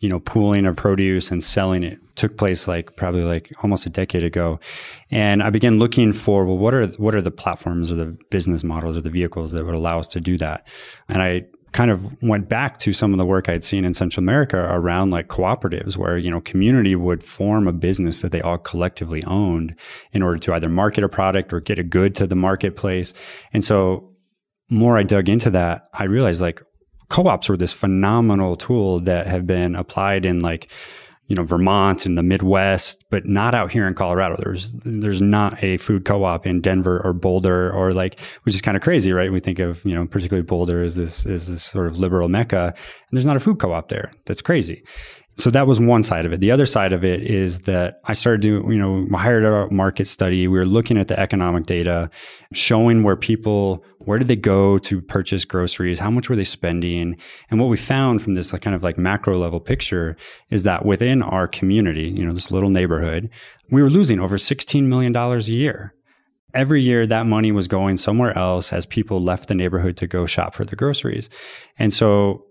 you 0.00 0.10
know, 0.10 0.20
pooling 0.20 0.66
of 0.66 0.76
produce 0.76 1.30
and 1.30 1.42
selling 1.42 1.82
it 1.82 1.98
took 2.14 2.36
place 2.36 2.68
like 2.68 2.94
probably 2.94 3.22
like 3.22 3.50
almost 3.62 3.86
a 3.86 3.88
decade 3.88 4.22
ago. 4.22 4.60
And 5.10 5.42
I 5.42 5.48
began 5.48 5.78
looking 5.78 6.12
for, 6.12 6.44
well, 6.44 6.58
what 6.58 6.74
are, 6.74 6.88
what 6.98 7.14
are 7.14 7.22
the 7.22 7.30
platforms 7.30 7.90
or 7.90 7.94
the 7.94 8.18
business 8.30 8.62
models 8.62 8.98
or 8.98 9.00
the 9.00 9.08
vehicles 9.08 9.52
that 9.52 9.64
would 9.64 9.74
allow 9.74 9.98
us 9.98 10.08
to 10.08 10.20
do 10.20 10.36
that? 10.38 10.68
And 11.08 11.22
I 11.22 11.44
kind 11.74 11.90
of 11.90 12.22
went 12.22 12.48
back 12.48 12.78
to 12.78 12.92
some 12.92 13.12
of 13.12 13.18
the 13.18 13.26
work 13.26 13.48
I'd 13.48 13.64
seen 13.64 13.84
in 13.84 13.94
Central 13.94 14.22
America 14.22 14.56
around 14.70 15.10
like 15.10 15.26
cooperatives 15.26 15.96
where, 15.96 16.16
you 16.16 16.30
know, 16.30 16.40
community 16.40 16.94
would 16.94 17.24
form 17.24 17.66
a 17.66 17.72
business 17.72 18.22
that 18.22 18.30
they 18.30 18.40
all 18.40 18.58
collectively 18.58 19.24
owned 19.24 19.74
in 20.12 20.22
order 20.22 20.38
to 20.38 20.54
either 20.54 20.68
market 20.68 21.02
a 21.02 21.08
product 21.08 21.52
or 21.52 21.58
get 21.58 21.80
a 21.80 21.82
good 21.82 22.14
to 22.14 22.28
the 22.28 22.36
marketplace. 22.36 23.12
And 23.52 23.64
so 23.64 24.12
more 24.70 24.96
I 24.96 25.02
dug 25.02 25.28
into 25.28 25.50
that, 25.50 25.88
I 25.92 26.04
realized 26.04 26.40
like 26.40 26.62
co-ops 27.08 27.48
were 27.48 27.56
this 27.56 27.72
phenomenal 27.72 28.56
tool 28.56 29.00
that 29.00 29.26
have 29.26 29.44
been 29.44 29.74
applied 29.74 30.24
in 30.24 30.38
like 30.38 30.70
you 31.26 31.36
know 31.36 31.42
Vermont 31.42 32.04
and 32.04 32.18
the 32.18 32.22
Midwest, 32.22 33.04
but 33.10 33.26
not 33.26 33.54
out 33.54 33.72
here 33.72 33.86
in 33.86 33.94
Colorado. 33.94 34.36
There's 34.38 34.72
there's 34.84 35.22
not 35.22 35.62
a 35.62 35.78
food 35.78 36.04
co-op 36.04 36.46
in 36.46 36.60
Denver 36.60 37.00
or 37.04 37.12
Boulder 37.12 37.72
or 37.72 37.92
like, 37.92 38.20
which 38.42 38.54
is 38.54 38.60
kind 38.60 38.76
of 38.76 38.82
crazy, 38.82 39.12
right? 39.12 39.32
We 39.32 39.40
think 39.40 39.58
of 39.58 39.84
you 39.84 39.94
know 39.94 40.06
particularly 40.06 40.44
Boulder 40.44 40.82
as 40.82 40.96
this 40.96 41.24
is 41.24 41.48
this 41.48 41.62
sort 41.62 41.86
of 41.86 41.98
liberal 41.98 42.28
mecca, 42.28 42.74
and 42.74 43.16
there's 43.16 43.26
not 43.26 43.36
a 43.36 43.40
food 43.40 43.58
co-op 43.58 43.88
there. 43.88 44.12
That's 44.26 44.42
crazy. 44.42 44.84
So 45.36 45.50
that 45.50 45.66
was 45.66 45.80
one 45.80 46.04
side 46.04 46.26
of 46.26 46.32
it. 46.32 46.40
The 46.40 46.52
other 46.52 46.66
side 46.66 46.92
of 46.92 47.04
it 47.04 47.22
is 47.22 47.60
that 47.60 48.00
I 48.04 48.12
started 48.12 48.40
doing, 48.40 48.70
you 48.70 48.78
know, 48.78 49.06
I 49.16 49.20
hired 49.20 49.44
a 49.44 49.68
market 49.72 50.06
study. 50.06 50.46
We 50.46 50.58
were 50.58 50.66
looking 50.66 50.96
at 50.96 51.08
the 51.08 51.18
economic 51.18 51.66
data, 51.66 52.08
showing 52.52 53.02
where 53.02 53.16
people, 53.16 53.84
where 53.98 54.18
did 54.18 54.28
they 54.28 54.36
go 54.36 54.78
to 54.78 55.00
purchase 55.00 55.44
groceries? 55.44 55.98
How 55.98 56.10
much 56.10 56.28
were 56.28 56.36
they 56.36 56.44
spending? 56.44 57.16
And 57.50 57.58
what 57.58 57.68
we 57.68 57.76
found 57.76 58.22
from 58.22 58.34
this 58.34 58.52
like, 58.52 58.62
kind 58.62 58.76
of 58.76 58.84
like 58.84 58.96
macro 58.96 59.36
level 59.36 59.58
picture 59.58 60.16
is 60.50 60.62
that 60.62 60.86
within 60.86 61.20
our 61.20 61.48
community, 61.48 62.08
you 62.16 62.24
know, 62.24 62.32
this 62.32 62.52
little 62.52 62.70
neighborhood, 62.70 63.28
we 63.70 63.82
were 63.82 63.90
losing 63.90 64.20
over 64.20 64.36
$16 64.36 64.84
million 64.84 65.16
a 65.16 65.38
year. 65.40 65.94
Every 66.54 66.80
year 66.80 67.08
that 67.08 67.26
money 67.26 67.50
was 67.50 67.66
going 67.66 67.96
somewhere 67.96 68.38
else 68.38 68.72
as 68.72 68.86
people 68.86 69.20
left 69.20 69.48
the 69.48 69.56
neighborhood 69.56 69.96
to 69.96 70.06
go 70.06 70.26
shop 70.26 70.54
for 70.54 70.64
the 70.64 70.76
groceries. 70.76 71.28
And 71.76 71.92
so 71.92 72.46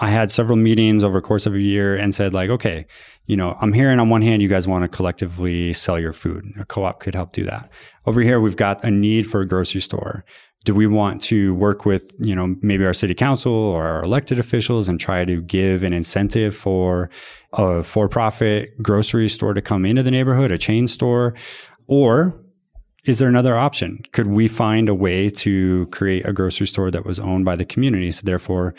I 0.00 0.10
had 0.10 0.30
several 0.30 0.56
meetings 0.56 1.04
over 1.04 1.18
the 1.18 1.26
course 1.26 1.46
of 1.46 1.54
a 1.54 1.60
year 1.60 1.96
and 1.96 2.14
said 2.14 2.34
like, 2.34 2.50
okay, 2.50 2.86
you 3.26 3.36
know, 3.36 3.56
I'm 3.60 3.72
hearing 3.72 4.00
on 4.00 4.10
one 4.10 4.22
hand, 4.22 4.42
you 4.42 4.48
guys 4.48 4.68
want 4.68 4.82
to 4.82 4.88
collectively 4.88 5.72
sell 5.72 5.98
your 5.98 6.12
food. 6.12 6.52
A 6.58 6.64
co-op 6.64 7.00
could 7.00 7.14
help 7.14 7.32
do 7.32 7.44
that. 7.44 7.70
Over 8.06 8.20
here, 8.20 8.40
we've 8.40 8.56
got 8.56 8.84
a 8.84 8.90
need 8.90 9.26
for 9.26 9.40
a 9.40 9.46
grocery 9.46 9.80
store. 9.80 10.24
Do 10.64 10.74
we 10.74 10.86
want 10.86 11.20
to 11.22 11.54
work 11.54 11.84
with, 11.84 12.14
you 12.18 12.34
know, 12.34 12.56
maybe 12.62 12.84
our 12.86 12.94
city 12.94 13.14
council 13.14 13.52
or 13.52 13.84
our 13.86 14.02
elected 14.02 14.38
officials 14.38 14.88
and 14.88 14.98
try 14.98 15.24
to 15.24 15.42
give 15.42 15.82
an 15.82 15.92
incentive 15.92 16.56
for 16.56 17.10
a 17.52 17.82
for-profit 17.82 18.82
grocery 18.82 19.28
store 19.28 19.54
to 19.54 19.60
come 19.60 19.84
into 19.84 20.02
the 20.02 20.10
neighborhood, 20.10 20.50
a 20.50 20.58
chain 20.58 20.88
store? 20.88 21.34
Or 21.86 22.34
is 23.04 23.18
there 23.18 23.28
another 23.28 23.56
option? 23.56 24.02
Could 24.12 24.28
we 24.28 24.48
find 24.48 24.88
a 24.88 24.94
way 24.94 25.28
to 25.28 25.86
create 25.86 26.26
a 26.26 26.32
grocery 26.32 26.66
store 26.66 26.90
that 26.90 27.04
was 27.04 27.20
owned 27.20 27.44
by 27.44 27.54
the 27.54 27.64
community? 27.64 28.10
So 28.10 28.22
therefore, 28.24 28.74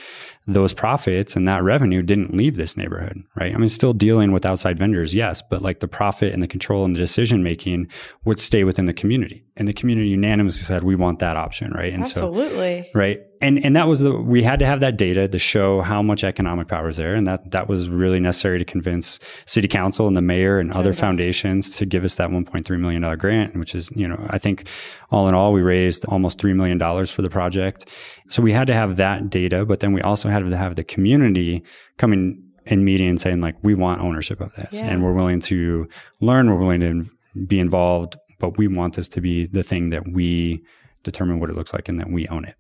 those 0.48 0.74
profits 0.74 1.36
and 1.36 1.48
that 1.48 1.64
revenue 1.64 2.02
didn't 2.02 2.36
leave 2.36 2.56
this 2.56 2.76
neighborhood, 2.76 3.24
right? 3.36 3.54
I 3.54 3.58
mean, 3.58 3.70
still 3.70 3.94
dealing 3.94 4.32
with 4.32 4.46
outside 4.46 4.80
vendors, 4.80 5.14
yes, 5.14 5.44
but 5.48 5.62
like 5.62 5.80
the 5.80 5.88
profit 5.88 6.34
and 6.34 6.42
the 6.42 6.48
control 6.48 6.86
and 6.86 6.96
the 6.96 7.00
decision 7.00 7.44
making 7.44 7.88
would 8.26 8.40
stay 8.40 8.64
within 8.64 8.86
the 8.86 8.94
community. 8.94 9.44
And 9.58 9.68
the 9.68 9.74
community 9.74 10.10
unanimously 10.10 10.64
said, 10.64 10.84
we 10.84 10.96
want 10.96 11.20
that 11.20 11.38
option, 11.38 11.72
right? 11.72 11.94
And 11.94 12.02
Absolutely. 12.02 12.90
so, 12.92 13.00
right. 13.00 13.20
And, 13.42 13.64
and 13.64 13.76
that 13.76 13.88
was 13.88 14.00
the, 14.02 14.14
we 14.18 14.44
had 14.44 14.60
to 14.60 14.66
have 14.66 14.80
that 14.80 14.98
data 14.98 15.28
to 15.28 15.40
show 15.40 15.82
how 15.82 16.02
much 16.02 16.24
economic 16.24 16.68
power 16.68 16.90
is 16.90 16.98
there. 16.98 17.16
And 17.16 17.28
that, 17.28 17.52
that 17.52 17.68
was 17.68 17.90
really 17.90 18.20
necessary 18.20 18.60
to 18.60 18.66
convince 18.66 19.20
city 19.46 19.68
council 19.68 20.08
and 20.08 20.16
the 20.16 20.22
mayor 20.22 20.60
and 20.60 20.72
other 20.72 20.94
foundations 20.94 21.76
to 21.76 21.86
give 21.86 22.04
us 22.04 22.16
that 22.16 22.30
$1.3 22.30 22.80
million 22.80 23.18
grant, 23.18 23.56
which 23.58 23.76
is, 23.76 23.92
you 23.92 24.08
know, 24.08 24.26
I 24.30 24.38
think 24.38 24.68
all 25.12 25.28
in 25.28 25.36
all, 25.36 25.54
we 25.54 25.62
raised 25.62 26.06
almost 26.06 26.40
$3 26.40 26.56
million 26.56 26.80
for 27.08 27.22
the 27.22 27.30
project. 27.30 27.88
So 28.30 28.42
we 28.42 28.54
had 28.54 28.68
to 28.68 28.74
have 28.74 28.98
that 28.98 29.30
data, 29.30 29.66
but 29.66 29.80
then 29.82 29.94
we 29.94 30.02
also 30.02 30.30
had 30.30 30.48
to 30.50 30.58
have 30.58 30.76
the 30.76 30.84
community 30.84 31.64
coming 31.98 32.42
and 32.66 32.84
meeting 32.84 33.10
and 33.10 33.22
saying 33.22 33.42
like, 33.42 33.56
we 33.62 33.76
want 33.76 34.02
ownership 34.02 34.42
of 34.42 34.54
this 34.56 34.76
Yeah. 34.76 34.86
and 34.86 35.04
we're 35.04 35.14
willing 35.14 35.40
to 35.42 35.88
learn. 36.20 36.50
We're 36.50 36.58
willing 36.58 36.82
to 36.82 37.06
be 37.46 37.60
involved, 37.60 38.16
but 38.40 38.58
we 38.58 38.68
want 38.68 38.96
this 38.96 39.08
to 39.10 39.22
be 39.22 39.46
the 39.46 39.62
thing 39.64 39.90
that 39.92 40.08
we 40.08 40.64
determine 41.04 41.40
what 41.40 41.50
it 41.50 41.56
looks 41.56 41.74
like 41.74 41.88
and 41.90 42.00
that 42.00 42.10
we 42.10 42.28
own 42.30 42.46
it. 42.46 42.56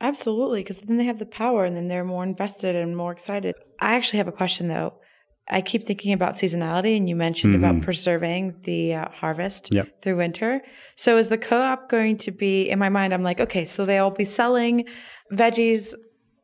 Absolutely, 0.00 0.60
because 0.60 0.80
then 0.80 0.96
they 0.96 1.04
have 1.04 1.18
the 1.18 1.26
power 1.26 1.64
and 1.64 1.76
then 1.76 1.88
they're 1.88 2.04
more 2.04 2.24
invested 2.24 2.74
and 2.74 2.96
more 2.96 3.12
excited. 3.12 3.54
I 3.80 3.94
actually 3.94 4.18
have 4.18 4.28
a 4.28 4.32
question 4.32 4.68
though. 4.68 4.94
I 5.52 5.60
keep 5.60 5.84
thinking 5.84 6.12
about 6.12 6.34
seasonality, 6.34 6.96
and 6.96 7.08
you 7.08 7.16
mentioned 7.16 7.56
about 7.56 7.82
preserving 7.82 8.60
the 8.62 8.94
uh, 8.94 9.08
harvest 9.08 9.72
Yep. 9.72 10.00
through 10.00 10.16
winter. 10.16 10.62
So, 10.94 11.18
is 11.18 11.28
the 11.28 11.38
co 11.38 11.60
op 11.60 11.88
going 11.88 12.18
to 12.18 12.30
be, 12.30 12.70
in 12.70 12.78
my 12.78 12.88
mind, 12.88 13.12
I'm 13.12 13.24
like, 13.24 13.40
okay, 13.40 13.64
so 13.64 13.84
they'll 13.84 14.10
be 14.12 14.24
selling 14.24 14.84
veggies 15.32 15.92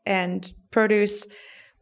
and 0.05 0.53
produce 0.73 1.27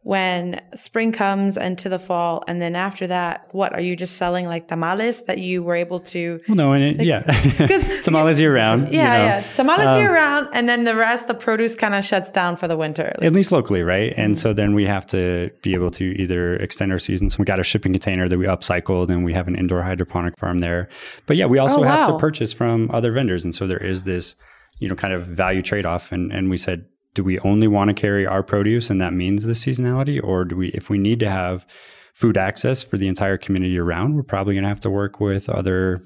when 0.05 0.61
spring 0.75 1.11
comes 1.11 1.57
into 1.57 1.89
the 1.89 1.97
fall. 1.97 2.43
And 2.47 2.61
then 2.61 2.75
after 2.75 3.07
that, 3.07 3.49
what 3.53 3.73
are 3.73 3.81
you 3.81 3.95
just 3.95 4.17
selling 4.17 4.45
like 4.45 4.67
tamales 4.67 5.23
that 5.23 5.39
you 5.39 5.63
were 5.63 5.73
able 5.73 5.99
to? 6.01 6.39
Well, 6.47 6.55
no, 6.55 6.73
and 6.73 7.01
it, 7.01 7.03
yeah, 7.07 7.21
tamales 8.03 8.39
year 8.39 8.53
round. 8.53 8.93
Yeah, 8.93 9.13
you 9.13 9.19
know. 9.19 9.25
yeah. 9.25 9.43
Tamales 9.55 9.87
Um, 9.87 9.99
year 9.99 10.13
round. 10.13 10.49
And 10.53 10.69
then 10.69 10.83
the 10.83 10.95
rest, 10.95 11.27
the 11.27 11.33
produce 11.33 11.73
kind 11.73 11.95
of 11.95 12.05
shuts 12.05 12.29
down 12.29 12.55
for 12.55 12.67
the 12.67 12.77
winter. 12.77 13.15
at 13.19 13.33
least 13.33 13.51
locally, 13.51 13.81
right? 13.81 14.11
Mm-hmm. 14.11 14.21
And 14.21 14.37
so 14.37 14.53
then 14.53 14.75
we 14.75 14.85
have 14.85 15.07
to 15.07 15.49
be 15.63 15.73
able 15.73 15.89
to 15.91 16.05
either 16.21 16.55
extend 16.57 16.91
our 16.91 16.99
season. 16.99 17.31
So 17.31 17.37
we 17.39 17.45
got 17.45 17.59
a 17.59 17.63
shipping 17.63 17.91
container 17.93 18.29
that 18.29 18.37
we 18.37 18.45
upcycled 18.45 19.09
and 19.09 19.25
we 19.25 19.33
have 19.33 19.47
an 19.47 19.55
indoor 19.55 19.81
hydroponic 19.81 20.37
farm 20.37 20.59
there. 20.59 20.87
But 21.25 21.35
yeah, 21.37 21.47
we 21.47 21.57
also 21.57 21.79
Oh, 21.79 21.83
have 21.83 22.07
to 22.09 22.17
purchase 22.19 22.53
from 22.53 22.91
other 22.93 23.11
vendors. 23.11 23.43
And 23.43 23.55
so 23.55 23.65
there 23.65 23.83
is 23.83 24.03
this, 24.03 24.35
you 24.77 24.87
know, 24.87 24.93
kind 24.95 25.15
of 25.15 25.23
value 25.25 25.63
trade 25.63 25.87
off. 25.87 26.11
And, 26.11 26.31
and 26.31 26.51
we 26.51 26.57
said, 26.57 26.85
do 27.15 27.23
we 27.23 27.39
only 27.39 27.67
want 27.67 27.87
to 27.87 27.93
carry 27.93 28.27
our 28.27 28.43
produce 28.43 28.91
and 28.91 29.01
that 29.01 29.13
means 29.13 29.45
the 29.45 29.53
seasonality? 29.53 30.23
Or 30.23 30.45
do 30.45 30.55
we, 30.55 30.67
if 30.69 30.89
we 30.89 30.99
need 30.99 31.19
to 31.21 31.29
have 31.29 31.65
food 32.13 32.37
access 32.37 32.83
for 32.83 32.97
the 32.97 33.07
entire 33.07 33.37
community 33.37 33.77
around 33.77 34.15
we're 34.15 34.23
probably 34.23 34.53
going 34.53 34.63
to 34.63 34.69
have 34.69 34.79
to 34.79 34.89
work 34.89 35.19
with 35.19 35.49
other 35.49 36.01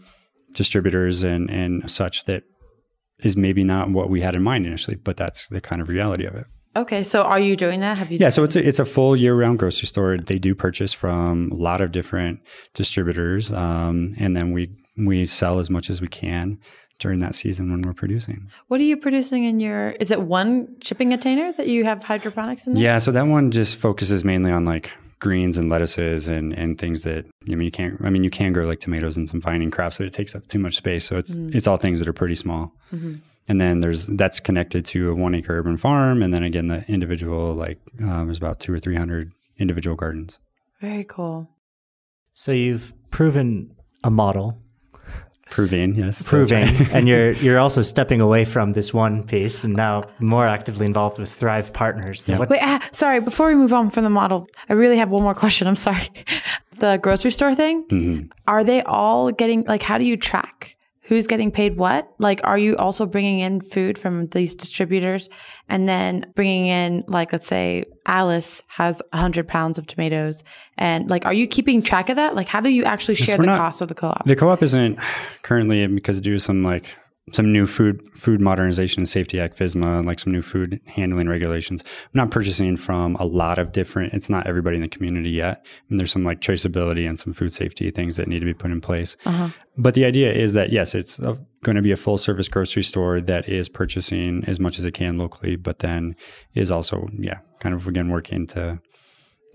distributors 0.53 1.21
and, 1.21 1.51
and 1.51 1.89
such 1.91 2.25
that 2.25 2.43
is 3.19 3.37
maybe 3.37 3.63
not 3.63 3.91
what 3.91 4.09
we 4.09 4.21
had 4.21 4.35
in 4.35 4.41
mind 4.41 4.65
initially, 4.65 4.95
but 4.95 5.17
that's 5.17 5.49
the 5.49 5.61
kind 5.61 5.81
of 5.81 5.89
reality 5.89 6.25
of 6.25 6.35
it. 6.35 6.45
Okay, 6.75 7.03
so 7.03 7.23
are 7.23 7.39
you 7.39 7.55
doing 7.55 7.79
that? 7.81 7.97
Have 7.97 8.11
you? 8.11 8.17
Yeah, 8.19 8.29
so 8.29 8.43
it's 8.43 8.55
a, 8.55 8.65
it's 8.65 8.79
a 8.79 8.85
full 8.85 9.15
year 9.15 9.35
round 9.35 9.59
grocery 9.59 9.87
store. 9.87 10.17
They 10.17 10.37
do 10.37 10.55
purchase 10.55 10.93
from 10.93 11.51
a 11.51 11.55
lot 11.55 11.81
of 11.81 11.91
different 11.91 12.39
distributors, 12.73 13.51
um, 13.51 14.13
and 14.19 14.37
then 14.37 14.51
we 14.51 14.69
we 14.95 15.25
sell 15.25 15.59
as 15.59 15.69
much 15.69 15.89
as 15.89 15.99
we 15.99 16.07
can 16.07 16.59
during 16.99 17.19
that 17.19 17.33
season 17.33 17.71
when 17.71 17.81
we're 17.81 17.93
producing. 17.93 18.49
What 18.67 18.79
are 18.79 18.83
you 18.83 18.97
producing 18.97 19.45
in 19.45 19.59
your? 19.59 19.91
Is 19.91 20.11
it 20.11 20.21
one 20.21 20.75
shipping 20.81 21.09
container 21.09 21.51
that 21.53 21.67
you 21.67 21.85
have 21.85 22.03
hydroponics 22.03 22.67
in 22.67 22.73
there? 22.73 22.83
Yeah, 22.83 22.97
so 22.97 23.11
that 23.11 23.25
one 23.25 23.51
just 23.51 23.77
focuses 23.77 24.23
mainly 24.23 24.51
on 24.51 24.65
like 24.65 24.91
greens 25.19 25.57
and 25.57 25.69
lettuces 25.69 26.29
and 26.29 26.53
and 26.53 26.77
things 26.77 27.03
that 27.03 27.25
I 27.45 27.55
mean 27.55 27.61
you 27.65 27.71
can't 27.71 27.99
I 28.03 28.09
mean 28.09 28.23
you 28.23 28.29
can 28.29 28.53
grow 28.53 28.65
like 28.65 28.79
tomatoes 28.79 29.17
and 29.17 29.27
some 29.27 29.41
vining 29.41 29.71
crops, 29.71 29.97
but 29.97 30.05
it 30.05 30.13
takes 30.13 30.35
up 30.35 30.47
too 30.47 30.59
much 30.59 30.75
space. 30.75 31.05
So 31.05 31.17
it's 31.17 31.31
it's 31.31 31.67
all 31.67 31.77
things 31.77 31.99
that 31.99 32.07
are 32.07 32.13
pretty 32.13 32.35
small. 32.35 32.73
And 33.47 33.59
then 33.59 33.81
there's 33.81 34.05
that's 34.05 34.39
connected 34.39 34.85
to 34.85 35.09
a 35.09 35.15
one 35.15 35.33
acre 35.33 35.57
urban 35.57 35.77
farm, 35.77 36.21
and 36.21 36.31
then 36.33 36.43
again 36.43 36.67
the 36.67 36.85
individual 36.87 37.55
like 37.55 37.79
uh, 38.03 38.23
there's 38.25 38.37
about 38.37 38.59
two 38.59 38.73
or 38.73 38.79
three 38.79 38.95
hundred 38.95 39.31
individual 39.57 39.95
gardens. 39.95 40.37
Very 40.81 41.03
cool. 41.03 41.49
So 42.33 42.51
you've 42.51 42.93
proven 43.09 43.75
a 44.03 44.11
model 44.11 44.57
Proving, 45.49 45.95
yes. 45.95 46.21
proving, 46.23 46.63
right. 46.63 46.91
and 46.93 47.07
you're 47.07 47.31
you're 47.43 47.59
also 47.59 47.81
stepping 47.81 48.21
away 48.21 48.45
from 48.45 48.73
this 48.73 48.93
one 48.93 49.23
piece 49.23 49.63
and 49.63 49.75
now 49.75 50.03
more 50.19 50.47
actively 50.47 50.85
involved 50.85 51.17
with 51.19 51.31
Thrive 51.31 51.73
Partners. 51.73 52.21
So 52.23 52.37
what's- 52.37 52.51
Wait, 52.51 52.61
ah, 52.61 52.79
sorry. 52.91 53.19
Before 53.19 53.47
we 53.47 53.55
move 53.55 53.73
on 53.73 53.89
from 53.89 54.03
the 54.03 54.09
model, 54.09 54.47
I 54.69 54.73
really 54.73 54.97
have 54.97 55.09
one 55.11 55.23
more 55.23 55.35
question. 55.35 55.67
I'm 55.67 55.75
sorry. 55.75 56.09
The 56.79 56.95
grocery 56.95 57.31
store 57.31 57.55
thing. 57.55 57.83
Mm-hmm. 57.89 58.27
Are 58.47 58.63
they 58.63 58.81
all 58.83 59.31
getting 59.31 59.63
like? 59.65 59.83
How 59.83 59.97
do 59.97 60.05
you 60.05 60.15
track 60.15 60.77
who's 61.09 61.25
getting 61.25 61.49
paid 61.49 61.75
what? 61.75 62.07
Like, 62.19 62.39
are 62.43 62.57
you 62.57 62.77
also 62.77 63.07
bringing 63.07 63.39
in 63.39 63.61
food 63.61 63.97
from 63.97 64.27
these 64.27 64.53
distributors 64.53 65.27
and 65.67 65.89
then 65.89 66.31
bringing 66.35 66.67
in 66.67 67.03
like, 67.07 67.33
let's 67.33 67.47
say 67.47 67.85
Alice 68.05 68.61
has 68.67 69.01
hundred 69.11 69.47
pounds 69.47 69.79
of 69.79 69.87
tomatoes, 69.87 70.43
and 70.77 71.09
like, 71.09 71.25
are 71.25 71.33
you 71.33 71.47
keeping 71.47 71.81
track 71.81 72.09
of 72.09 72.15
that? 72.17 72.35
Like, 72.35 72.47
how 72.47 72.61
do 72.61 72.69
you 72.69 72.83
actually 72.83 73.15
share 73.15 73.39
the 73.39 73.47
not- 73.47 73.57
cost 73.57 73.81
of 73.81 73.87
the 73.87 73.95
co-op? 73.95 74.23
The 74.25 74.35
co-op 74.35 74.61
isn't 74.61 74.99
currently 75.41 75.85
because 75.87 76.21
due 76.21 76.33
to 76.33 76.39
some 76.39 76.63
like 76.63 76.95
some 77.31 77.51
new 77.51 77.67
food 77.67 78.01
food 78.13 78.41
modernization 78.41 79.01
and 79.01 79.09
safety 79.09 79.39
act 79.39 79.57
FSMA 79.57 79.99
and 79.99 80.07
like 80.07 80.19
some 80.19 80.33
new 80.33 80.41
food 80.41 80.79
handling 80.85 81.27
regulations. 81.27 81.83
I'm 81.83 82.09
not 82.13 82.31
purchasing 82.31 82.77
from 82.77 83.15
a 83.15 83.25
lot 83.25 83.57
of 83.57 83.71
different. 83.71 84.13
It's 84.13 84.29
not 84.29 84.47
everybody 84.47 84.77
in 84.77 84.83
the 84.83 84.89
community 84.89 85.29
yet. 85.29 85.65
And 85.89 85.99
there's 85.99 86.11
some 86.11 86.23
like 86.23 86.41
traceability 86.41 87.07
and 87.07 87.19
some 87.19 87.33
food 87.33 87.53
safety 87.53 87.91
things 87.91 88.17
that 88.17 88.27
need 88.27 88.39
to 88.39 88.45
be 88.45 88.53
put 88.53 88.71
in 88.71 88.81
place. 88.81 89.17
Uh-huh. 89.25 89.49
But 89.77 89.93
the 89.93 90.05
idea 90.05 90.33
is 90.33 90.53
that 90.53 90.71
yes, 90.71 90.93
it's 90.95 91.19
going 91.19 91.75
to 91.75 91.81
be 91.81 91.91
a 91.91 91.97
full 91.97 92.17
service 92.17 92.49
grocery 92.49 92.83
store 92.83 93.21
that 93.21 93.47
is 93.47 93.69
purchasing 93.69 94.43
as 94.45 94.59
much 94.59 94.77
as 94.77 94.85
it 94.85 94.93
can 94.93 95.17
locally, 95.17 95.55
but 95.55 95.79
then 95.79 96.15
is 96.53 96.71
also 96.71 97.07
yeah 97.17 97.39
kind 97.59 97.75
of 97.75 97.87
again 97.87 98.09
working 98.09 98.47
to 98.47 98.79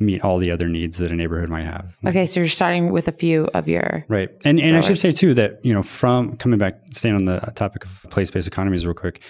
meet 0.00 0.22
all 0.22 0.38
the 0.38 0.50
other 0.50 0.68
needs 0.68 0.98
that 0.98 1.10
a 1.10 1.14
neighborhood 1.14 1.48
might 1.48 1.64
have. 1.64 1.96
okay, 2.06 2.26
so 2.26 2.40
you're 2.40 2.48
starting 2.48 2.92
with 2.92 3.08
a 3.08 3.12
few 3.12 3.44
of 3.54 3.68
your. 3.68 4.04
Right. 4.08 4.30
And 4.44 4.60
and 4.60 4.76
I 4.76 4.80
should 4.80 4.98
say 4.98 5.12
too 5.12 5.34
that, 5.34 5.64
you 5.64 5.72
know, 5.72 5.82
from 5.82 6.36
coming 6.36 6.58
back 6.58 6.80
staying 6.92 7.14
on 7.14 7.24
the 7.24 7.38
topic 7.54 7.84
of 7.84 8.06
place-based 8.10 8.48
economies 8.48 8.86
real 8.86 8.94
quick, 8.94 9.22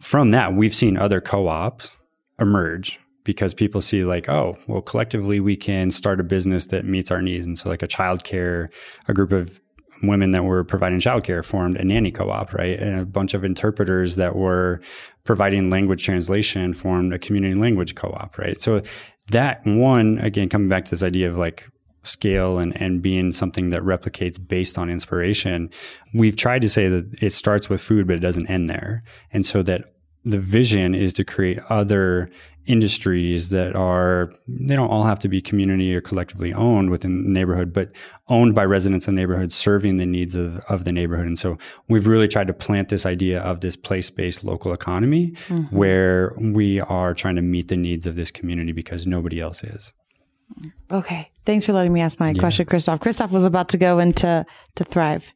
from 0.00 0.30
that 0.30 0.54
we've 0.54 0.74
seen 0.74 0.96
other 0.96 1.20
co-ops 1.20 1.90
emerge 2.38 2.98
because 3.24 3.52
people 3.52 3.80
see 3.80 4.04
like, 4.04 4.28
oh, 4.28 4.56
well 4.66 4.82
collectively 4.82 5.40
we 5.40 5.56
can 5.56 5.90
start 5.90 6.20
a 6.20 6.24
business 6.24 6.66
that 6.66 6.84
meets 6.84 7.10
our 7.10 7.20
needs. 7.20 7.46
And 7.46 7.58
so 7.58 7.68
like 7.68 7.82
a 7.82 7.88
childcare, 7.88 8.68
a 9.08 9.14
group 9.14 9.32
of 9.32 9.60
women 10.02 10.30
that 10.30 10.44
were 10.44 10.64
providing 10.64 10.98
childcare 10.98 11.44
formed 11.44 11.76
a 11.76 11.84
nanny 11.84 12.10
co-op, 12.10 12.54
right? 12.54 12.78
And 12.78 13.00
a 13.00 13.04
bunch 13.04 13.34
of 13.34 13.44
interpreters 13.44 14.16
that 14.16 14.34
were 14.34 14.80
providing 15.24 15.70
language 15.70 16.04
translation 16.04 16.72
formed 16.72 17.12
a 17.12 17.18
community 17.18 17.54
language 17.54 17.94
co-op, 17.94 18.38
right? 18.38 18.60
So 18.60 18.82
that 19.30 19.64
one, 19.64 20.18
again, 20.18 20.48
coming 20.48 20.68
back 20.68 20.84
to 20.86 20.90
this 20.90 21.02
idea 21.02 21.28
of 21.28 21.36
like 21.36 21.68
scale 22.02 22.58
and, 22.58 22.80
and 22.80 23.02
being 23.02 23.32
something 23.32 23.70
that 23.70 23.82
replicates 23.82 24.38
based 24.48 24.78
on 24.78 24.90
inspiration, 24.90 25.70
we've 26.14 26.36
tried 26.36 26.62
to 26.62 26.68
say 26.68 26.88
that 26.88 27.22
it 27.22 27.32
starts 27.32 27.68
with 27.68 27.80
food, 27.80 28.06
but 28.06 28.16
it 28.16 28.20
doesn't 28.20 28.48
end 28.48 28.70
there. 28.70 29.02
And 29.32 29.44
so 29.44 29.62
that 29.62 29.92
the 30.24 30.38
vision 30.38 30.94
is 30.94 31.12
to 31.14 31.24
create 31.24 31.58
other 31.68 32.30
industries 32.66 33.48
that 33.48 33.74
are 33.74 34.32
they 34.46 34.76
don't 34.76 34.90
all 34.90 35.04
have 35.04 35.18
to 35.18 35.28
be 35.28 35.40
community 35.40 35.94
or 35.94 36.00
collectively 36.00 36.52
owned 36.52 36.90
within 36.90 37.24
the 37.24 37.28
neighborhood 37.28 37.72
but 37.72 37.90
owned 38.28 38.54
by 38.54 38.64
residents 38.64 39.08
of 39.08 39.14
the 39.14 39.20
neighborhood 39.20 39.50
serving 39.50 39.96
the 39.96 40.06
needs 40.06 40.34
of, 40.34 40.58
of 40.68 40.84
the 40.84 40.92
neighborhood. 40.92 41.26
And 41.26 41.38
so 41.38 41.58
we've 41.88 42.06
really 42.06 42.28
tried 42.28 42.46
to 42.46 42.52
plant 42.52 42.88
this 42.88 43.04
idea 43.04 43.40
of 43.40 43.60
this 43.60 43.76
place-based 43.76 44.44
local 44.44 44.72
economy 44.72 45.32
mm-hmm. 45.48 45.74
where 45.76 46.32
we 46.38 46.80
are 46.80 47.12
trying 47.12 47.36
to 47.36 47.42
meet 47.42 47.68
the 47.68 47.76
needs 47.76 48.06
of 48.06 48.14
this 48.14 48.30
community 48.30 48.72
because 48.72 49.06
nobody 49.06 49.40
else 49.40 49.64
is. 49.64 49.92
Okay, 50.90 51.30
thanks 51.44 51.64
for 51.64 51.72
letting 51.72 51.92
me 51.92 52.00
ask 52.00 52.20
my 52.20 52.34
question, 52.34 52.66
Christophe. 52.66 53.00
Christophe 53.00 53.32
was 53.32 53.44
about 53.44 53.68
to 53.70 53.78
go 53.78 53.98
into 53.98 54.44
to 54.74 54.84
Thrive. 54.84 55.32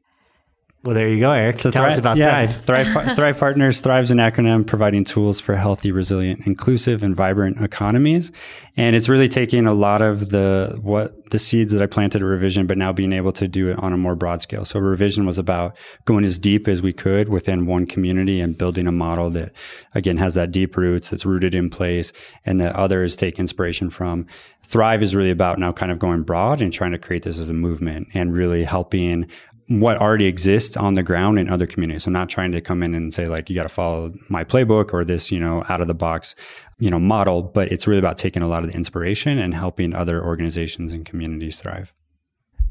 Well, 0.84 0.94
there 0.94 1.08
you 1.08 1.18
go, 1.18 1.32
Eric. 1.32 1.58
So 1.58 1.70
Tell 1.70 1.86
us 1.86 1.96
about 1.96 2.18
yeah, 2.18 2.46
Thrive. 2.46 2.92
Thrive, 2.92 3.16
Thrive 3.16 3.38
Partners, 3.38 3.80
Thrive's 3.80 4.10
an 4.10 4.18
acronym 4.18 4.66
providing 4.66 5.02
tools 5.02 5.40
for 5.40 5.56
healthy, 5.56 5.90
resilient, 5.90 6.46
inclusive, 6.46 7.02
and 7.02 7.16
vibrant 7.16 7.58
economies. 7.62 8.30
And 8.76 8.94
it's 8.94 9.08
really 9.08 9.28
taking 9.28 9.66
a 9.66 9.72
lot 9.72 10.02
of 10.02 10.28
the 10.28 10.78
what 10.82 11.30
the 11.30 11.38
seeds 11.38 11.72
that 11.72 11.80
I 11.80 11.86
planted 11.86 12.20
at 12.20 12.26
Revision, 12.26 12.66
but 12.66 12.76
now 12.76 12.92
being 12.92 13.14
able 13.14 13.32
to 13.32 13.48
do 13.48 13.70
it 13.70 13.78
on 13.78 13.94
a 13.94 13.96
more 13.96 14.14
broad 14.14 14.42
scale. 14.42 14.66
So 14.66 14.78
Revision 14.78 15.24
was 15.24 15.38
about 15.38 15.74
going 16.04 16.22
as 16.24 16.38
deep 16.38 16.68
as 16.68 16.82
we 16.82 16.92
could 16.92 17.30
within 17.30 17.64
one 17.64 17.86
community 17.86 18.38
and 18.38 18.56
building 18.56 18.86
a 18.86 18.92
model 18.92 19.30
that 19.30 19.52
again 19.94 20.18
has 20.18 20.34
that 20.34 20.52
deep 20.52 20.76
roots, 20.76 21.08
that's 21.08 21.24
rooted 21.24 21.54
in 21.54 21.70
place, 21.70 22.12
and 22.44 22.60
that 22.60 22.76
others 22.76 23.16
take 23.16 23.38
inspiration 23.38 23.88
from. 23.88 24.26
Thrive 24.62 25.02
is 25.02 25.14
really 25.14 25.30
about 25.30 25.58
now 25.58 25.72
kind 25.72 25.90
of 25.90 25.98
going 25.98 26.22
broad 26.22 26.60
and 26.60 26.72
trying 26.72 26.92
to 26.92 26.98
create 26.98 27.22
this 27.22 27.38
as 27.38 27.48
a 27.48 27.54
movement 27.54 28.08
and 28.12 28.34
really 28.34 28.64
helping 28.64 29.26
what 29.68 29.96
already 29.98 30.26
exists 30.26 30.76
on 30.76 30.94
the 30.94 31.02
ground 31.02 31.38
in 31.38 31.48
other 31.48 31.66
communities. 31.66 32.04
So 32.04 32.10
not 32.10 32.28
trying 32.28 32.52
to 32.52 32.60
come 32.60 32.82
in 32.82 32.94
and 32.94 33.12
say 33.12 33.26
like 33.28 33.48
you 33.48 33.56
got 33.56 33.62
to 33.64 33.68
follow 33.68 34.12
my 34.28 34.44
playbook 34.44 34.92
or 34.92 35.04
this, 35.04 35.30
you 35.30 35.40
know, 35.40 35.64
out 35.68 35.80
of 35.80 35.88
the 35.88 35.94
box, 35.94 36.34
you 36.78 36.90
know, 36.90 36.98
model, 36.98 37.42
but 37.42 37.72
it's 37.72 37.86
really 37.86 37.98
about 37.98 38.18
taking 38.18 38.42
a 38.42 38.48
lot 38.48 38.62
of 38.62 38.70
the 38.70 38.76
inspiration 38.76 39.38
and 39.38 39.54
helping 39.54 39.94
other 39.94 40.22
organizations 40.22 40.92
and 40.92 41.06
communities 41.06 41.60
thrive. 41.60 41.92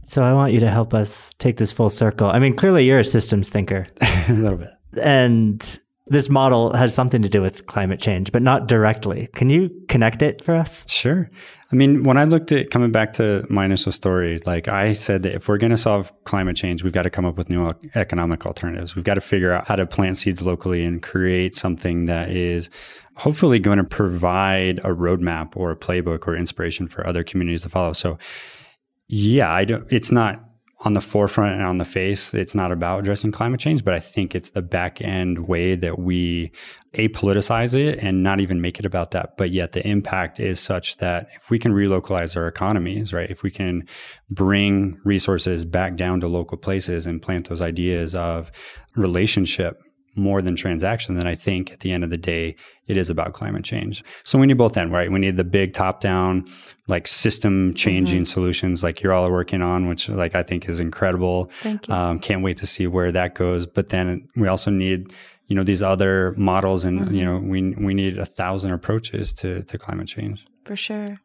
So 0.06 0.24
I 0.24 0.34
want 0.34 0.54
you 0.54 0.60
to 0.60 0.70
help 0.70 0.94
us 0.94 1.34
take 1.40 1.58
this 1.58 1.72
full 1.72 1.90
circle. 1.90 2.30
I 2.30 2.40
mean, 2.40 2.56
clearly 2.56 2.86
you're 2.86 3.00
a 3.00 3.06
systems 3.06 3.50
thinker, 3.50 3.88
a 4.02 4.34
little 4.34 4.58
bit. 4.58 4.72
and 5.02 5.80
this 6.08 6.30
model 6.30 6.74
has 6.74 6.94
something 6.94 7.22
to 7.22 7.30
do 7.30 7.42
with 7.42 7.66
climate 7.66 8.00
change, 8.00 8.32
but 8.32 8.42
not 8.42 8.68
directly. 8.68 9.30
Can 9.36 9.50
you 9.50 9.70
connect 9.88 10.22
it 10.22 10.44
for 10.44 10.56
us? 10.56 10.86
Sure. 10.90 11.30
I 11.72 11.76
mean, 11.76 12.04
when 12.04 12.18
I 12.18 12.26
looked 12.26 12.52
at 12.52 12.70
coming 12.70 12.92
back 12.92 13.14
to 13.14 13.46
my 13.50 13.66
initial 13.66 13.92
story, 13.92 14.40
like 14.46 14.68
I 14.68 14.94
said 14.94 15.24
that 15.24 15.34
if 15.34 15.48
we're 15.48 15.58
going 15.58 15.72
to 15.72 15.78
solve 15.78 16.12
climate 16.26 16.58
change, 16.58 16.84
we've 16.84 16.94
got 16.94 17.04
to 17.04 17.10
come 17.10 17.26
up 17.26 17.38
with 17.38 17.50
new 17.50 17.74
economic 17.96 18.46
alternatives. 18.46 18.96
We've 18.96 19.06
got 19.06 19.16
to 19.16 19.22
figure 19.22 19.54
out 19.54 19.66
how 19.66 19.78
to 19.78 19.86
plant 19.86 20.18
seeds 20.18 20.46
locally 20.46 20.84
and 20.84 21.02
create 21.02 21.56
something 21.56 22.06
that 22.06 22.30
is 22.30 22.70
hopefully 23.16 23.60
going 23.60 23.78
to 23.78 23.84
provide 23.84 24.80
a 24.80 24.90
roadmap 24.90 25.56
or 25.56 25.72
a 25.72 25.76
playbook 25.76 26.28
or 26.28 26.36
inspiration 26.36 26.88
for 26.88 27.08
other 27.08 27.24
communities 27.24 27.64
to 27.64 27.70
follow. 27.70 27.94
So, 27.94 28.18
yeah, 29.08 29.52
I 29.52 29.66
don't, 29.66 29.92
it's 29.92 30.12
not 30.12 30.44
on 30.84 30.94
the 30.94 31.02
forefront 31.02 31.56
and 31.56 31.64
on 31.64 31.78
the 31.78 31.86
face. 31.86 32.34
It's 32.34 32.54
not 32.54 32.72
about 32.72 33.00
addressing 33.00 33.32
climate 33.32 33.60
change, 33.60 33.86
but 33.86 33.94
I 33.94 34.00
think 34.00 34.36
it's 34.36 34.52
the 34.52 34.62
back 34.62 35.02
end 35.02 35.48
way 35.48 35.76
that 35.76 35.98
we 35.98 36.52
apoliticize 36.94 37.74
it 37.74 38.00
and 38.00 38.22
not 38.22 38.40
even 38.42 38.62
make 38.62 38.80
it 38.80 38.86
about 38.86 39.12
that. 39.12 39.38
But 39.38 39.52
yet 39.52 39.72
the 39.72 39.88
impact 39.88 40.40
is 40.40 40.60
such 40.60 40.98
that 40.98 41.30
if 41.36 41.50
we 41.50 41.58
can 41.58 41.72
relocalize 41.72 42.36
our 42.36 42.48
economies, 42.48 43.14
right? 43.14 43.30
If 43.30 43.44
we 43.44 43.50
can 43.50 43.88
bring 44.30 45.00
resources 45.06 45.64
back 45.64 45.96
down 45.96 46.20
to 46.20 46.28
local 46.28 46.58
places 46.58 47.08
and 47.08 47.22
plant 47.22 47.48
those 47.48 47.62
ideas 47.62 48.14
of 48.14 48.52
relationship 48.96 49.82
more 50.16 50.42
than 50.42 50.56
transaction, 50.56 51.16
then 51.16 51.26
I 51.26 51.36
think 51.36 51.72
at 51.72 51.80
the 51.80 51.92
end 51.92 52.04
of 52.04 52.10
the 52.10 52.18
day, 52.18 52.56
it 52.88 52.98
is 52.98 53.10
about 53.10 53.34
climate 53.34 53.64
change. 53.64 54.04
So 54.24 54.38
we 54.38 54.46
need 54.46 54.58
both 54.58 54.78
end, 54.78 54.92
right? 54.92 55.12
We 55.12 55.20
need 55.20 55.38
the 55.38 55.44
big 55.44 55.74
top 55.74 56.02
down, 56.02 56.46
like 56.88 57.08
system 57.08 57.74
changing 57.74 58.26
solutions 58.26 58.84
like 58.84 59.02
you're 59.02 59.14
all 59.14 59.30
working 59.32 59.62
on, 59.62 59.88
which 59.88 60.10
like 60.10 60.36
I 60.36 60.44
think 60.44 60.70
is 60.70 60.80
incredible. 60.80 61.50
Thank 61.62 61.88
you. 61.88 61.94
Um, 61.94 62.20
can't 62.20 62.44
wait 62.44 62.58
to 62.58 62.68
see 62.68 62.88
where 62.88 63.12
that 63.12 63.36
goes. 63.36 63.66
But 63.66 63.90
then 63.90 64.28
we 64.36 64.48
also 64.48 64.70
need, 64.70 65.14
you 65.48 65.56
know, 65.56 65.64
these 65.64 65.82
other 65.82 66.34
models 66.38 66.86
and, 66.86 67.16
you 67.16 67.26
know, 67.26 67.38
we, 67.38 67.72
we 67.72 67.94
need 67.94 68.18
a 68.18 68.26
thousand 68.26 68.72
approaches 68.72 69.34
to, 69.34 69.64
to 69.64 69.78
climate 69.78 70.08
change. 70.08 70.46
For 70.66 70.76
sure. 70.76 71.20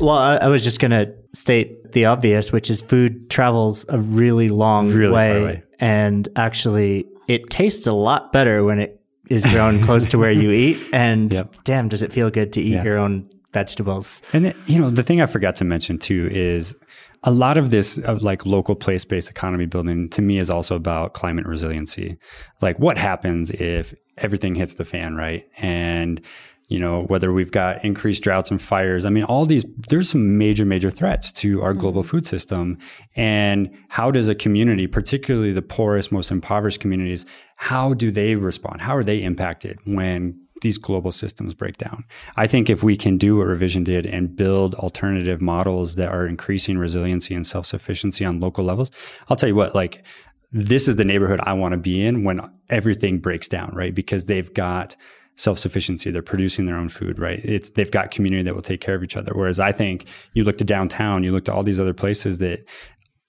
Well, 0.00 0.16
I, 0.16 0.36
I 0.38 0.48
was 0.48 0.64
just 0.64 0.80
going 0.80 0.90
to 0.90 1.14
state 1.34 1.92
the 1.92 2.06
obvious, 2.06 2.50
which 2.50 2.68
is 2.68 2.82
food 2.82 3.30
travels 3.30 3.86
a 3.88 3.98
really 4.00 4.48
long 4.48 4.90
Really 4.90 5.12
far 5.12 5.44
way, 5.44 5.62
and 5.78 6.28
actually, 6.34 7.06
it 7.28 7.50
tastes 7.50 7.86
a 7.86 7.92
lot 7.92 8.32
better 8.32 8.64
when 8.64 8.78
it 8.78 9.00
is 9.30 9.44
grown 9.46 9.82
close 9.82 10.06
to 10.06 10.18
where 10.18 10.32
you 10.32 10.50
eat. 10.64 10.78
And 10.92 11.32
Yep. 11.32 11.54
damn, 11.64 11.88
does 11.88 12.02
it 12.02 12.12
feel 12.12 12.30
good 12.30 12.52
to 12.54 12.60
eat 12.60 12.72
Yeah. 12.72 12.84
your 12.84 12.98
own 12.98 13.28
vegetables? 13.52 14.20
And 14.32 14.44
then, 14.44 14.54
you 14.66 14.78
know, 14.78 14.90
the 14.90 15.02
thing 15.02 15.20
I 15.20 15.26
forgot 15.26 15.56
to 15.56 15.64
mention 15.64 15.98
too 15.98 16.28
is 16.30 16.74
a 17.22 17.30
lot 17.30 17.56
of 17.56 17.70
this 17.70 17.96
of 17.98 18.22
like 18.22 18.44
local 18.44 18.74
place-based 18.74 19.30
economy 19.30 19.64
building 19.64 20.10
to 20.10 20.20
me 20.20 20.38
is 20.38 20.50
also 20.50 20.76
about 20.76 21.14
climate 21.14 21.46
resiliency. 21.46 22.18
Like 22.60 22.78
what 22.78 22.98
happens 22.98 23.50
if 23.50 23.94
everything 24.18 24.54
hits 24.54 24.74
the 24.74 24.84
fan, 24.84 25.14
right? 25.16 25.44
And 25.56 26.20
you 26.68 26.78
know, 26.78 27.02
whether 27.02 27.32
we've 27.32 27.50
got 27.50 27.84
increased 27.84 28.22
droughts 28.22 28.50
and 28.50 28.60
fires. 28.60 29.04
I 29.04 29.10
mean, 29.10 29.24
all 29.24 29.44
these, 29.44 29.64
there's 29.88 30.08
some 30.08 30.38
major, 30.38 30.64
major 30.64 30.90
threats 30.90 31.30
to 31.32 31.62
our 31.62 31.72
mm-hmm. 31.72 31.80
global 31.80 32.02
food 32.02 32.26
system. 32.26 32.78
And 33.16 33.70
how 33.88 34.10
does 34.10 34.28
a 34.28 34.34
community, 34.34 34.86
particularly 34.86 35.52
the 35.52 35.62
poorest, 35.62 36.10
most 36.10 36.30
impoverished 36.30 36.80
communities, 36.80 37.26
how 37.56 37.94
do 37.94 38.10
they 38.10 38.34
respond? 38.34 38.80
How 38.80 38.96
are 38.96 39.04
they 39.04 39.22
impacted 39.22 39.78
when 39.84 40.40
these 40.64 40.78
global 40.78 41.12
systems 41.12 41.52
break 41.52 41.76
down. 41.76 42.04
I 42.36 42.46
think 42.46 42.70
if 42.70 42.82
we 42.82 42.96
can 42.96 43.18
do 43.18 43.36
what 43.36 43.46
Revision 43.46 43.84
did 43.84 44.06
and 44.06 44.34
build 44.34 44.74
alternative 44.76 45.40
models 45.42 45.96
that 45.96 46.08
are 46.08 46.26
increasing 46.26 46.78
resiliency 46.78 47.34
and 47.34 47.46
self 47.46 47.66
sufficiency 47.66 48.24
on 48.24 48.40
local 48.40 48.64
levels, 48.64 48.90
I'll 49.28 49.36
tell 49.36 49.48
you 49.48 49.54
what, 49.54 49.74
like, 49.74 50.04
this 50.52 50.88
is 50.88 50.96
the 50.96 51.04
neighborhood 51.04 51.40
I 51.42 51.52
want 51.52 51.72
to 51.72 51.78
be 51.78 52.04
in 52.04 52.24
when 52.24 52.40
everything 52.70 53.18
breaks 53.18 53.46
down, 53.46 53.72
right? 53.74 53.94
Because 53.94 54.24
they've 54.24 54.52
got 54.54 54.96
self 55.36 55.58
sufficiency. 55.58 56.10
They're 56.10 56.22
producing 56.22 56.66
their 56.66 56.76
own 56.76 56.88
food, 56.88 57.18
right? 57.18 57.40
It's 57.44 57.70
they've 57.70 57.90
got 57.90 58.10
community 58.10 58.42
that 58.44 58.54
will 58.54 58.62
take 58.62 58.80
care 58.80 58.94
of 58.94 59.02
each 59.02 59.16
other. 59.16 59.32
Whereas 59.34 59.58
I 59.60 59.72
think 59.72 60.06
you 60.32 60.44
look 60.44 60.58
to 60.58 60.64
downtown, 60.64 61.24
you 61.24 61.32
look 61.32 61.44
to 61.46 61.54
all 61.54 61.62
these 61.62 61.80
other 61.80 61.94
places 61.94 62.38
that 62.38 62.64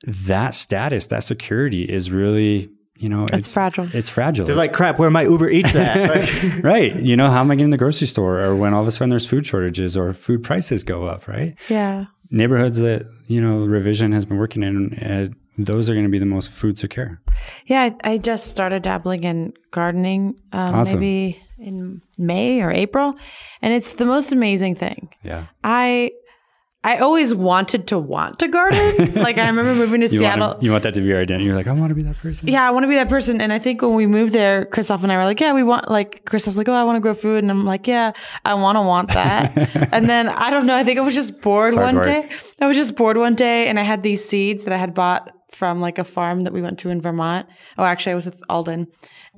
that 0.07 0.53
status, 0.53 1.07
that 1.07 1.23
security 1.23 1.83
is 1.83 2.11
really, 2.11 2.69
you 2.97 3.09
know, 3.09 3.27
It's 3.33 3.51
fragile. 3.51 3.89
It's 3.93 4.09
fragile. 4.09 4.45
They're 4.45 4.55
like, 4.55 4.73
crap, 4.73 4.99
where 4.99 5.07
are 5.07 5.11
my 5.11 5.23
Uber 5.23 5.49
Eats 5.49 5.75
at? 5.75 6.29
right. 6.63 6.95
You 6.95 7.17
know, 7.17 7.29
how 7.31 7.39
am 7.41 7.49
I 7.49 7.55
getting 7.55 7.71
to 7.71 7.75
the 7.75 7.79
grocery 7.79 8.07
store 8.07 8.39
or 8.39 8.55
when 8.55 8.73
all 8.73 8.81
of 8.81 8.87
a 8.87 8.91
sudden 8.91 9.09
there's 9.09 9.25
food 9.25 9.45
shortages 9.45 9.97
or 9.97 10.13
food 10.13 10.43
prices 10.43 10.83
go 10.83 11.05
up, 11.05 11.27
right? 11.27 11.55
Yeah. 11.69 12.05
Neighborhoods 12.29 12.79
that, 12.79 13.07
you 13.27 13.41
know, 13.41 13.59
Revision 13.65 14.11
has 14.11 14.25
been 14.25 14.37
working 14.37 14.63
in, 14.63 14.93
uh, 14.95 15.27
those 15.57 15.89
are 15.89 15.93
going 15.93 16.05
to 16.05 16.11
be 16.11 16.19
the 16.19 16.25
most 16.25 16.51
food 16.51 16.77
secure. 16.77 17.21
Yeah, 17.65 17.83
I, 18.03 18.11
I 18.13 18.17
just 18.17 18.47
started 18.47 18.83
dabbling 18.83 19.23
in 19.23 19.53
gardening 19.71 20.35
um, 20.51 20.75
Awesome. 20.75 20.99
maybe 20.99 21.41
in 21.57 22.01
May 22.17 22.61
or 22.61 22.71
April, 22.71 23.15
and 23.61 23.73
it's 23.73 23.95
the 23.95 24.05
most 24.05 24.31
amazing 24.31 24.75
thing. 24.75 25.09
Yeah. 25.23 25.47
I 25.63 26.11
I 26.85 26.99
always 26.99 27.33
wanted 27.33 27.87
to 27.87 27.97
want 27.97 28.37
to 28.39 28.47
garden. 28.47 29.15
like 29.15 29.39
I 29.39 29.47
remember 29.47 29.73
moving 29.73 30.01
to 30.01 30.07
You 30.07 30.19
Seattle. 30.19 30.49
want, 30.49 30.59
to, 30.59 30.65
you 30.65 30.71
want 30.71 30.83
that 30.83 30.93
to 30.93 31.01
be 31.01 31.07
your 31.07 31.19
identity. 31.19 31.45
You're 31.45 31.55
like, 31.55 31.65
I 31.65 31.71
want 31.71 31.89
to 31.89 31.95
be 31.95 32.03
that 32.03 32.17
person. 32.19 32.47
yeah, 32.47 32.67
I 32.67 32.69
want 32.69 32.83
to 32.83 32.87
be 32.87 32.93
that 32.93 33.09
person. 33.09 33.41
And 33.41 33.51
I 33.51 33.57
think 33.57 33.81
when 33.81 33.95
we 33.95 34.05
moved 34.05 34.33
there, 34.33 34.65
Christophe 34.65 35.01
and 35.01 35.11
I 35.11 35.17
were 35.17 35.23
like, 35.23 35.39
yeah, 35.39 35.51
we 35.51 35.63
want, 35.63 35.89
like, 35.89 36.25
Christophe's 36.25 36.59
like, 36.59 36.69
oh, 36.69 36.73
I 36.73 36.83
want 36.83 36.97
to 36.97 36.99
grow 36.99 37.15
food. 37.15 37.39
And 37.39 37.49
I'm 37.49 37.65
like, 37.65 37.87
yeah, 37.87 38.11
I 38.45 38.53
want 38.53 38.75
to 38.75 38.81
want 38.81 39.09
that. 39.13 39.89
and 39.93 40.07
then 40.07 40.29
I 40.29 40.51
don't 40.51 40.67
know, 40.67 40.75
I 40.75 40.83
think 40.83 40.99
I 40.99 41.01
was 41.01 41.15
just 41.15 41.41
bored 41.41 41.73
one 41.73 41.95
work. 41.95 42.05
day. 42.05 42.29
I 42.61 42.67
was 42.67 42.77
just 42.77 42.95
bored 42.95 43.17
one 43.17 43.33
day 43.33 43.67
and 43.67 43.79
I 43.79 43.83
had 43.83 44.03
these 44.03 44.23
seeds 44.23 44.65
that 44.65 44.71
I 44.73 44.77
had 44.77 44.93
bought 44.93 45.31
from 45.51 45.81
like 45.81 45.97
a 45.97 46.03
farm 46.03 46.41
that 46.41 46.53
we 46.53 46.61
went 46.61 46.77
to 46.79 46.89
in 46.89 47.01
Vermont. 47.01 47.47
Oh, 47.79 47.83
actually, 47.83 48.11
I 48.11 48.15
was 48.15 48.25
with 48.25 48.43
Alden. 48.47 48.85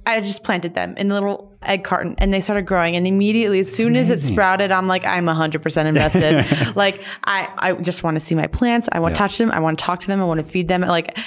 I 0.08 0.22
just 0.22 0.44
planted 0.44 0.74
them 0.74 0.96
in 0.98 1.12
a 1.12 1.14
little 1.14 1.56
egg 1.62 1.84
carton 1.84 2.16
and 2.18 2.34
they 2.34 2.40
started 2.40 2.66
growing. 2.66 2.96
And 2.96 3.06
immediately, 3.06 3.60
as 3.60 3.72
soon 3.72 3.96
as 3.96 4.10
it 4.10 4.20
sprouted, 4.20 4.72
I'm 4.72 4.88
like, 4.88 5.06
I'm 5.06 5.26
100% 5.26 5.86
invested. 5.86 6.76
like, 6.76 7.02
I, 7.26 7.50
I 7.58 7.74
just 7.74 8.04
want 8.04 8.16
to 8.16 8.20
see 8.22 8.34
my 8.34 8.48
plants. 8.48 8.88
I 8.92 9.00
want 9.00 9.16
to 9.16 9.20
Yeah. 9.22 9.28
touch 9.28 9.38
them. 9.38 9.52
I 9.52 9.60
want 9.60 9.78
to 9.78 9.84
talk 9.86 10.00
to 10.00 10.08
them. 10.08 10.22
I 10.22 10.24
want 10.26 10.40
to 10.40 10.46
feed 10.46 10.68
them. 10.70 10.82
Like, 10.82 11.18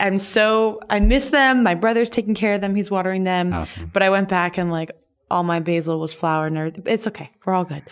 I'm 0.00 0.18
so, 0.18 0.80
I 0.88 1.00
miss 1.00 1.30
them. 1.30 1.62
My 1.64 1.74
brother's 1.74 2.08
taking 2.08 2.34
care 2.34 2.54
of 2.54 2.60
them. 2.60 2.74
He's 2.76 2.90
watering 2.90 3.24
them. 3.24 3.52
Awesome. 3.52 3.90
But 3.92 4.02
I 4.04 4.10
went 4.10 4.28
back 4.28 4.56
and 4.56 4.70
like, 4.70 4.92
all 5.30 5.42
my 5.42 5.60
basil 5.60 6.00
was 6.00 6.14
flowered 6.14 6.46
and 6.52 6.56
everything. 6.58 6.84
It's 6.86 7.06
okay. 7.08 7.30
We're 7.44 7.52
all 7.54 7.64
good. 7.64 7.82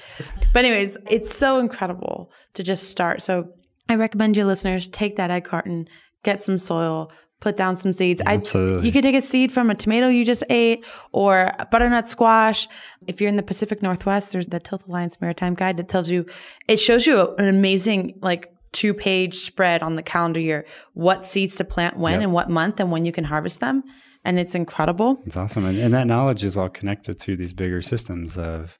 But 0.55 0.65
anyways, 0.65 0.97
it's 1.11 1.37
so 1.37 1.59
incredible 1.59 2.31
to 2.55 2.63
just 2.63 2.85
start. 2.89 3.21
So 3.21 3.49
I 3.89 3.97
recommend 3.97 4.37
your 4.37 4.47
listeners 4.47 4.89
take 4.89 5.17
that 5.17 5.31
egg 5.31 5.45
carton, 5.45 5.87
get 6.23 6.43
some 6.43 6.57
soil, 6.59 7.13
put 7.41 7.57
down 7.57 7.77
some 7.77 7.93
seeds. 7.93 8.23
Absolutely. 8.25 8.81
I, 8.81 8.85
you 8.85 8.93
could 8.93 9.03
take 9.03 9.15
a 9.15 9.23
seed 9.23 9.53
from 9.53 9.71
a 9.71 9.75
tomato 9.75 10.09
you 10.09 10.25
just 10.25 10.43
ate 10.49 10.85
or 11.13 11.53
a 11.59 11.67
butternut 11.67 12.09
squash. 12.09 12.67
If 13.07 13.21
you're 13.21 13.29
in 13.29 13.37
the 13.37 13.43
Pacific 13.43 13.83
Northwest, 13.83 14.33
there's 14.33 14.47
the 14.47 14.61
Tilth 14.61 14.87
Alliance 14.89 15.21
Maritime 15.21 15.55
Guide 15.55 15.77
that 15.77 15.89
tells 15.89 16.09
you, 16.09 16.27
it 16.67 16.79
shows 16.79 17.07
you 17.07 17.35
an 17.37 17.47
amazing, 17.47 18.19
like, 18.23 18.53
two 18.73 18.93
page 18.93 19.37
spread 19.39 19.83
on 19.83 19.97
the 19.97 20.03
calendar 20.03 20.41
year, 20.41 20.67
what 20.93 21.25
seeds 21.25 21.55
to 21.57 21.65
plant 21.65 21.97
when 21.97 22.15
Yep. 22.15 22.23
and 22.23 22.33
what 22.33 22.51
month 22.51 22.79
and 22.79 22.93
when 22.93 23.05
you 23.07 23.13
can 23.13 23.25
harvest 23.25 23.61
them. 23.61 23.83
And 24.25 24.39
it's 24.39 24.55
incredible. 24.55 25.23
It's 25.25 25.37
awesome. 25.37 25.65
And, 25.65 25.79
and 25.79 25.95
that 25.95 26.07
knowledge 26.07 26.45
is 26.45 26.57
all 26.57 26.69
connected 26.69 27.19
to 27.21 27.37
these 27.37 27.53
bigger 27.53 27.81
systems 27.81 28.37
of, 28.37 28.77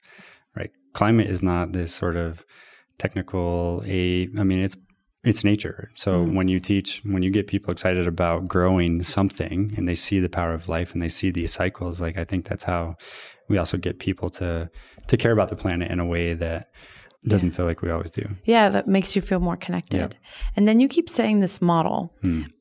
right? 0.55 0.71
Climate 0.93 1.27
is 1.27 1.41
not 1.41 1.71
this 1.71 1.93
sort 1.95 2.15
of 2.15 2.43
technical, 2.99 3.81
a, 3.87 4.27
I 4.37 4.43
mean, 4.43 4.59
it's, 4.59 4.75
it's 5.27 5.43
nature. 5.43 5.91
So 5.93 6.23
when 6.23 6.47
you 6.47 6.59
teach, 6.59 7.01
when 7.03 7.23
you 7.23 7.31
get 7.31 7.47
people 7.47 7.71
excited 7.71 8.07
about 8.07 8.47
growing 8.47 9.03
something 9.03 9.73
and 9.75 9.87
they 9.87 9.95
see 9.95 10.19
the 10.19 10.29
power 10.29 10.53
of 10.53 10.69
life 10.69 10.93
and 10.93 11.01
they 11.01 11.09
see 11.09 11.31
these 11.31 11.53
cycles, 11.53 11.99
like 12.01 12.17
I 12.17 12.25
think 12.25 12.47
that's 12.47 12.63
how 12.63 12.95
we 13.49 13.57
also 13.57 13.77
get 13.77 13.99
people 13.99 14.29
to, 14.31 14.69
to 15.07 15.17
care 15.17 15.31
about 15.31 15.49
the 15.49 15.55
planet 15.55 15.91
in 15.91 15.99
a 15.99 16.05
way 16.05 16.33
that 16.33 16.69
doesn't 17.25 17.51
feel 17.51 17.65
like 17.65 17.81
we 17.81 17.91
always 17.91 18.11
do. 18.11 18.25
Yeah, 18.45 18.69
that 18.69 18.87
makes 18.87 19.15
you 19.15 19.21
feel 19.21 19.39
more 19.39 19.57
connected. 19.57 19.97
Yep. 19.97 20.13
And 20.55 20.67
then 20.67 20.79
you 20.79 20.87
keep 20.87 21.09
saying 21.09 21.41
this 21.41 21.61
model. 21.61 22.13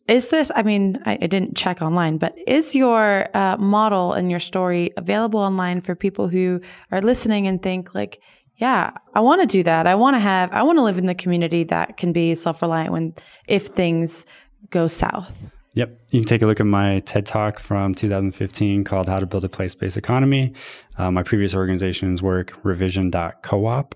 Is 0.09 0.31
this, 0.31 0.51
I 0.57 0.63
mean, 0.63 1.01
I, 1.07 1.19
I 1.23 1.27
didn't 1.27 1.57
check 1.57 1.83
online, 1.83 2.19
but 2.19 2.35
is 2.47 2.75
your 2.75 3.29
uh, 3.35 3.57
model 3.59 4.13
and 4.13 4.31
your 4.31 4.41
story 4.41 4.93
available 4.97 5.41
online 5.41 5.83
for 5.83 5.95
people 5.95 6.27
who 6.27 6.61
are 6.91 7.01
listening 7.01 7.47
and 7.47 7.63
think, 7.63 7.95
like, 7.95 8.21
yeah, 8.59 8.91
I 9.15 9.21
want 9.21 9.41
to 9.43 9.47
do 9.47 9.63
that. 9.63 9.87
I 9.87 9.95
want 9.95 10.15
to 10.17 10.21
have, 10.21 10.53
I 10.53 10.63
want 10.63 10.79
to 10.79 10.83
live 10.83 10.99
in 10.99 11.07
the 11.07 11.15
community 11.15 11.65
that 11.65 11.97
can 11.97 12.13
be 12.13 12.35
self 12.35 12.63
reliant 12.63 12.93
when, 12.93 13.15
if 13.47 13.67
things 13.67 14.25
go 14.71 14.87
south? 14.87 15.37
Yep. 15.75 16.01
You 16.11 16.21
can 16.21 16.27
take 16.27 16.41
a 16.43 16.47
look 16.47 16.59
at 16.59 16.65
my 16.67 17.01
TED 17.01 17.27
Talk 17.27 17.59
from 17.59 17.95
2015 17.95 18.83
called 18.85 19.09
How 19.09 19.19
to 19.19 19.27
Build 19.27 19.45
a 19.45 19.49
Place 19.51 19.75
Based 19.75 19.99
Economy. 19.99 20.55
Uh, 20.97 21.11
my 21.11 21.23
previous 21.23 21.55
organization's 21.55 22.23
work, 22.23 22.55
revision.coop. 22.63 23.95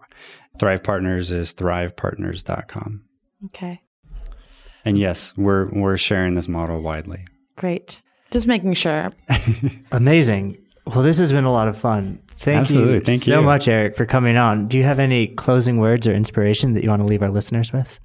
Thrive 0.58 0.82
Partners 0.82 1.30
is 1.30 1.54
thrivepartners.com. 1.54 3.02
Okay, 3.46 3.80
And 4.84 4.98
yes, 4.98 5.32
we're, 5.38 5.70
we're 5.72 5.96
sharing 5.96 6.34
this 6.34 6.46
model 6.48 6.82
widely. 6.82 7.24
great. 7.56 8.02
Just 8.30 8.46
making 8.46 8.74
sure. 8.74 9.11
Amazing. 9.92 10.56
Well, 10.86 11.02
this 11.02 11.18
has 11.18 11.32
been 11.32 11.44
a 11.44 11.50
lot 11.52 11.66
of 11.66 11.76
fun. 11.76 12.20
Thank 12.41 12.61
Absolutely. 12.61 12.95
you 12.95 13.01
Thank 13.01 13.24
so 13.24 13.41
you. 13.41 13.45
much, 13.45 13.68
Eric, 13.68 13.95
for 13.95 14.07
coming 14.07 14.38
on. 14.38 14.66
Do 14.66 14.78
you 14.78 14.84
have 14.84 14.99
any 14.99 15.26
closing 15.26 15.76
words 15.76 16.07
or 16.07 16.14
inspiration 16.14 16.72
that 16.72 16.82
you 16.82 16.88
want 16.88 17.03
to 17.03 17.07
leave 17.07 17.22
our 17.22 17.30
listeners 17.30 17.70
with? 17.70 18.01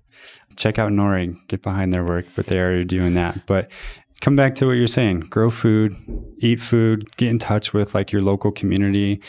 Check 0.58 0.78
out 0.78 0.92
Nori, 0.92 1.38
get 1.48 1.62
behind 1.62 1.94
their 1.94 2.04
work, 2.04 2.26
but 2.36 2.48
they're 2.48 2.84
doing 2.84 3.14
that. 3.14 3.46
But 3.46 3.72
come 4.20 4.36
back 4.36 4.56
to 4.56 4.66
what 4.66 4.74
you're 4.74 4.88
saying 4.88 5.22
grow 5.22 5.50
food, 5.50 5.96
eat 6.40 6.60
food, 6.60 7.16
get 7.16 7.30
in 7.30 7.40
touch 7.40 7.72
with 7.74 7.96
like 7.96 8.12
your 8.12 8.22
local 8.22 8.52
community. 8.52 9.22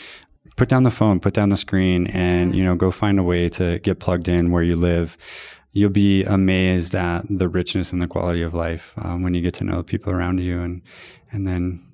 Put 0.57 0.67
down 0.67 0.83
the 0.83 0.91
phone, 0.91 1.21
put 1.21 1.33
down 1.33 1.49
the 1.49 1.57
screen, 1.57 2.07
and 2.07 2.57
you 2.57 2.65
know, 2.65 2.75
go 2.75 2.91
find 2.91 3.17
a 3.17 3.23
way 3.23 3.47
to 3.49 3.79
get 3.79 3.99
plugged 3.99 4.27
in 4.27 4.51
where 4.51 4.63
you 4.63 4.75
live. 4.75 5.15
You'll 5.71 5.89
be 5.89 6.23
amazed 6.23 6.95
at 6.95 7.25
the 7.29 7.47
richness 7.47 7.93
and 7.93 8.01
the 8.01 8.07
quality 8.07 8.41
of 8.41 8.53
life 8.53 8.93
um, 8.97 9.21
when 9.21 9.33
you 9.35 9.41
get 9.41 9.53
to 9.55 9.63
know 9.63 9.77
the 9.77 9.83
people 9.83 10.11
around 10.11 10.39
you, 10.41 10.59
and 10.59 10.81
and 11.31 11.47
then 11.47 11.86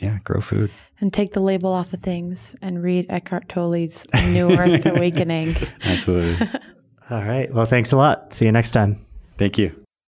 yeah, 0.00 0.18
grow 0.24 0.40
food. 0.40 0.70
And 1.00 1.12
take 1.12 1.32
the 1.32 1.40
label 1.40 1.72
off 1.72 1.92
of 1.92 2.00
things 2.00 2.56
and 2.60 2.82
read 2.82 3.06
Eckhart 3.08 3.48
Tolle's 3.48 4.06
New 4.28 4.50
Earth 4.50 4.84
Awakening. 4.86 5.56
Absolutely. 5.82 6.46
All 7.10 7.22
right. 7.22 7.52
Well, 7.52 7.66
thanks 7.66 7.92
a 7.92 7.96
lot. 7.96 8.34
See 8.34 8.44
you 8.44 8.52
next 8.52 8.72
time. 8.72 9.04
Thank 9.38 9.58
you. 9.58 9.87